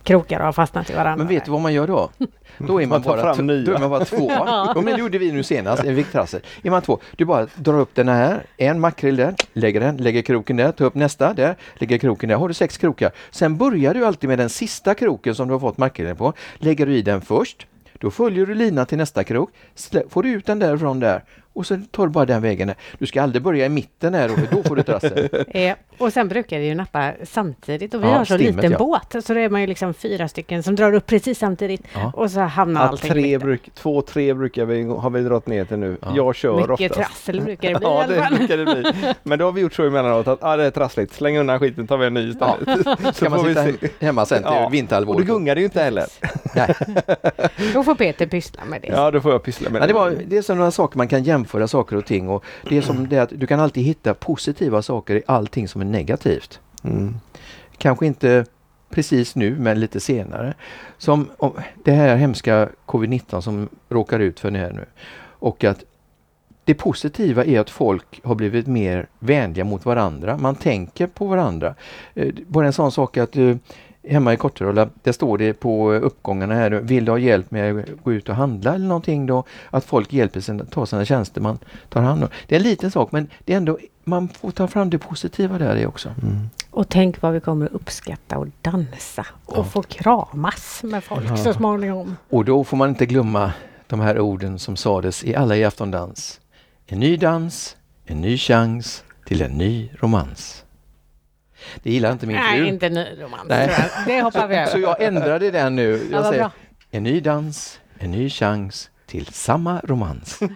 [0.03, 1.17] krokar och har fastnat i varandra.
[1.17, 2.09] Men vet du vad man gör då?
[2.57, 4.31] Då är man, bara, då är man bara två.
[4.31, 4.73] ja.
[4.75, 6.41] men det gjorde vi nu senast, en vikttrassel.
[6.63, 10.21] Är man två, du bara drar upp den här, en makrill där, lägger den, lägger
[10.21, 13.11] kroken där, tar upp nästa där, lägger kroken där, har du sex krokar.
[13.31, 16.85] Sen börjar du alltid med den sista kroken som du har fått makrillen på, lägger
[16.85, 17.67] du i den först,
[17.99, 19.49] då följer du linan till nästa krok,
[20.09, 21.23] får du ut den därifrån där
[21.53, 22.71] och sen tar du bara den vägen.
[22.99, 25.29] Du ska aldrig börja i mitten här, för då får du trassel.
[25.47, 28.71] Eh, och sen brukar det ju nappa samtidigt och vi Ja, har så stimmet, liten
[28.71, 28.77] ja.
[28.77, 32.11] båt så då är man ju liksom fyra stycken som drar upp precis samtidigt Ja.
[32.15, 35.65] och så hamnar Ja, allting tre bruk, två, tre brukar vi, har vi dragit ner
[35.65, 35.97] till nu.
[36.01, 36.11] Ja.
[36.15, 36.93] Jag kör Mycket oftast.
[36.95, 39.13] trassel brukar det bli Ja, det brukar det bli.
[39.23, 41.87] Men då har vi gjort så emellanåt att ah, det är trassligt, släng undan skiten,
[41.87, 42.87] tar vi en ny istället.
[43.05, 44.65] Så Ska man vi sitta hem, hemma sen till Ja.
[44.65, 45.19] Och vinterhalvåret.
[45.27, 46.05] det gungar det ju inte heller.
[46.55, 46.75] Nej.
[47.73, 48.87] Då får Peter pyssla med det.
[48.87, 51.23] Ja, då får jag pyssla med Ja, det, var, det är sådana saker man kan
[51.23, 54.81] jämföra saker och ting och det är som det att du kan alltid hitta positiva
[54.81, 56.59] saker i allting som är negativt.
[56.83, 57.15] Mm.
[57.77, 58.45] Kanske inte
[58.89, 60.53] precis nu men lite senare.
[60.97, 61.51] Som om
[61.83, 64.85] det här hemska covid-19 som råkar ut för nu.
[65.39, 65.83] Och att
[66.63, 70.37] det positiva är att folk har blivit mer vänliga mot varandra.
[70.37, 71.75] Man tänker på varandra.
[72.13, 73.55] Eh, Bara en sån sak att eh,
[74.09, 77.85] hemma i Korterulla, där står det på uppgångarna här, vill du ha hjälp med att
[78.03, 79.43] gå ut och handla eller någonting då?
[79.69, 82.29] Att folk hjälper sig att ta sina tjänster man tar hand om.
[82.47, 85.57] Det är en liten sak men det är ändå, man får ta fram det positiva
[85.57, 86.09] där i också.
[86.21, 86.49] Mm.
[86.71, 89.63] Och tänk vad vi kommer att uppskatta och dansa och Ja.
[89.63, 91.37] få kramas med folk Ja.
[91.37, 92.15] så småningom.
[92.29, 93.51] Och då får man inte glömma
[93.87, 96.39] de här orden som sades i alla i aftondans.
[96.87, 100.63] En ny dans, en ny chans till en ny romans.
[101.83, 102.67] Det gillar inte min Nej, fru.
[102.67, 103.45] inte ny romans.
[103.49, 103.69] Nej.
[104.07, 104.79] Det hoppar vi Så över.
[104.79, 106.07] jag ändrade den nu.
[106.11, 106.51] Ja, Jag säger bra.
[106.91, 110.39] en ny dans, en ny chans till samma romans.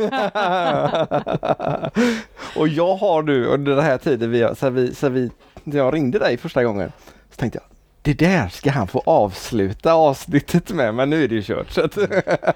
[2.55, 5.31] och jag har nu under den här tiden, vi, så vi, så vi,
[5.63, 6.91] när jag ringde dig första gången,
[7.31, 7.72] så tänkte jag
[8.03, 11.71] det där ska han få avsluta avsnittet med, men nu är det ju kört.
[11.71, 11.97] Så att...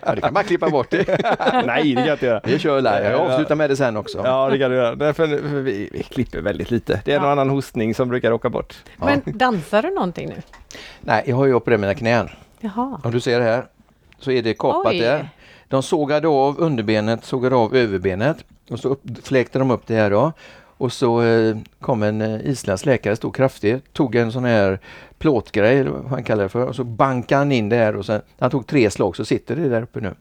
[0.01, 1.07] ja, du kan bara klippa bort det.
[1.65, 2.41] Nej, det kan jag inte göra.
[2.43, 3.11] Vi kör live.
[3.11, 4.21] Jag avslutar med det sen också.
[4.23, 4.95] Ja, det kan du göra.
[4.95, 7.01] Därför, för vi, vi klipper väldigt lite.
[7.05, 7.23] Det är ja.
[7.23, 8.75] en annan hostning som brukar åka bort.
[8.97, 10.41] Men dansar du någonting nu?
[11.01, 12.29] Nej, jag har ju opererat mina knän.
[12.59, 13.01] Jaha.
[13.03, 13.65] Om du ser här
[14.19, 14.99] så är det kapat Oj.
[14.99, 15.29] där.
[15.67, 18.37] De sågade av underbenet, sågade av överbenet
[18.69, 20.33] och så upp, fläkte de upp det här då.
[20.77, 24.79] Och så eh, kom en eh, isländsk läkare, stod kraftig, tog en sån här
[25.17, 28.05] plåtgrej, eller vad han kallar det för, och så bankade han in det här och
[28.05, 30.13] sen, han tog tre slag så sitter det där uppe nu.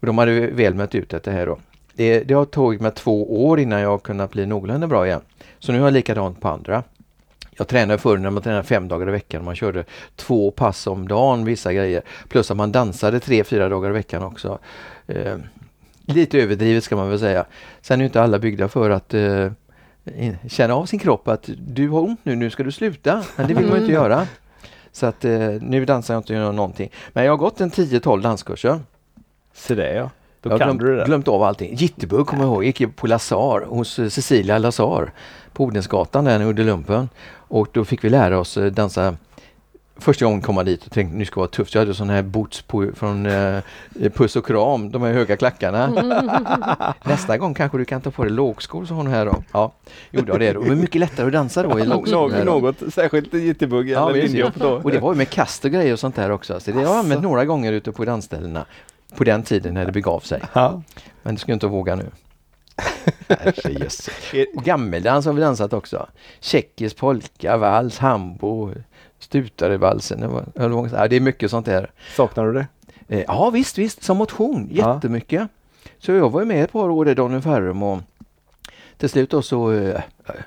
[0.00, 1.58] Och de hade väl mätt ut det här då.
[1.94, 5.20] Det, det har tagit mig två år innan jag kunnat bli någorlunda bra igen.
[5.58, 6.82] Så nu har jag likadant på andra.
[7.60, 9.44] Jag tränade förr när man tränade fem dagar i veckan.
[9.44, 9.84] Man körde
[10.16, 12.02] två pass om dagen, vissa grejer.
[12.28, 14.58] Plus att man dansade tre, fyra dagar i veckan också.
[15.06, 15.36] Eh,
[16.12, 17.44] lite överdrivet ska man väl säga.
[17.80, 19.52] Sen är inte alla byggda för att eh,
[20.48, 23.24] känna av sin kropp att du har ont nu, nu ska du sluta.
[23.36, 24.26] Men det vill man inte göra.
[24.92, 26.90] Så att eh, nu dansar jag inte någonting.
[27.12, 28.80] Men jag har gått en 10-12 danskurser.
[29.54, 30.10] Så det ja.
[30.42, 31.74] Då jag har glömt, glömt av allting.
[31.74, 32.64] Jitterbug kommer jag ihåg.
[32.64, 35.12] Gick på Lazar hos eh, Cecilia Lazar
[35.52, 37.08] på Odensgatan där i Uddelumpen.
[37.32, 39.16] Och då fick vi lära oss eh, dansa
[40.00, 41.74] första gången kom man dit och tänkte nu ska vara tufft.
[41.74, 43.60] Jag hade sådana här boots på, från eh,
[44.14, 45.86] Puss och Kram, de här höga klackarna.
[47.04, 49.42] Nästa gång kanske du kan ta på dig lågskor, sa hon här då.
[49.52, 49.72] Ja,
[50.10, 50.62] gjorde jag det då.
[50.62, 52.44] Det var mycket lättare att dansa då i lågskor.
[52.44, 54.70] Något, särskilt jitterbug ja, eller då.
[54.70, 56.60] Och det var ju med kast och grejer och sånt där också.
[56.60, 58.64] Så det har jag använt några gånger ute på dansställena
[59.16, 60.42] på den tiden när det begav sig.
[60.52, 60.82] Ja.
[61.22, 62.06] Men det ska jag inte våga nu.
[64.56, 66.06] Och gammeldans har vi dansat också.
[66.40, 68.72] Tjeckisk polka, vals, hambo,
[69.18, 70.20] Stutarevalsen.
[70.20, 71.90] Det, ja, det är mycket sånt där.
[72.16, 72.66] Saknar du det?
[73.08, 75.40] Eh, ja visst, visst, som motion jättemycket.
[75.40, 75.48] Ja.
[75.98, 78.00] Så jag var med ett par år i Daniel Ferrum och
[78.96, 80.00] till slut då så, eh,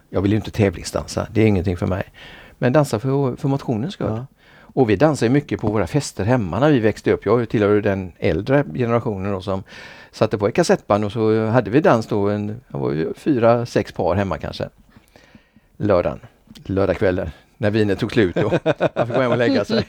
[0.09, 2.03] jag vill ju inte tävlingsdansa, det är ingenting för mig.
[2.57, 4.07] Men dansa för, för motionens skull.
[4.09, 4.25] Ja.
[4.73, 7.25] Och vi dansade mycket på våra fester hemma när vi växte upp.
[7.25, 9.63] Jag tillhör den äldre generationen då som
[10.11, 14.15] satte på ett kassettband och så hade vi dans då, en, var fyra, sex par
[14.15, 14.69] hemma kanske.
[15.77, 16.19] Lördagen,
[16.65, 18.53] lördagskvällen när vinet tog slut och
[18.95, 19.85] han fick gå hem och lägga sig.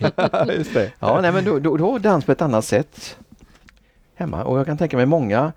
[0.98, 3.16] Ja, nej, men då, då, då dans på ett annat sätt
[4.14, 5.52] hemma och jag kan tänka mig många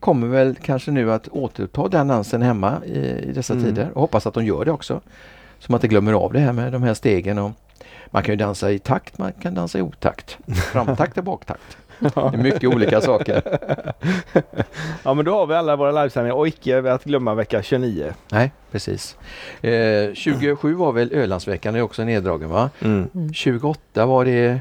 [0.00, 3.64] kommer väl kanske nu att återuppta den dansen hemma i, i dessa mm.
[3.64, 5.00] tider och hoppas att de gör det också.
[5.58, 7.38] Så man inte glömmer av det här med de här stegen.
[7.38, 7.50] Och
[8.10, 10.38] man kan ju dansa i takt, man kan dansa i otakt.
[10.72, 11.76] Framtakt och baktakt.
[12.00, 13.42] Det är mycket olika saker.
[15.02, 18.12] ja men då har vi alla våra livesändningar och icke att glömma vecka 29.
[18.28, 19.16] Nej precis.
[19.60, 22.70] Eh, 27 var väl Ölandsveckan, är också neddragen va?
[22.80, 23.32] Mm.
[23.34, 24.60] 28 var det,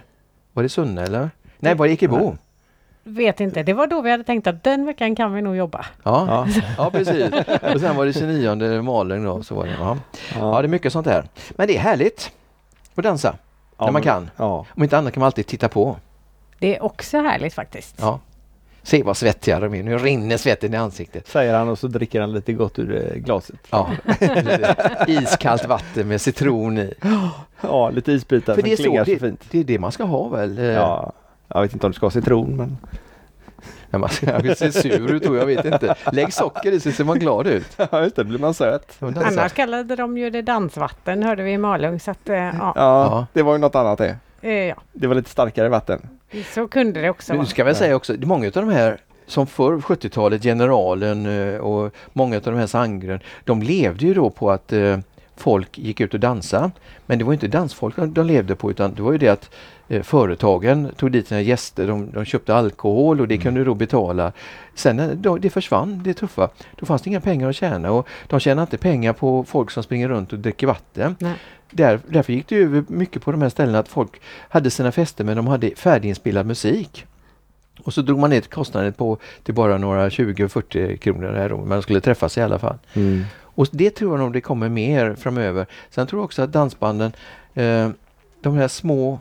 [0.53, 1.29] var det Sunne eller?
[1.59, 2.37] Nej var det Ekebo?
[3.03, 5.85] Vet inte, det var då vi hade tänkt att den veckan kan vi nog jobba.
[6.03, 6.61] Ja, ja.
[6.77, 7.31] ja precis.
[7.73, 9.43] Och sen var det 29 Malung då.
[9.43, 9.97] Så var det, ja.
[10.39, 11.23] ja, det är mycket sånt där.
[11.49, 12.31] Men det är härligt
[12.99, 13.35] att dansa
[13.77, 14.29] ja, när man kan.
[14.37, 14.65] Ja.
[14.75, 15.97] Om inte annat kan man alltid titta på.
[16.59, 17.95] Det är också härligt faktiskt.
[17.99, 18.19] Ja.
[18.83, 21.27] Se vad svettiga de är, nu rinner svetten i ansiktet.
[21.27, 23.59] Säger han och så dricker han lite gott ur eh, glaset.
[23.69, 23.89] Ja,
[25.07, 26.93] iskallt vatten med citron i.
[27.61, 29.43] Ja, lite isbitar För det är så, så det, fint.
[29.51, 30.57] Det är det man ska ha väl?
[30.57, 31.13] Ja,
[31.47, 32.77] jag vet inte om du ska ha citron men
[33.91, 35.95] Ja, man ska se sur ut och jag vet inte.
[36.11, 37.77] Lägg socker i så ser man glad ut.
[37.91, 38.97] Ja just det, blir man söt.
[38.99, 42.73] Annars kallade de ju det dansvatten hörde vi i Malung så att, eh, ja.
[42.75, 43.27] ja.
[43.33, 44.15] det var ju något annat det.
[44.41, 44.75] Eh, ja.
[44.93, 46.09] Det var lite starkare vatten.
[46.53, 47.41] Så kunde det också vara.
[47.41, 51.93] Nu ska väl säga också, många av de här som förr 70-talet, Generalen eh, och
[52.13, 54.73] många av de här Sandgren, de levde ju då på att
[55.35, 56.71] folk gick ut och dansade.
[57.05, 59.49] Men det var inte dansfolk de levde på utan det var ju det att
[60.03, 63.43] företagen tog dit sina gäster, de, de köpte alkohol och det mm.
[63.43, 64.31] kunde då betala.
[64.75, 68.07] Sen när då, det försvann, det tuffa, då fanns det inga pengar att tjäna och
[68.27, 71.15] de tjänade inte pengar på folk som springer runt och dricker vatten.
[71.71, 75.23] Där, därför gick det över mycket på de här ställena att folk hade sina fester
[75.23, 77.05] men de hade färdiginspelad musik.
[77.83, 81.81] Och så drog man ner kostnaden på till bara några 20-40 kronor här men man
[81.81, 82.77] skulle träffas i alla fall.
[82.93, 83.23] Mm.
[83.59, 85.65] Och det tror jag nog det kommer mer framöver.
[85.89, 87.11] Sen tror jag också att dansbanden,
[87.53, 87.89] eh,
[88.41, 89.19] de här små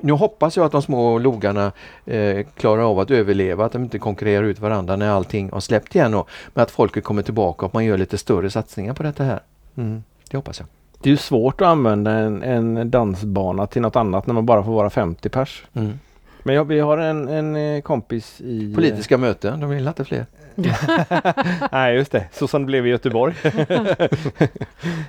[0.00, 1.72] nu hoppas jag att de små logarna
[2.04, 5.94] eh, klarar av att överleva, att de inte konkurrerar ut varandra när allting har släppt
[5.94, 6.14] igen.
[6.14, 9.24] Och, men att folket kommer tillbaka och att man gör lite större satsningar på detta
[9.24, 9.40] här.
[9.76, 10.02] Mm.
[10.30, 10.68] Det hoppas jag.
[11.00, 14.64] Det är ju svårt att använda en, en, dansbana till något annat när man bara
[14.64, 15.64] får vara 50 pers.
[15.72, 15.98] Mm.
[16.42, 18.74] Men jag, vi har en, en eh, kompis i...
[18.74, 20.26] Politiska möten, de vill inte fler.
[21.72, 23.34] Nej just det, så som det blev i Göteborg.
[23.44, 23.52] eh,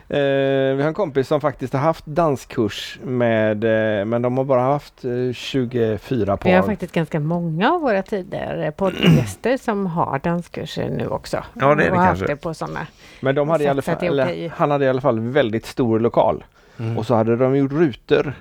[0.08, 4.62] vi har en kompis som faktiskt har haft danskurs med, eh, men de har bara
[4.62, 6.50] haft eh, 24 par.
[6.50, 11.44] Vi har faktiskt ganska många av våra tidigare poddgäster som har danskurser nu också.
[11.54, 12.34] Ja, det är det och har haft kanske.
[12.34, 12.88] det på sådana.
[13.20, 16.44] men de hade i alla fall, eller, han hade i alla fall väldigt stor lokal.
[16.80, 16.98] Mm.
[16.98, 18.34] Och så hade de gjort rutor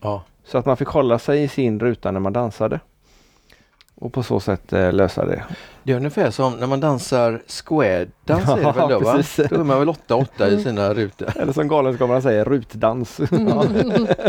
[0.00, 0.22] ja.
[0.46, 2.80] Så att man fick hålla sig i sin ruta när man dansade.
[3.98, 5.44] Och på så sätt eh, lösa det.
[5.82, 9.12] Det är ungefär som när man dansar square dans är det väl då, va?
[9.16, 9.46] precis.
[9.50, 11.28] Då är man väl 8-8 i sina rutor.
[11.36, 13.20] Eller som Galenskaparna säger, rutdans.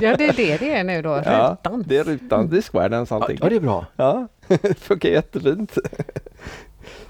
[0.01, 1.22] Ja, det är det det är nu då.
[1.26, 1.86] Ja, Rutdans.
[1.88, 3.38] det är rutdans, det är square dance Ja, allting.
[3.41, 3.86] ja, det är bra.
[3.95, 5.78] Ja, det funkar jättefint.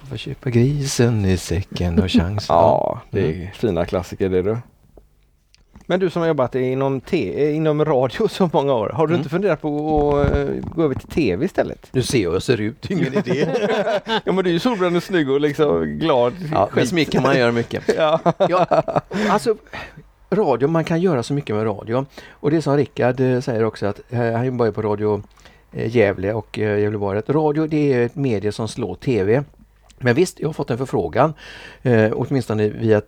[0.09, 2.45] Får köpa grisen i säcken och chans.
[2.49, 3.47] Ja, det är Mm.
[3.53, 4.57] fina klassiker det du.
[5.89, 9.19] Men du som har jobbat inom, te- inom radio så många år, har du Mm.
[9.19, 11.87] inte funderat på att eh, gå över till tv istället?
[11.91, 13.47] Nu ser jag hur jag ser ut, ingen idé.
[14.25, 16.33] Ja men du är ju solbränd och snygg och liksom glad.
[16.53, 17.83] Ja, med smink kan man göra mycket.
[17.97, 18.19] Ja.
[18.49, 18.83] Ja,
[19.29, 19.55] alltså,
[20.29, 22.05] radio, man kan göra så mycket med radio.
[22.31, 25.21] Och det som Rickard eh, säger också att eh, han jobbar ju på radio
[25.71, 27.21] eh, Gävle och eh, Gävleborg.
[27.27, 29.43] Radio det är ett medie som slår TV.
[29.99, 31.33] Men visst, jag har fått en förfrågan,
[31.81, 33.01] eh, åtminstone via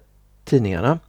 [0.45, 0.99] tidningarna,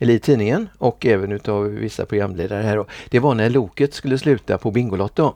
[0.00, 2.84] eller i tidningen och även utav vissa programledare här.
[3.10, 5.34] Det var när Loket skulle sluta på Bingolotto.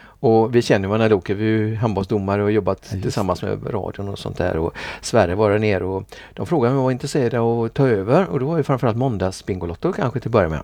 [0.00, 4.18] Och vi känner varandra Loket, vi är handbollsdomare och jobbat just tillsammans med radion och
[4.18, 4.56] sånt där.
[4.56, 7.88] Och Sverre var där nere och de frågade om jag var intresserad av att ta
[7.88, 10.60] över och då var det framförallt måndags Bingolotto kanske till att börja med.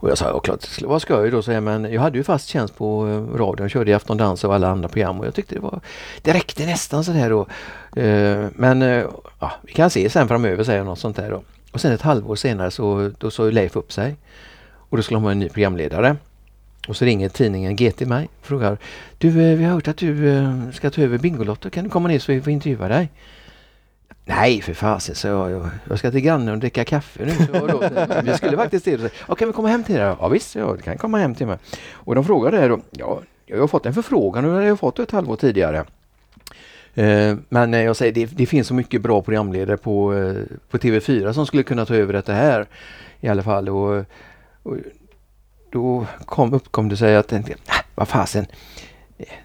[0.00, 2.48] Och jag sa, ja klart, vad ska jag då säga, men jag hade ju fast
[2.48, 5.54] tjänst på eh, radion, körde i Afton Dans och alla andra program och jag tyckte
[5.54, 5.80] det var,
[6.22, 7.40] det räckte nästan sådär då.
[8.00, 9.04] Eh, men eh,
[9.40, 11.42] ja, vi kan se sen framöver säger jag något sånt där då.
[11.70, 14.16] Och sen ett halvår senare så då sa ju Leif upp sig.
[14.72, 16.16] Och då skulle de ha en ny programledare.
[16.88, 18.78] Och så ringer tidningen GT mig och frågar
[19.18, 21.70] Du, eh, vi har hört att du eh, ska ta över Bingolotto.
[21.70, 23.10] Kan du komma ner så vi får intervjua dig?
[24.24, 27.32] Nej för fasen, så jag, jag, jag ska till grannen och dricka kaffe nu.
[27.46, 27.82] Så då,
[28.24, 29.12] vi skulle faktiskt det.
[29.28, 30.14] Ja, kan vi komma hem till dig?
[30.20, 31.58] Ja visst, ja, du kan komma hem till mig.
[31.92, 34.98] Och de frågade då, ja, jag har fått en förfrågan och det har jag fått
[34.98, 35.84] ett halvår tidigare.
[36.94, 40.34] Eh, men eh, jag säger det, det finns så mycket bra programledare på, eh,
[40.70, 42.66] på TV4 som skulle kunna ta över detta här
[43.20, 43.68] i alla fall.
[43.68, 44.04] Och,
[44.62, 44.76] och
[45.70, 47.40] då kom, uppkom det sig att, äh,
[47.94, 48.46] vad fasen,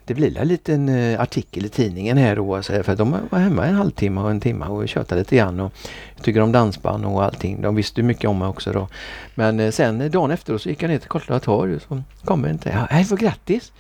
[0.06, 0.89] det blir en liten
[1.20, 4.89] artikel i tidningen här då, för de var hemma en halvtimme och en timme och
[4.89, 5.74] tjötade lite grann och
[6.22, 7.62] tycker om dansband och allting.
[7.62, 8.88] De visste mycket om mig också då.
[9.36, 12.64] Men sen dagen efter så gick jag ner till Kortedala torg och så kommer inte.
[12.70, 12.80] till.
[12.89, 13.72] hej, för grattis!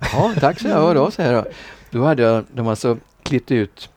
[0.00, 0.82] Ja, tack så jag.
[0.82, 1.46] Vadå, säger jag.
[1.90, 3.90] Då hade jag, de alltså klippt ut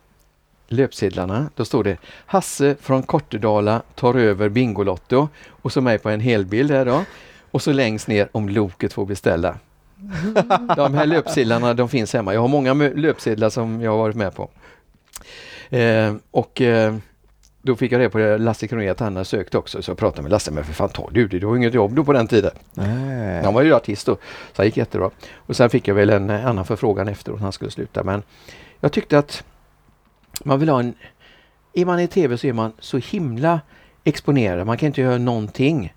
[0.68, 1.50] löpsedlarna.
[1.56, 6.72] Då stod det Hasse från Kortedala tar över Bingolotto och så mig på en helbild
[6.72, 7.04] här då.
[7.52, 9.58] Och så längst ner om Loket får beställa.
[10.76, 12.34] De här löpsedlarna de finns hemma.
[12.34, 14.50] Jag har många löpsedlar som jag har varit med på.
[15.70, 16.96] Eh, och eh,
[17.66, 19.82] då fick jag det på Lasse Kronér att han sökt också.
[19.82, 21.96] Så jag pratade med Lasse, men för fan ta du det, du har inget jobb
[21.96, 22.52] då på den tiden.
[22.74, 23.44] Nej.
[23.44, 24.18] Han var ju artist då,
[24.54, 25.10] så det gick jättebra.
[25.36, 28.04] Och sen fick jag väl en annan förfrågan efteråt när han skulle sluta.
[28.04, 28.24] Men
[28.80, 29.44] jag tyckte att
[30.44, 30.94] man vill ha en...
[31.74, 33.60] Är man i tv så är man så himla
[34.04, 34.68] exponerad.
[34.68, 35.94] Man kan inte göra någonting.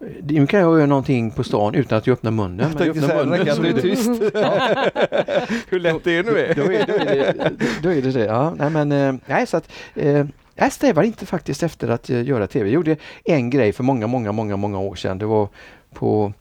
[0.00, 2.70] Eh, Nu kan jag göra någonting på stan utan att jag öppnar munnen.
[2.78, 4.08] Jag säga, det räcker att du är tyst.
[5.68, 6.54] Hur lätt det nu är.
[6.54, 7.50] Då är, då är, det,
[7.82, 8.24] då är det det.
[8.24, 12.24] Ja, nej, men, eh, nej, så att, eh, jag strävar inte faktiskt efter att eh,
[12.24, 12.68] göra tv.
[12.68, 15.18] Jag gjorde en grej för många, många, många, många år sedan.
[15.18, 15.48] Det var
[15.94, 16.32] på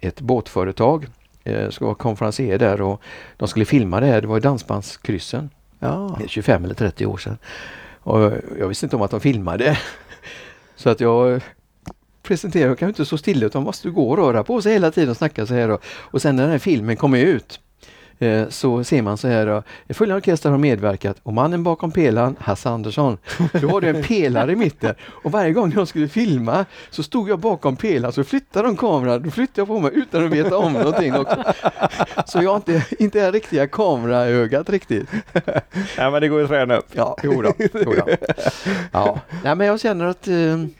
[0.00, 1.06] ett båtföretag.
[1.44, 3.02] Eh, ska vara konferencier där och
[3.36, 4.20] de skulle filma det här.
[4.20, 5.50] Det var i Dansbandskryssen.
[5.78, 6.16] Ja.
[6.18, 7.38] Det är 25 eller 30 år sedan.
[8.00, 9.78] Och jag visste inte om att de filmade.
[10.76, 11.42] Så att jag eh,
[12.22, 15.10] presenterade, jag kan inte stå stilla utan måste gå och röra på sig hela tiden
[15.10, 15.70] och snacka så här.
[15.70, 17.60] Och, och sen när den här filmen kommer ut
[18.48, 23.18] så ser man så här, följande orkester har medverkat och mannen bakom pelaren, Hasse Andersson.
[23.52, 27.30] Då var det en pelare i mitten och varje gång jag skulle filma så stod
[27.30, 30.56] jag bakom pelaren så flyttade de kameran, då flyttade jag på mig utan att veta
[30.56, 31.44] om någonting också.
[32.26, 35.08] Så jag har inte, inte är riktiga kameraögat riktigt.
[35.96, 36.88] ja, men det går ju att träna upp.
[36.92, 38.08] Ja, jo då, jo då.
[38.92, 39.20] Ja.
[39.44, 40.34] Nej, men jag känner att eh,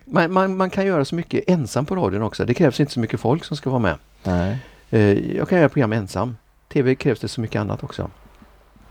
[0.05, 2.45] man, man, man kan göra så mycket ensam på radion också.
[2.45, 3.95] Det krävs inte så mycket folk som ska vara med.
[4.23, 4.59] Nej.
[4.91, 6.37] Eh, jag kan göra program ensam.
[6.69, 8.11] TV krävs det så mycket annat också.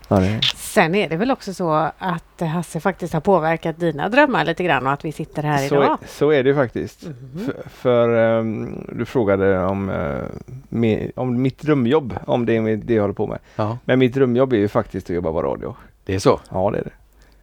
[0.08, 4.44] Ja, det Sen är det väl också så att Hasse faktiskt har påverkat dina drömmar
[4.44, 5.98] lite grann och att vi sitter här så, idag.
[6.02, 7.06] är, så är det faktiskt.
[7.06, 7.44] Mhm.
[7.46, 10.24] För, för ehm, du frågade om, eh,
[10.68, 13.38] me, om mitt drömjobb, om det är det jag håller på med.
[13.56, 15.76] Ja, Men mitt drömjobb är ju faktiskt att jobba på radio.
[16.04, 16.40] det är så.
[16.50, 16.90] Ja, det är det.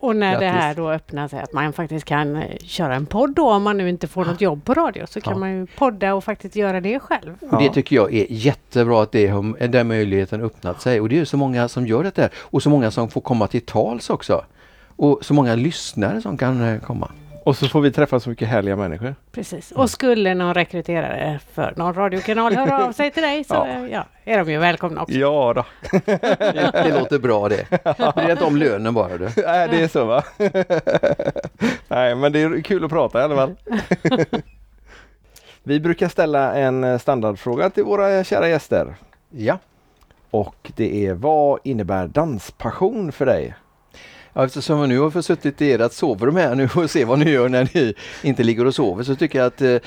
[0.06, 0.62] Och när det Grattis.
[0.62, 3.78] här då öppnar sig att man faktiskt kan eh, köra en podd då om man
[3.78, 5.40] nu inte får något jobb på radio så kan Ja.
[5.40, 7.36] man ju podda och faktiskt göra det själv.
[7.52, 9.34] Och Det tycker jag är jättebra att det
[9.68, 11.02] den möjligheten öppnat sig.
[11.02, 12.30] Och det är så många som gör det där.
[12.36, 14.46] Och så många som får komma till tals också.
[14.96, 17.12] Och så många lyssnare som kan eh, komma.
[17.46, 19.16] Och så får vi träffa så mycket härliga människor.
[19.32, 19.72] Precis.
[19.72, 23.88] Och skulle någon rekryterare för någon radiokanal höra av sig till dig så Ja.
[23.88, 25.16] ja, är de ju välkomna också.
[25.16, 25.66] Ja då.
[26.06, 27.70] Det, det låter bra det.
[28.16, 29.24] Bry inte om lönen bara du.
[29.46, 30.24] Nej, det är så va?
[31.88, 33.56] Nej, men det är kul att prata i alla fall.
[35.64, 38.96] Vi brukar ställa en eh, standardfråga till våra kära gäster.
[39.30, 39.58] Ja.
[40.32, 43.56] Och det är vad innebär danspassion för dig?
[44.38, 47.32] Ja, eftersom jag nu har suttit i ert sovrum här nu och se vad ni
[47.32, 49.78] gör när ni inte ligger och sover så tycker jag att eh,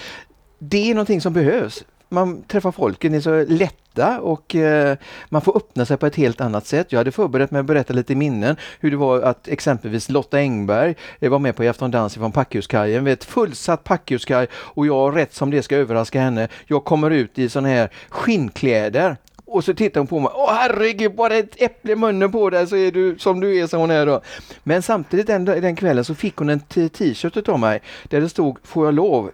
[0.58, 1.84] det är någonting som behövs.
[2.08, 4.96] Man träffar folken, är så lätta och eh,
[5.28, 6.92] man får öppna sig på ett helt annat sätt.
[6.92, 10.94] Jag hade förberett mig att berätta lite minnen hur det var att exempelvis Lotta Engberg
[11.20, 15.16] eh, var med på I afton dans från Packhuskajen vid ett fullsatt Packhuskaj och jag
[15.16, 16.48] rätt som det ska överraska henne.
[16.66, 19.16] Jag kommer ut i sådana här skinnkläder
[19.48, 20.30] och så tittar hon på mig.
[20.34, 23.66] Åh herregud, bara ett äpple i munnen på dig så är du som du är
[23.66, 24.20] som hon är då.
[24.62, 28.58] Men samtidigt den, den kvällen så fick hon en t-shirt av mig där det stod
[28.62, 29.30] Får jag lov?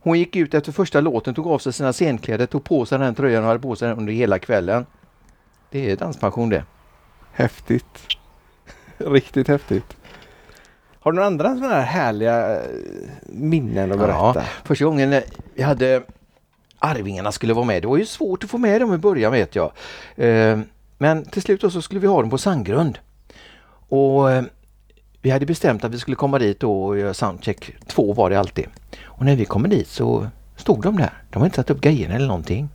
[0.00, 3.14] Hon gick ut efter första låten, tog av sig sina scenkläder, tog på sig den
[3.14, 4.86] tröjan och hade på sig den under hela kvällen.
[5.70, 6.64] Det är danspension det.
[7.32, 7.84] Häftigt.
[8.98, 9.96] Riktigt häftigt.
[11.00, 12.60] Har du några andra sådana här härliga eh,
[13.26, 14.32] minnen att Ja.
[14.32, 14.48] berätta?
[14.64, 15.22] Första gången eh,
[15.54, 16.02] vi hade
[16.84, 19.56] Arvingarna skulle vara med, det var ju svårt att få med dem i början vet
[19.56, 19.72] jag.
[20.16, 20.60] Eh,
[20.98, 22.98] men till slut så skulle vi ha dem på Sandgrund.
[23.88, 24.44] Och eh,
[25.20, 27.74] vi hade bestämt att vi skulle komma dit och göra soundcheck.
[27.86, 28.66] Två var det alltid.
[29.04, 30.26] Och när vi kommer dit så
[30.56, 31.12] stod de där.
[31.30, 32.68] De hade inte satt upp grejerna eller någonting.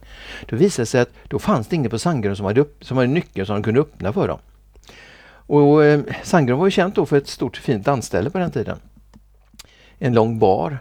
[0.45, 2.97] Då visade det sig att då fanns det ingen på Sandgrund som hade, upp, som
[2.97, 4.39] hade nyckeln som de kunde öppna för dem.
[5.29, 8.79] Och eh, Sandgrund var ju känt då för ett stort fint dansställe på den tiden.
[9.99, 10.77] En lång bar.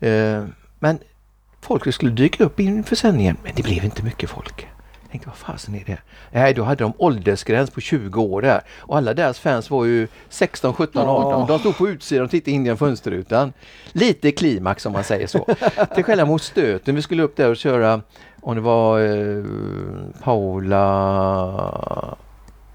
[0.00, 0.44] Eh,
[0.78, 0.98] men
[1.62, 4.68] folk skulle dyka upp inför sändningen, men det blev inte mycket folk.
[5.02, 5.98] Jag tänkte, vad fasen är det?
[6.30, 8.60] Nej, då hade de åldersgräns på 20 år där.
[8.78, 11.46] Och alla deras fans var ju 16, 17, 18.
[11.46, 13.52] De stod på utsidan och tittade in genom fönsterrutan.
[13.92, 15.46] Lite klimax om man säger så.
[15.94, 18.00] Till skillnad mot stöten, vi skulle upp där och köra,
[18.40, 19.44] om det var eh,
[20.22, 22.16] Paula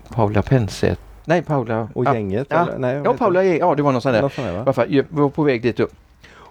[0.10, 1.00] Paula Penset.
[1.26, 1.90] Nej, Paula...
[1.94, 2.48] Och gänget?
[2.50, 2.78] Ja, eller?
[2.78, 4.22] Nej, ja, Paula, ja det var någon sån där.
[4.22, 4.60] Något sånt där, va?
[4.60, 5.94] I alla fall, jag var på väg dit upp.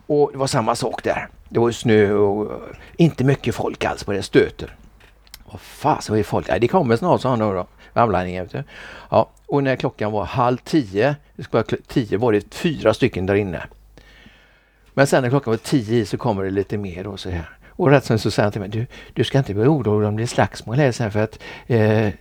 [0.06, 1.28] Och det var samma sak där.
[1.48, 2.58] Det var ju snö och eh,
[2.96, 4.74] inte mycket folk alls på det stöter.
[5.44, 6.48] Vad fasen var det folk?
[6.48, 7.52] Ja, det kommer snart sa han då.
[7.52, 7.66] då.
[7.92, 8.62] Värmlänningen vet du.
[9.10, 13.26] Ja, och när klockan var halv tio, det skulle vara tio var det fyra stycken
[13.26, 13.62] där inne.
[14.94, 17.48] Men sen när klockan var tio i så kommer det lite mer och så här.
[17.68, 20.14] Och rätt som så säger han till mig, du, du ska inte bli orolig om
[20.14, 22.12] det blir slagsmål här sen för att eh,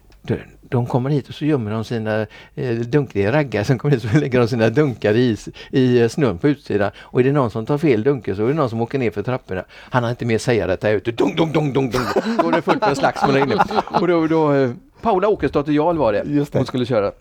[0.70, 2.26] de, kommer hit och så gömmer de sina
[2.56, 5.38] eh, dunkliga raggar som kommer hit så lägger de sina dunkar i,
[5.72, 6.92] i eh, snön på utsidan.
[6.98, 9.12] Och är det någon som tar fel dunke så är det någon som åker ner
[9.12, 9.64] för trapporna.
[9.70, 11.12] Han har inte mer säga detta ute.
[11.12, 12.08] Dunk, dunk, dunk, dunk, dunk.
[12.42, 13.64] Då är det fullt med slagsmål inne.
[14.02, 14.72] Och då, då eh,
[15.02, 16.24] Paula Åkesdotter Jarl var det.
[16.26, 16.60] Just det.
[16.60, 17.12] Hon skulle köra.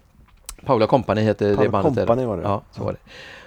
[0.64, 1.94] Paula Company hette det Paula bandet.
[1.94, 2.06] där.
[2.06, 2.42] Company var det.
[2.42, 2.98] Ja, så var det.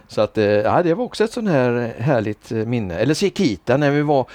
[0.07, 2.95] Så att, eh, ja, det var också ett sånt här härligt eh, minne.
[2.95, 4.25] Eller Chiquita när vi var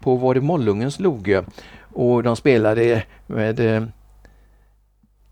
[0.00, 1.44] på, var det Mollungens loge
[1.92, 3.60] och de spelade med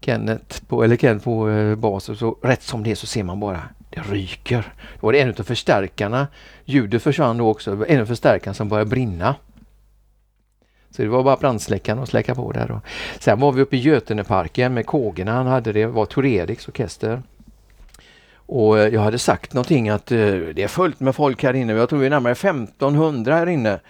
[0.01, 3.62] Kenneth på, eller Ken på eh, så rätt som det är så ser man bara
[3.91, 4.73] det ryker.
[5.01, 6.27] Då var det en av förstärkarna,
[6.65, 9.35] ljudet försvann då också, Det var en av förstärkarna som började brinna.
[10.91, 12.81] Så det var bara brandsläckaren att släcka på där då.
[13.19, 17.23] Sen var vi uppe i Göteneparken med Kågerna, han hade det, var Tor Eriks orkester.
[18.35, 21.73] Och eh, jag hade sagt någonting att eh, det är fullt med folk här inne,
[21.73, 23.81] jag tror vi är närmare 1500 här inne.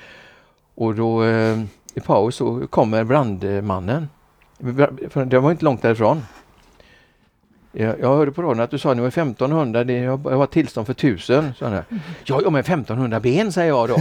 [0.74, 1.58] Och då eh,
[1.94, 4.08] i paus så kommer brandmannen.
[4.58, 6.22] Det var inte långt därifrån.
[7.72, 10.46] Jag, jag hörde på radion att du sa att ni var 1500, det jag har
[10.46, 11.54] tillstånd för 1000.
[11.58, 11.84] sa han där.
[12.24, 13.96] Ja, ja, men 1500 ben säger jag då.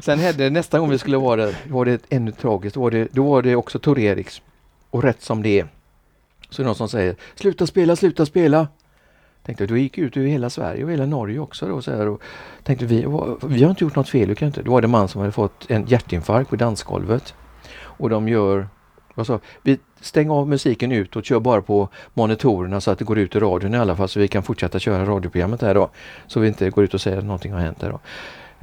[0.00, 2.74] Sen hände nästa gång vi skulle vara där, var det ännu tragiskt.
[2.74, 4.42] Då var det, då var det också Tor Eriks.
[4.90, 5.68] Och rätt som det är
[6.50, 8.68] så är det någon som säger sluta spela, sluta spela.
[9.42, 12.22] Tänkte då gick ut över hela Sverige och hela Norge också då så här och
[12.62, 13.06] tänkte vi,
[13.42, 14.62] vi har inte gjort något fel, vi kan inte.
[14.62, 17.34] Då var det en man som hade fått en hjärtinfarkt på dansgolvet.
[18.00, 18.68] Och de gör,
[19.14, 23.04] vad sa vi stänger av musiken ut och kör bara på monitorerna så att det
[23.04, 25.90] går ut i radion i alla fall så vi kan fortsätta köra radioprogrammet här då.
[26.26, 28.00] Så vi inte går ut och säger att någonting har hänt här då.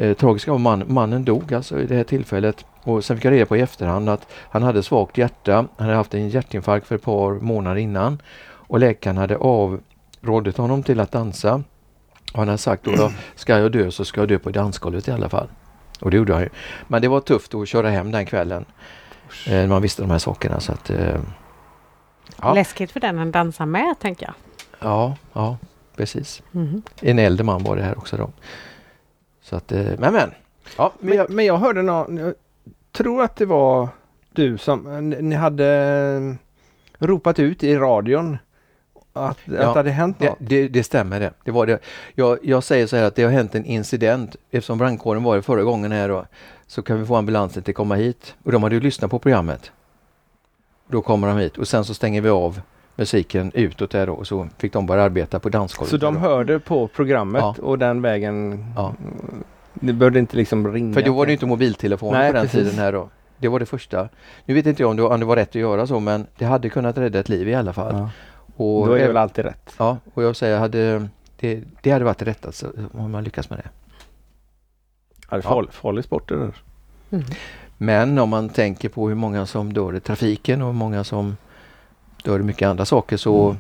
[0.04, 3.32] Eh, tragiska var man, mannen dog alltså i det här tillfället och sen fick jag
[3.32, 5.56] reda på i efterhand att han hade svagt hjärta.
[5.56, 10.84] Han hade haft en hjärtinfarkt för ett par månader innan och läkaren hade avrådit honom
[10.84, 11.64] till att dansa.
[12.34, 15.08] Och han hade sagt då, då ska jag dö så ska jag dö på dansgolvet
[15.08, 15.48] i alla fall.
[16.02, 16.50] Och det gjorde han ju.
[16.88, 18.66] Men det var tufft att köra hem den kvällen.
[19.48, 21.20] Eh, när man visste de här sakerna så att eh,
[22.42, 22.54] Ja.
[22.54, 24.34] Läskigt för den han dansar med, tänker jag.
[24.80, 25.58] Ja, ja
[25.96, 26.44] precis.
[26.52, 26.82] Mhm.
[27.02, 28.30] En äldre man var det här också då.
[29.42, 30.32] Så att, eh, men men.
[30.78, 32.34] Ja, men Men, jag, men jag hörde någon, jag
[32.92, 33.90] tror att det var
[34.32, 36.36] du som, ni hade
[37.00, 38.38] ropat ut i radion
[39.14, 40.38] att, att det hade hänt det, något.
[40.40, 41.34] det, det stämmer det.
[41.44, 41.80] det, var det.
[42.16, 44.36] Jag, jag säger så här att det har hänt en incident.
[44.52, 46.26] Eftersom brandkåren var det förra gången här då,
[46.68, 48.36] så kan vi få ambulansen till att komma hit.
[48.44, 49.72] Och de hade ju lyssnat på programmet.
[50.88, 52.62] Då kommer de hit och sen så stänger vi av
[52.96, 55.90] musiken utåt där då och så fick de börja arbeta på dansgolvet.
[55.92, 56.20] Så de då.
[56.20, 57.56] hörde på programmet Ja.
[57.62, 58.94] och den vägen, Ja.
[59.74, 60.94] det behövde inte liksom ringa.
[60.94, 62.60] För då var det inte mobiltelefon Nej, på den precis.
[62.60, 63.10] tiden här då.
[63.38, 64.10] Det var det första.
[64.46, 66.46] Nu vet inte jag om det, om det var rätt att göra så men det
[66.46, 67.96] hade kunnat rädda ett liv i alla fall.
[67.96, 68.10] Ja.
[68.56, 69.74] Och, Då är det väl alltid rätt.
[69.78, 71.08] Ja, och jag säger hade
[71.40, 73.70] det, det hade varit rätt alltså, om man lyckas med det.
[75.30, 76.54] Ja, det är farlig, farlig sport det där.
[77.12, 77.26] Mm.
[77.78, 81.38] Men om man tänker på hur många som dör i trafiken och hur många som
[82.24, 83.58] dör i mycket andra saker så Mm.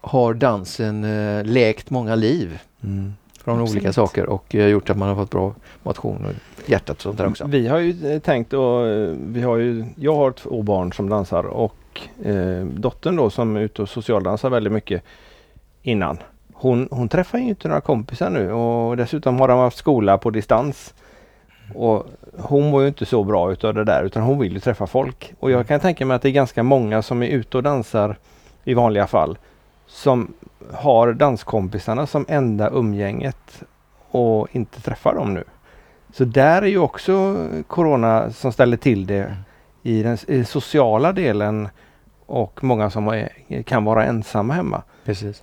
[0.00, 3.70] har dansen eh, läkt många liv från Absolut.
[3.70, 6.32] olika saker och eh, gjort att man har fått bra motion och
[6.70, 7.46] hjärtat och sånt där också.
[7.46, 11.08] Vi har ju eh, tänkt och eh, vi har ju, jag har två barn som
[11.08, 15.02] dansar och eh, dottern då som är ute och socialdansar väldigt mycket
[15.82, 16.18] innan.
[16.58, 20.30] Hon, hon träffar ju inte några kompisar nu och dessutom har de haft skola på
[20.30, 20.94] distans.
[21.74, 22.06] Och
[22.38, 25.34] hon mår ju inte så bra utav det där utan hon vill ju träffa folk.
[25.40, 28.16] Och jag kan tänka mig att det är ganska många som är ute och dansar
[28.64, 29.38] i vanliga fall
[29.86, 30.34] som
[30.72, 33.62] har danskompisarna som enda umgänget
[34.10, 35.44] och inte träffar dem nu.
[36.12, 39.36] Så där är ju också Corona som ställer till det
[39.82, 41.68] i den i sociala delen
[42.26, 44.82] och många som är, kan vara ensamma hemma.
[45.04, 45.42] Precis.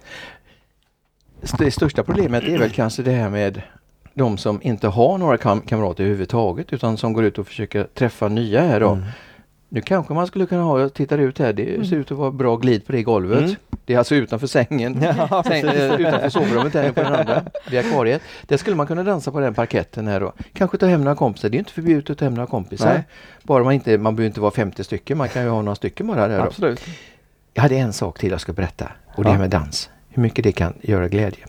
[1.57, 3.61] Det största problemet är väl kanske det här med
[4.14, 8.28] de som inte har några kam kamrater överhuvudtaget utan som går ut och försöker träffa
[8.28, 8.90] nya här då.
[8.90, 9.06] Mm.
[9.70, 12.32] Nu kanske man skulle kunna ha, jag tittar ut här, det ser ut att vara
[12.32, 13.40] bra glid på det golvet.
[13.40, 13.56] Mm.
[13.86, 15.65] Det är alltså utanför sängen, Ja, Säng,
[15.99, 18.22] utanför sovrummet här på den andra, vid akvariet.
[18.48, 20.34] Där skulle man kunna dansa på den parketten här då.
[20.53, 22.94] Kanske ta hem några kompisar, det är inte förbjudet att ta hem några kompisar.
[22.94, 23.03] Nej.
[23.44, 26.07] Bara man inte, man behöver inte vara 50 stycken, man kan ju ha några stycken
[26.07, 26.44] bara där då.
[26.44, 26.82] Absolut.
[27.53, 29.36] Jag hade en sak till jag ska berätta och det Ja.
[29.36, 29.90] är med dans.
[30.15, 31.45] Hur mycket det kan göra glädje.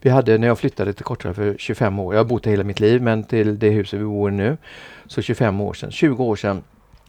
[0.00, 2.64] Vi hade när jag flyttade till Kortrö för 25 år, jag har bott här hela
[2.64, 4.56] mitt liv men till det huset vi bor i nu,
[5.06, 6.62] så 25 år sedan, 20 år sedan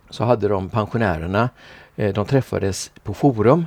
[0.09, 1.49] så hade de pensionärerna,
[1.95, 3.65] eh, de träffades på Forum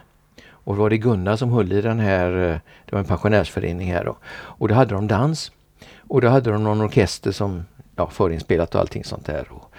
[0.51, 3.93] och då var det Gunnar som höll i den här, eh, det var en pensionärsförening
[3.93, 4.17] här då.
[4.35, 5.53] Och då hade de dans
[5.99, 7.65] och då hade de någon orkester som
[7.97, 9.47] ja, förinspelat och allting sånt där.
[9.51, 9.75] Och,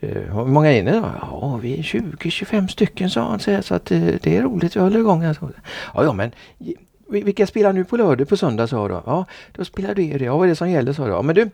[0.00, 1.10] hur hur många är ni då?
[1.20, 4.76] Ja, vi är 20-25 stycken sa han så, här, så att uh, det är roligt,
[4.76, 5.22] vi håller igång.
[5.22, 5.34] Ja,
[5.94, 6.32] ja, men
[7.08, 9.02] vilka spelar nu på lördag, på söndag sa jag då?
[9.06, 10.24] Ja, då spelar det det.
[10.24, 11.16] Ja, vad är det som gäller sa jag.
[11.18, 11.50] Ja, men du,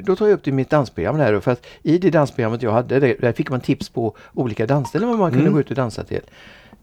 [0.00, 2.72] då tar jag upp det i mitt dansprogram då, för att i det dansprogrammet jag
[2.72, 5.52] hade, där, fick man tips på olika dansställen man kunde Mm.
[5.52, 6.20] gå ut och dansa till.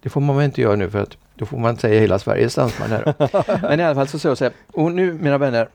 [0.02, 2.56] Det får man väl inte göra nu för att då får man säga hela Sveriges
[2.56, 3.14] dansman här.
[3.70, 5.70] Men i alla fall så sa jag så här, och nu mina vänner,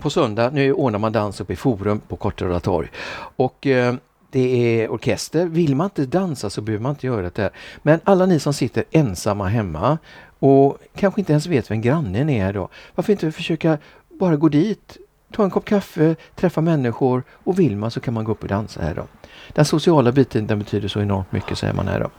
[0.00, 2.88] på söndag, nu ordnar man dans uppe i Forum på Kortröra torg.
[3.36, 3.94] Och eh,
[4.30, 5.46] det är orkester.
[5.46, 7.50] Vill man inte dansa så behöver man inte göra det där.
[7.82, 9.98] Men alla ni som sitter ensamma hemma
[10.40, 12.68] och kanske inte ens vet vem grannen är då.
[12.94, 14.96] Varför inte försöka bara gå dit,
[15.32, 18.48] ta en kopp kaffe, träffa människor och vill man så kan man gå upp och
[18.48, 19.06] dansa här då.
[19.52, 22.10] Den sociala biten den betyder så enormt mycket säger man här då.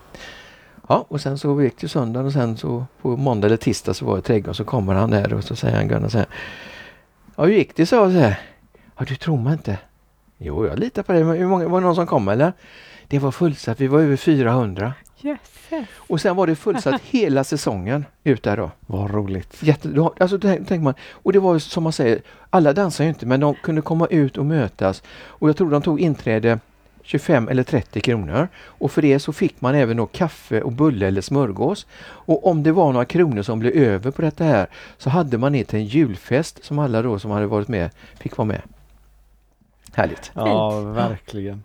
[0.89, 4.06] Ja, och sen så gick det söndagen och sen så på måndag eller tisdag så
[4.06, 6.27] var det trädgården så kommer han där och så säger han Gunnar så här.
[7.35, 7.85] Ja, hur gick det?
[7.85, 8.39] sa jag så här.
[8.98, 9.77] Ja, du tror mig inte.
[10.38, 11.23] Jo, jag litar på dig.
[11.23, 12.53] Men Hur många, var det någon som kom eller?
[13.07, 13.80] Det var fullsatt.
[13.80, 14.93] Vi var över 400.
[15.23, 15.88] Jösses.
[15.95, 18.72] Och sen var det fullsatt hela säsongen ut där då.
[18.88, 19.57] Vad roligt.
[19.64, 23.10] Jätte, då- alltså tänker man, och det var ju som man säger, alla dansar ju
[23.10, 25.03] inte men de kunde komma ut och mötas.
[25.26, 26.60] Och jag tror de tog inträde
[27.03, 28.48] 25 eller 30 kronor.
[28.64, 31.85] Och för det så fick man även då kaffe och bulle eller smörgås.
[32.03, 34.68] Och om det var några kronor som blev över på detta här
[34.98, 37.89] så hade man det till en julfest som alla då som hade varit med
[38.19, 38.61] fick vara med.
[39.93, 40.31] Härligt.
[40.34, 41.64] Ja, verkligen.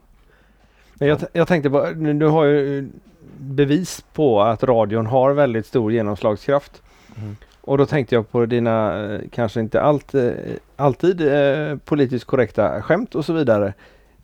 [0.95, 2.89] Men jag, jag tänkte på, nu, har jag ju
[3.39, 6.83] bevis på att radion har väldigt stor genomslagskraft.
[7.17, 7.37] Mm.
[7.61, 10.31] Och då tänkte jag på dina, eh, kanske inte allt, eh,
[10.77, 13.75] alltid eh, politiskt korrekta skämt och så vidare.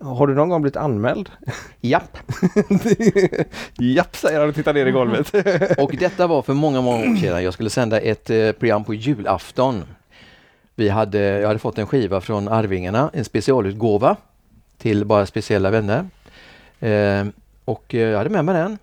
[0.03, 1.31] Har du någon gång blivit anmäld?
[1.81, 2.19] Japp.
[3.79, 5.33] Japp, säger han och tittar ner i golvet.
[5.79, 7.45] Och detta var för många, många år sedan.
[7.45, 9.83] Jag skulle sända ett eh, program på julafton.
[10.75, 14.17] Vi hade, jag hade fått en skiva från Arvingarna, en specialutgåva
[14.79, 16.09] till bara speciella vänner.
[16.81, 17.27] Eh,
[17.65, 18.79] och jag hade med mig den.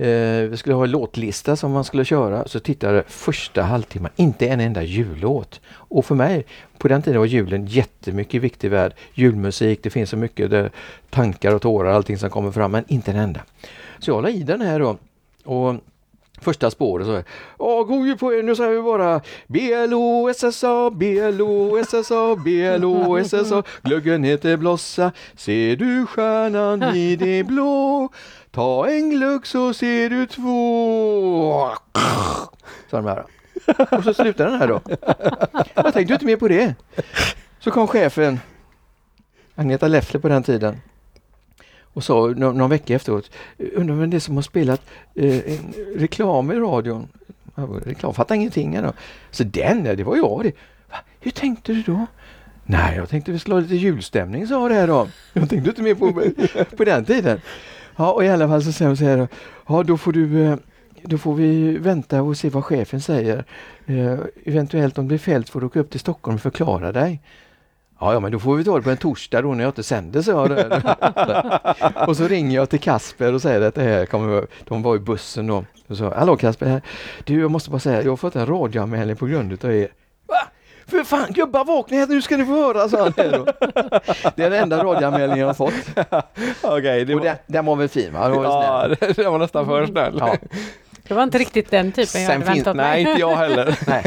[0.00, 2.48] Eh, vi skulle ha en låtlista som man skulle köra.
[2.48, 5.60] Så tittade jag första halvtimmen, inte en enda jullåt.
[5.72, 6.46] Och för mig,
[6.78, 8.92] på den tiden var julen jättemycket viktig värld.
[9.14, 10.70] Julmusik, det finns så mycket där,
[11.10, 13.40] tankar och tårar, allting som kommer fram, men inte en enda.
[13.98, 14.96] Så jag la i den här då.
[15.44, 15.74] Och
[16.40, 17.24] första spåret så här.
[17.58, 25.12] Åh, god jul på er, nu säger vi bara B-L-O-S-S-A, B-L-O-S-S-A, B-L-O-S-S-A Glöggen heter Blossa,
[25.36, 28.08] ser du stjärnan i det blå
[28.50, 31.70] Ta en glögg så ser du två
[32.90, 33.24] Så de här.
[33.90, 34.80] Och så slutar den här då.
[35.74, 36.74] Jag tänkte inte mer på det.
[37.58, 38.40] Så kom chefen,
[39.54, 40.80] Agneta Leffler på den tiden,
[41.92, 44.82] och sa någon, någon vecka efteråt, undrar vem det är som har spelat
[45.14, 47.08] eh, en reklam i radion?
[47.84, 48.82] Reklam, fattar ingenting.
[48.82, 48.92] Då.
[49.30, 50.52] Så den, det var jag det.
[50.90, 50.96] Va?
[51.20, 52.06] Hur tänkte du då?
[52.64, 55.08] Nej, jag tänkte vi skulle ha lite julstämning sa det här då.
[55.32, 56.12] Jag tänkte inte mer på,
[56.76, 57.40] på den tiden.
[58.00, 59.28] Ja, och i alla fall så säger hon så här.
[59.68, 60.56] Ja, då får du eh,
[61.02, 63.44] då får vi vänta och se vad chefen säger.
[63.86, 67.20] Eh, eventuellt om det är fält får du åka upp till Stockholm och förklara dig.
[68.00, 69.82] Ja, ja, men då får vi ta det på en torsdag då när jag inte
[69.82, 70.48] sänder, så jag.
[72.08, 74.98] och så ringer jag till Kasper och säger att det här kommer, de var i
[74.98, 75.64] bussen då.
[75.86, 76.82] Och så, hallå Kasper,
[77.24, 79.88] du jag måste bara säga, jag har fått en radioanmälning på grund av er.
[80.90, 83.12] För fan gubbar vakna här nu ska ni få höra, sa han.
[84.36, 85.74] Det är den enda radioanmälningen jag har fått.
[86.62, 87.24] Okej, okay, var...
[87.24, 88.28] den, den var väl fin va?
[88.28, 90.16] Den var, ja, den var nästan för snäll.
[90.18, 90.36] Ja.
[91.08, 92.86] Det var inte riktigt den typen jag hade väntat mig.
[92.86, 93.78] Nej, inte jag heller.
[93.86, 94.04] nej.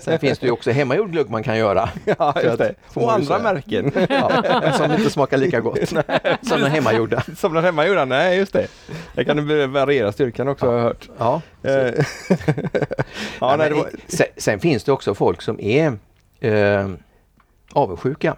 [0.00, 1.88] Sen finns det ju också hemmagjord glögg man kan göra.
[2.18, 2.74] Ja, just det.
[2.94, 3.92] Och andra märken.
[4.08, 7.22] Ja, som inte smakar lika gott som den hemmagjorda.
[7.36, 8.66] Som den hemmagjorda, nej just det.
[9.14, 10.72] Det kan variera styrkan också ja.
[10.72, 11.08] har jag hört.
[11.18, 11.42] Ja.
[11.62, 12.04] Eh.
[13.40, 13.90] ja nej, var...
[14.06, 15.98] sen, sen, finns det också folk som är
[16.40, 16.90] eh,
[17.72, 18.36] avundsjuka.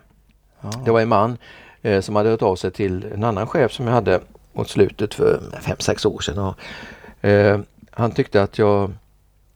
[0.61, 0.71] Ja.
[0.85, 1.39] Det var en man
[1.83, 4.21] eh, som hade hört av sig till en annan chef som jag hade
[4.53, 6.39] mot slutet för fem sex år sedan.
[6.39, 7.61] Och, eh,
[7.91, 8.93] han tyckte att jag,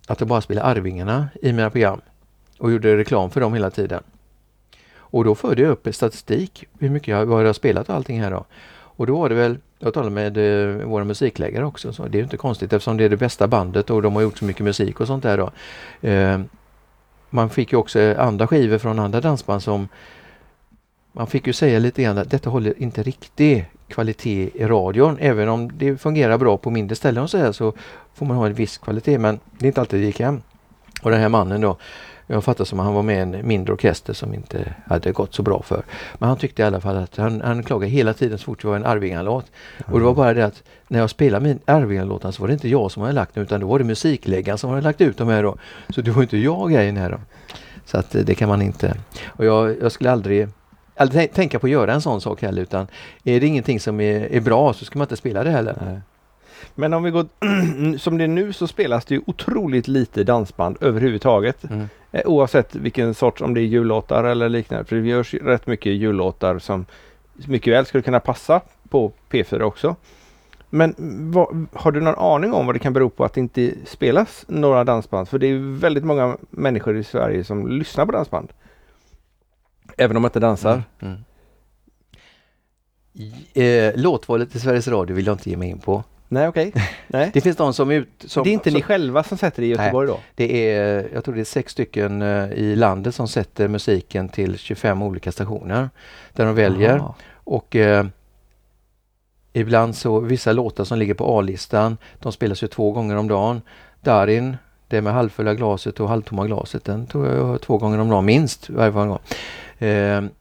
[0.06, 2.00] att jag bara spelade Arvingarna i mina program
[2.58, 4.02] och gjorde reklam för dem hela tiden.
[4.96, 8.20] Och då förde jag upp statistik, hur mycket jag, vad jag har spelat och allting
[8.20, 8.44] här då.
[8.72, 12.22] Och då var det väl, jag talade med eh, våra musikläggare också, så det är
[12.22, 15.00] inte konstigt eftersom det är det bästa bandet och de har gjort så mycket musik
[15.00, 15.50] och sånt där då.
[16.08, 16.40] Eh,
[17.32, 19.88] man fick ju också eh, andra skivor från andra dansband som
[21.12, 25.18] man fick ju säga lite grann att detta håller inte riktig kvalitet i radion.
[25.20, 27.72] Även om det fungerar bra på mindre ställen och så här så
[28.14, 30.42] får man ha en viss kvalitet men det är inte alltid det gick hem.
[31.02, 31.76] Och den här mannen då,
[32.32, 35.34] jag fattar som att han var med i en mindre orkester som inte hade gått
[35.34, 35.82] så bra för.
[36.18, 38.68] Men han tyckte i alla fall att han, han klagade hela tiden så fort det
[38.68, 39.46] var en Arvingalåt.
[39.78, 39.92] Mm.
[39.92, 42.68] Och det var bara det att när jag spelade min Arvingalåtar så var det inte
[42.68, 45.28] jag som hade lagt den utan då var det musikläggaren som hade lagt ut dem
[45.28, 45.56] här då.
[45.88, 47.20] Så det var inte jag grejen här då.
[47.84, 48.94] Så att det kan man inte.
[49.26, 50.48] Och jag, jag skulle aldrig
[50.96, 52.86] aldrig tänka på att göra en sån sak heller utan
[53.24, 55.76] är det ingenting som är, är bra så ska man inte spela det heller.
[55.86, 56.00] Nej.
[56.74, 57.26] Men om vi går,
[57.98, 61.64] som det är nu så spelas det ju otroligt lite dansband överhuvudtaget.
[61.64, 61.88] Mm.
[62.12, 64.84] Eh, oavsett vilken sorts, om det är jullåtar eller liknande.
[64.84, 66.86] För det görs rätt mycket jullåtar som
[67.34, 69.96] mycket väl skulle kunna passa på P4 också.
[70.70, 70.94] Men
[71.32, 74.44] vad, har du någon aning om vad det kan bero på att det inte spelas
[74.48, 75.28] några dansband?
[75.28, 78.52] För det är väldigt många människor i Sverige som lyssnar på dansband.
[79.96, 80.82] Även om man inte dansar?
[81.00, 81.16] Mm.
[83.14, 83.32] Mm.
[83.54, 86.04] Eh, låtvalet i Sveriges Radio vill jag inte ge mig in på.
[86.32, 86.72] Nej okej.
[87.08, 87.30] Okay.
[87.32, 88.08] det finns de som ut...
[88.26, 90.22] Som, det är inte som, ni själva som sätter det i Göteborg nej, då?
[90.34, 94.58] Det är, jag tror det är sex stycken uh, i landet som sätter musiken till
[94.58, 95.90] 25 olika stationer.
[96.32, 96.98] Där de väljer.
[96.98, 97.14] Aha.
[97.34, 98.04] Och uh,
[99.52, 103.62] ibland så, vissa låtar som ligger på A-listan, de spelas ju två gånger om dagen.
[104.00, 104.56] Darin,
[104.88, 108.24] det med halvfulla glaset och halvtomma glaset, den tror jag, jag två gånger om dagen
[108.24, 108.70] minst.
[108.70, 109.12] Varje gång.
[109.12, 109.18] Uh,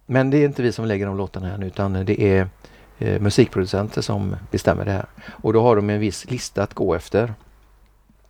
[0.06, 2.48] men det är inte vi som lägger de låtarna här nu utan det är
[3.02, 5.06] eh, musikproducenter som bestämmer det här.
[5.30, 7.34] Och då har de en viss lista att gå efter.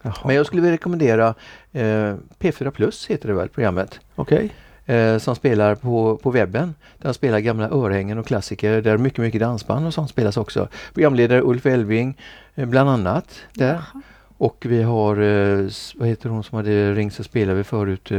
[0.02, 0.16] Jaha.
[0.26, 1.34] Men jag skulle vilja rekommendera
[1.72, 4.00] eh, P4 Plus heter det väl programmet.
[4.16, 4.50] Okay.
[4.86, 6.76] Eh, som spelar på, på webben.
[6.98, 10.68] Där spelar gamla örhängen och klassiker där mycket, mycket dansband och sånt spelas också.
[10.94, 12.18] Programledare Ulf Elving
[12.56, 13.74] eh, bland annat där.
[13.74, 14.02] Jaha.
[14.38, 18.12] Och vi har, eh, vad heter hon som hade ringt så spelade vi förut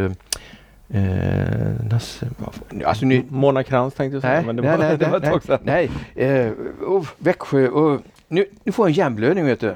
[0.92, 2.26] eh, Nasse,
[2.84, 5.16] alltså nu, Mona Krantz tänkte jag säga, nej, men det nej, var, nej, det var
[5.16, 5.60] ett tag sedan.
[5.62, 6.52] Nej, eh,
[6.86, 9.74] oh, Växjö, oh, nu, nu får jag en hjärnblödning vet du.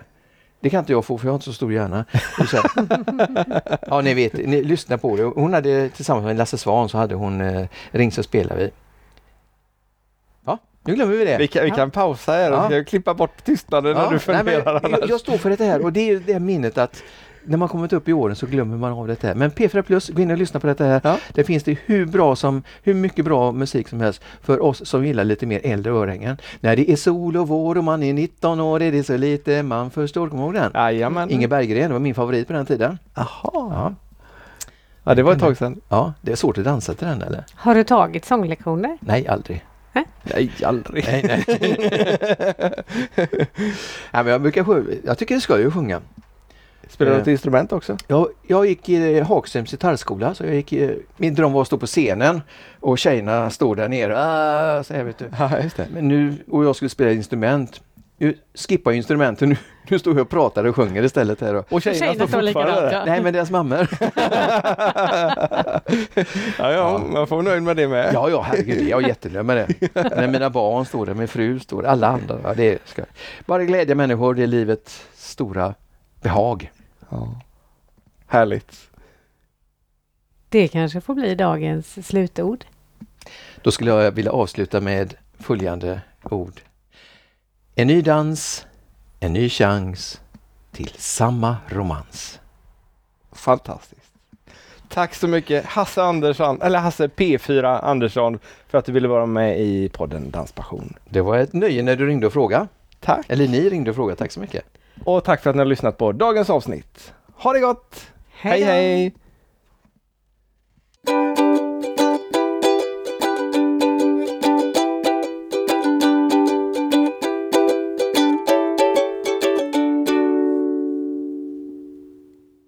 [0.61, 2.05] Det kan inte jag få för jag har inte så stor hjärna.
[3.87, 5.23] ja ni vet, ni lyssnar på det.
[5.23, 8.71] Hon hade tillsammans med Lasse Svan så hade hon eh, Ring så spelar vi.
[10.47, 11.39] Ja, nu glömmer vi det.
[11.39, 12.85] Vi kan, vi kan pausa här och ja.
[12.85, 14.03] klippa bort tystnaden ja.
[14.03, 14.81] när du funderar.
[14.83, 17.03] Nej, jag, jag står för det här och det är det minnet att
[17.47, 19.35] när man kommit upp i åren så glömmer man av detta.
[19.35, 21.01] Men P4 Plus, gå in och lyssna på detta här.
[21.05, 21.19] Ja.
[21.33, 25.07] Det finns det hur bra som, hur mycket bra musik som helst för oss som
[25.07, 26.37] gillar lite mer äldre örhängen.
[26.61, 29.63] När det är sol och vår och man är 19 år är det så lite
[29.63, 30.29] man förstår.
[30.29, 30.73] Kommer du ihåg den?
[30.75, 31.31] Jajamän.
[31.31, 32.99] Inge Berggren, det var min favorit på den tiden.
[33.15, 33.27] Jaha.
[33.53, 33.95] Ja.
[35.05, 35.81] Ja, det var ett tag sedan.
[35.89, 37.45] Ja, det är svårt att dansa till den eller?
[37.55, 38.99] Har du tagit sånglektioner?
[39.01, 39.65] Nej, aldrig.
[40.23, 41.05] Nej, aldrig.
[41.05, 41.45] Nej, nej.
[44.11, 46.01] nej, men jag brukar jag tycker det ska ju sjunga.
[46.89, 47.19] Spelar du Eh.
[47.19, 47.97] något instrument också?
[48.09, 51.79] Jag, jag gick i Hagströms gitarrskola så jag gick, i- min dröm var att stå
[51.79, 52.43] på scenen
[52.81, 54.19] och tjejerna stod där nere.
[54.19, 55.25] Ah, så här, vet du.
[55.39, 55.87] Ja, just det.
[55.93, 57.81] Men nu, och jag skulle spela instrument.
[58.19, 59.57] Nu skippar jag instrumenten, nu,
[59.89, 61.55] nu står jag och pratar och sjunger istället här.
[61.55, 62.93] Och, Och tjejerna, Tjejerna står fortfarande där.
[62.93, 63.05] ja.
[63.07, 63.89] nej men deras mammor.
[66.59, 68.11] Ja, ja, man får vara nöjd med det med.
[68.15, 69.91] Ja, ja, herregud, jag är jättenöjd med det.
[70.17, 72.39] När mina barn står där, min fru står där, alla andra.
[72.45, 73.03] Ja, det ska.
[73.47, 75.75] Bara glädja människor, det är livets stora
[76.23, 76.71] behag.
[77.09, 77.41] Ja.
[78.27, 78.91] Härligt.
[80.49, 82.65] Det kanske får bli dagens slutord.
[83.63, 86.61] Då skulle jag vilja avsluta med följande ord.
[87.75, 88.67] En ny dans,
[89.21, 90.21] en ny chans
[90.73, 92.41] till samma romans.
[93.33, 94.13] Fantastiskt.
[94.89, 98.39] Tack så mycket Hasse Andersson, eller Hasse P4 Andersson
[98.69, 100.95] för att du ville vara med i podden Danspassion.
[101.05, 102.69] Det var ett nöje när du ringde och frågade.
[103.01, 103.27] Tack!
[103.29, 104.19] Eller ni ringde och frågade.
[104.19, 104.65] Tack så mycket.
[105.05, 107.15] Och tack för att ni har lyssnat på dagens avsnitt.
[107.35, 108.13] Ha det gott!
[108.31, 108.63] hej!
[108.63, 109.15] hej.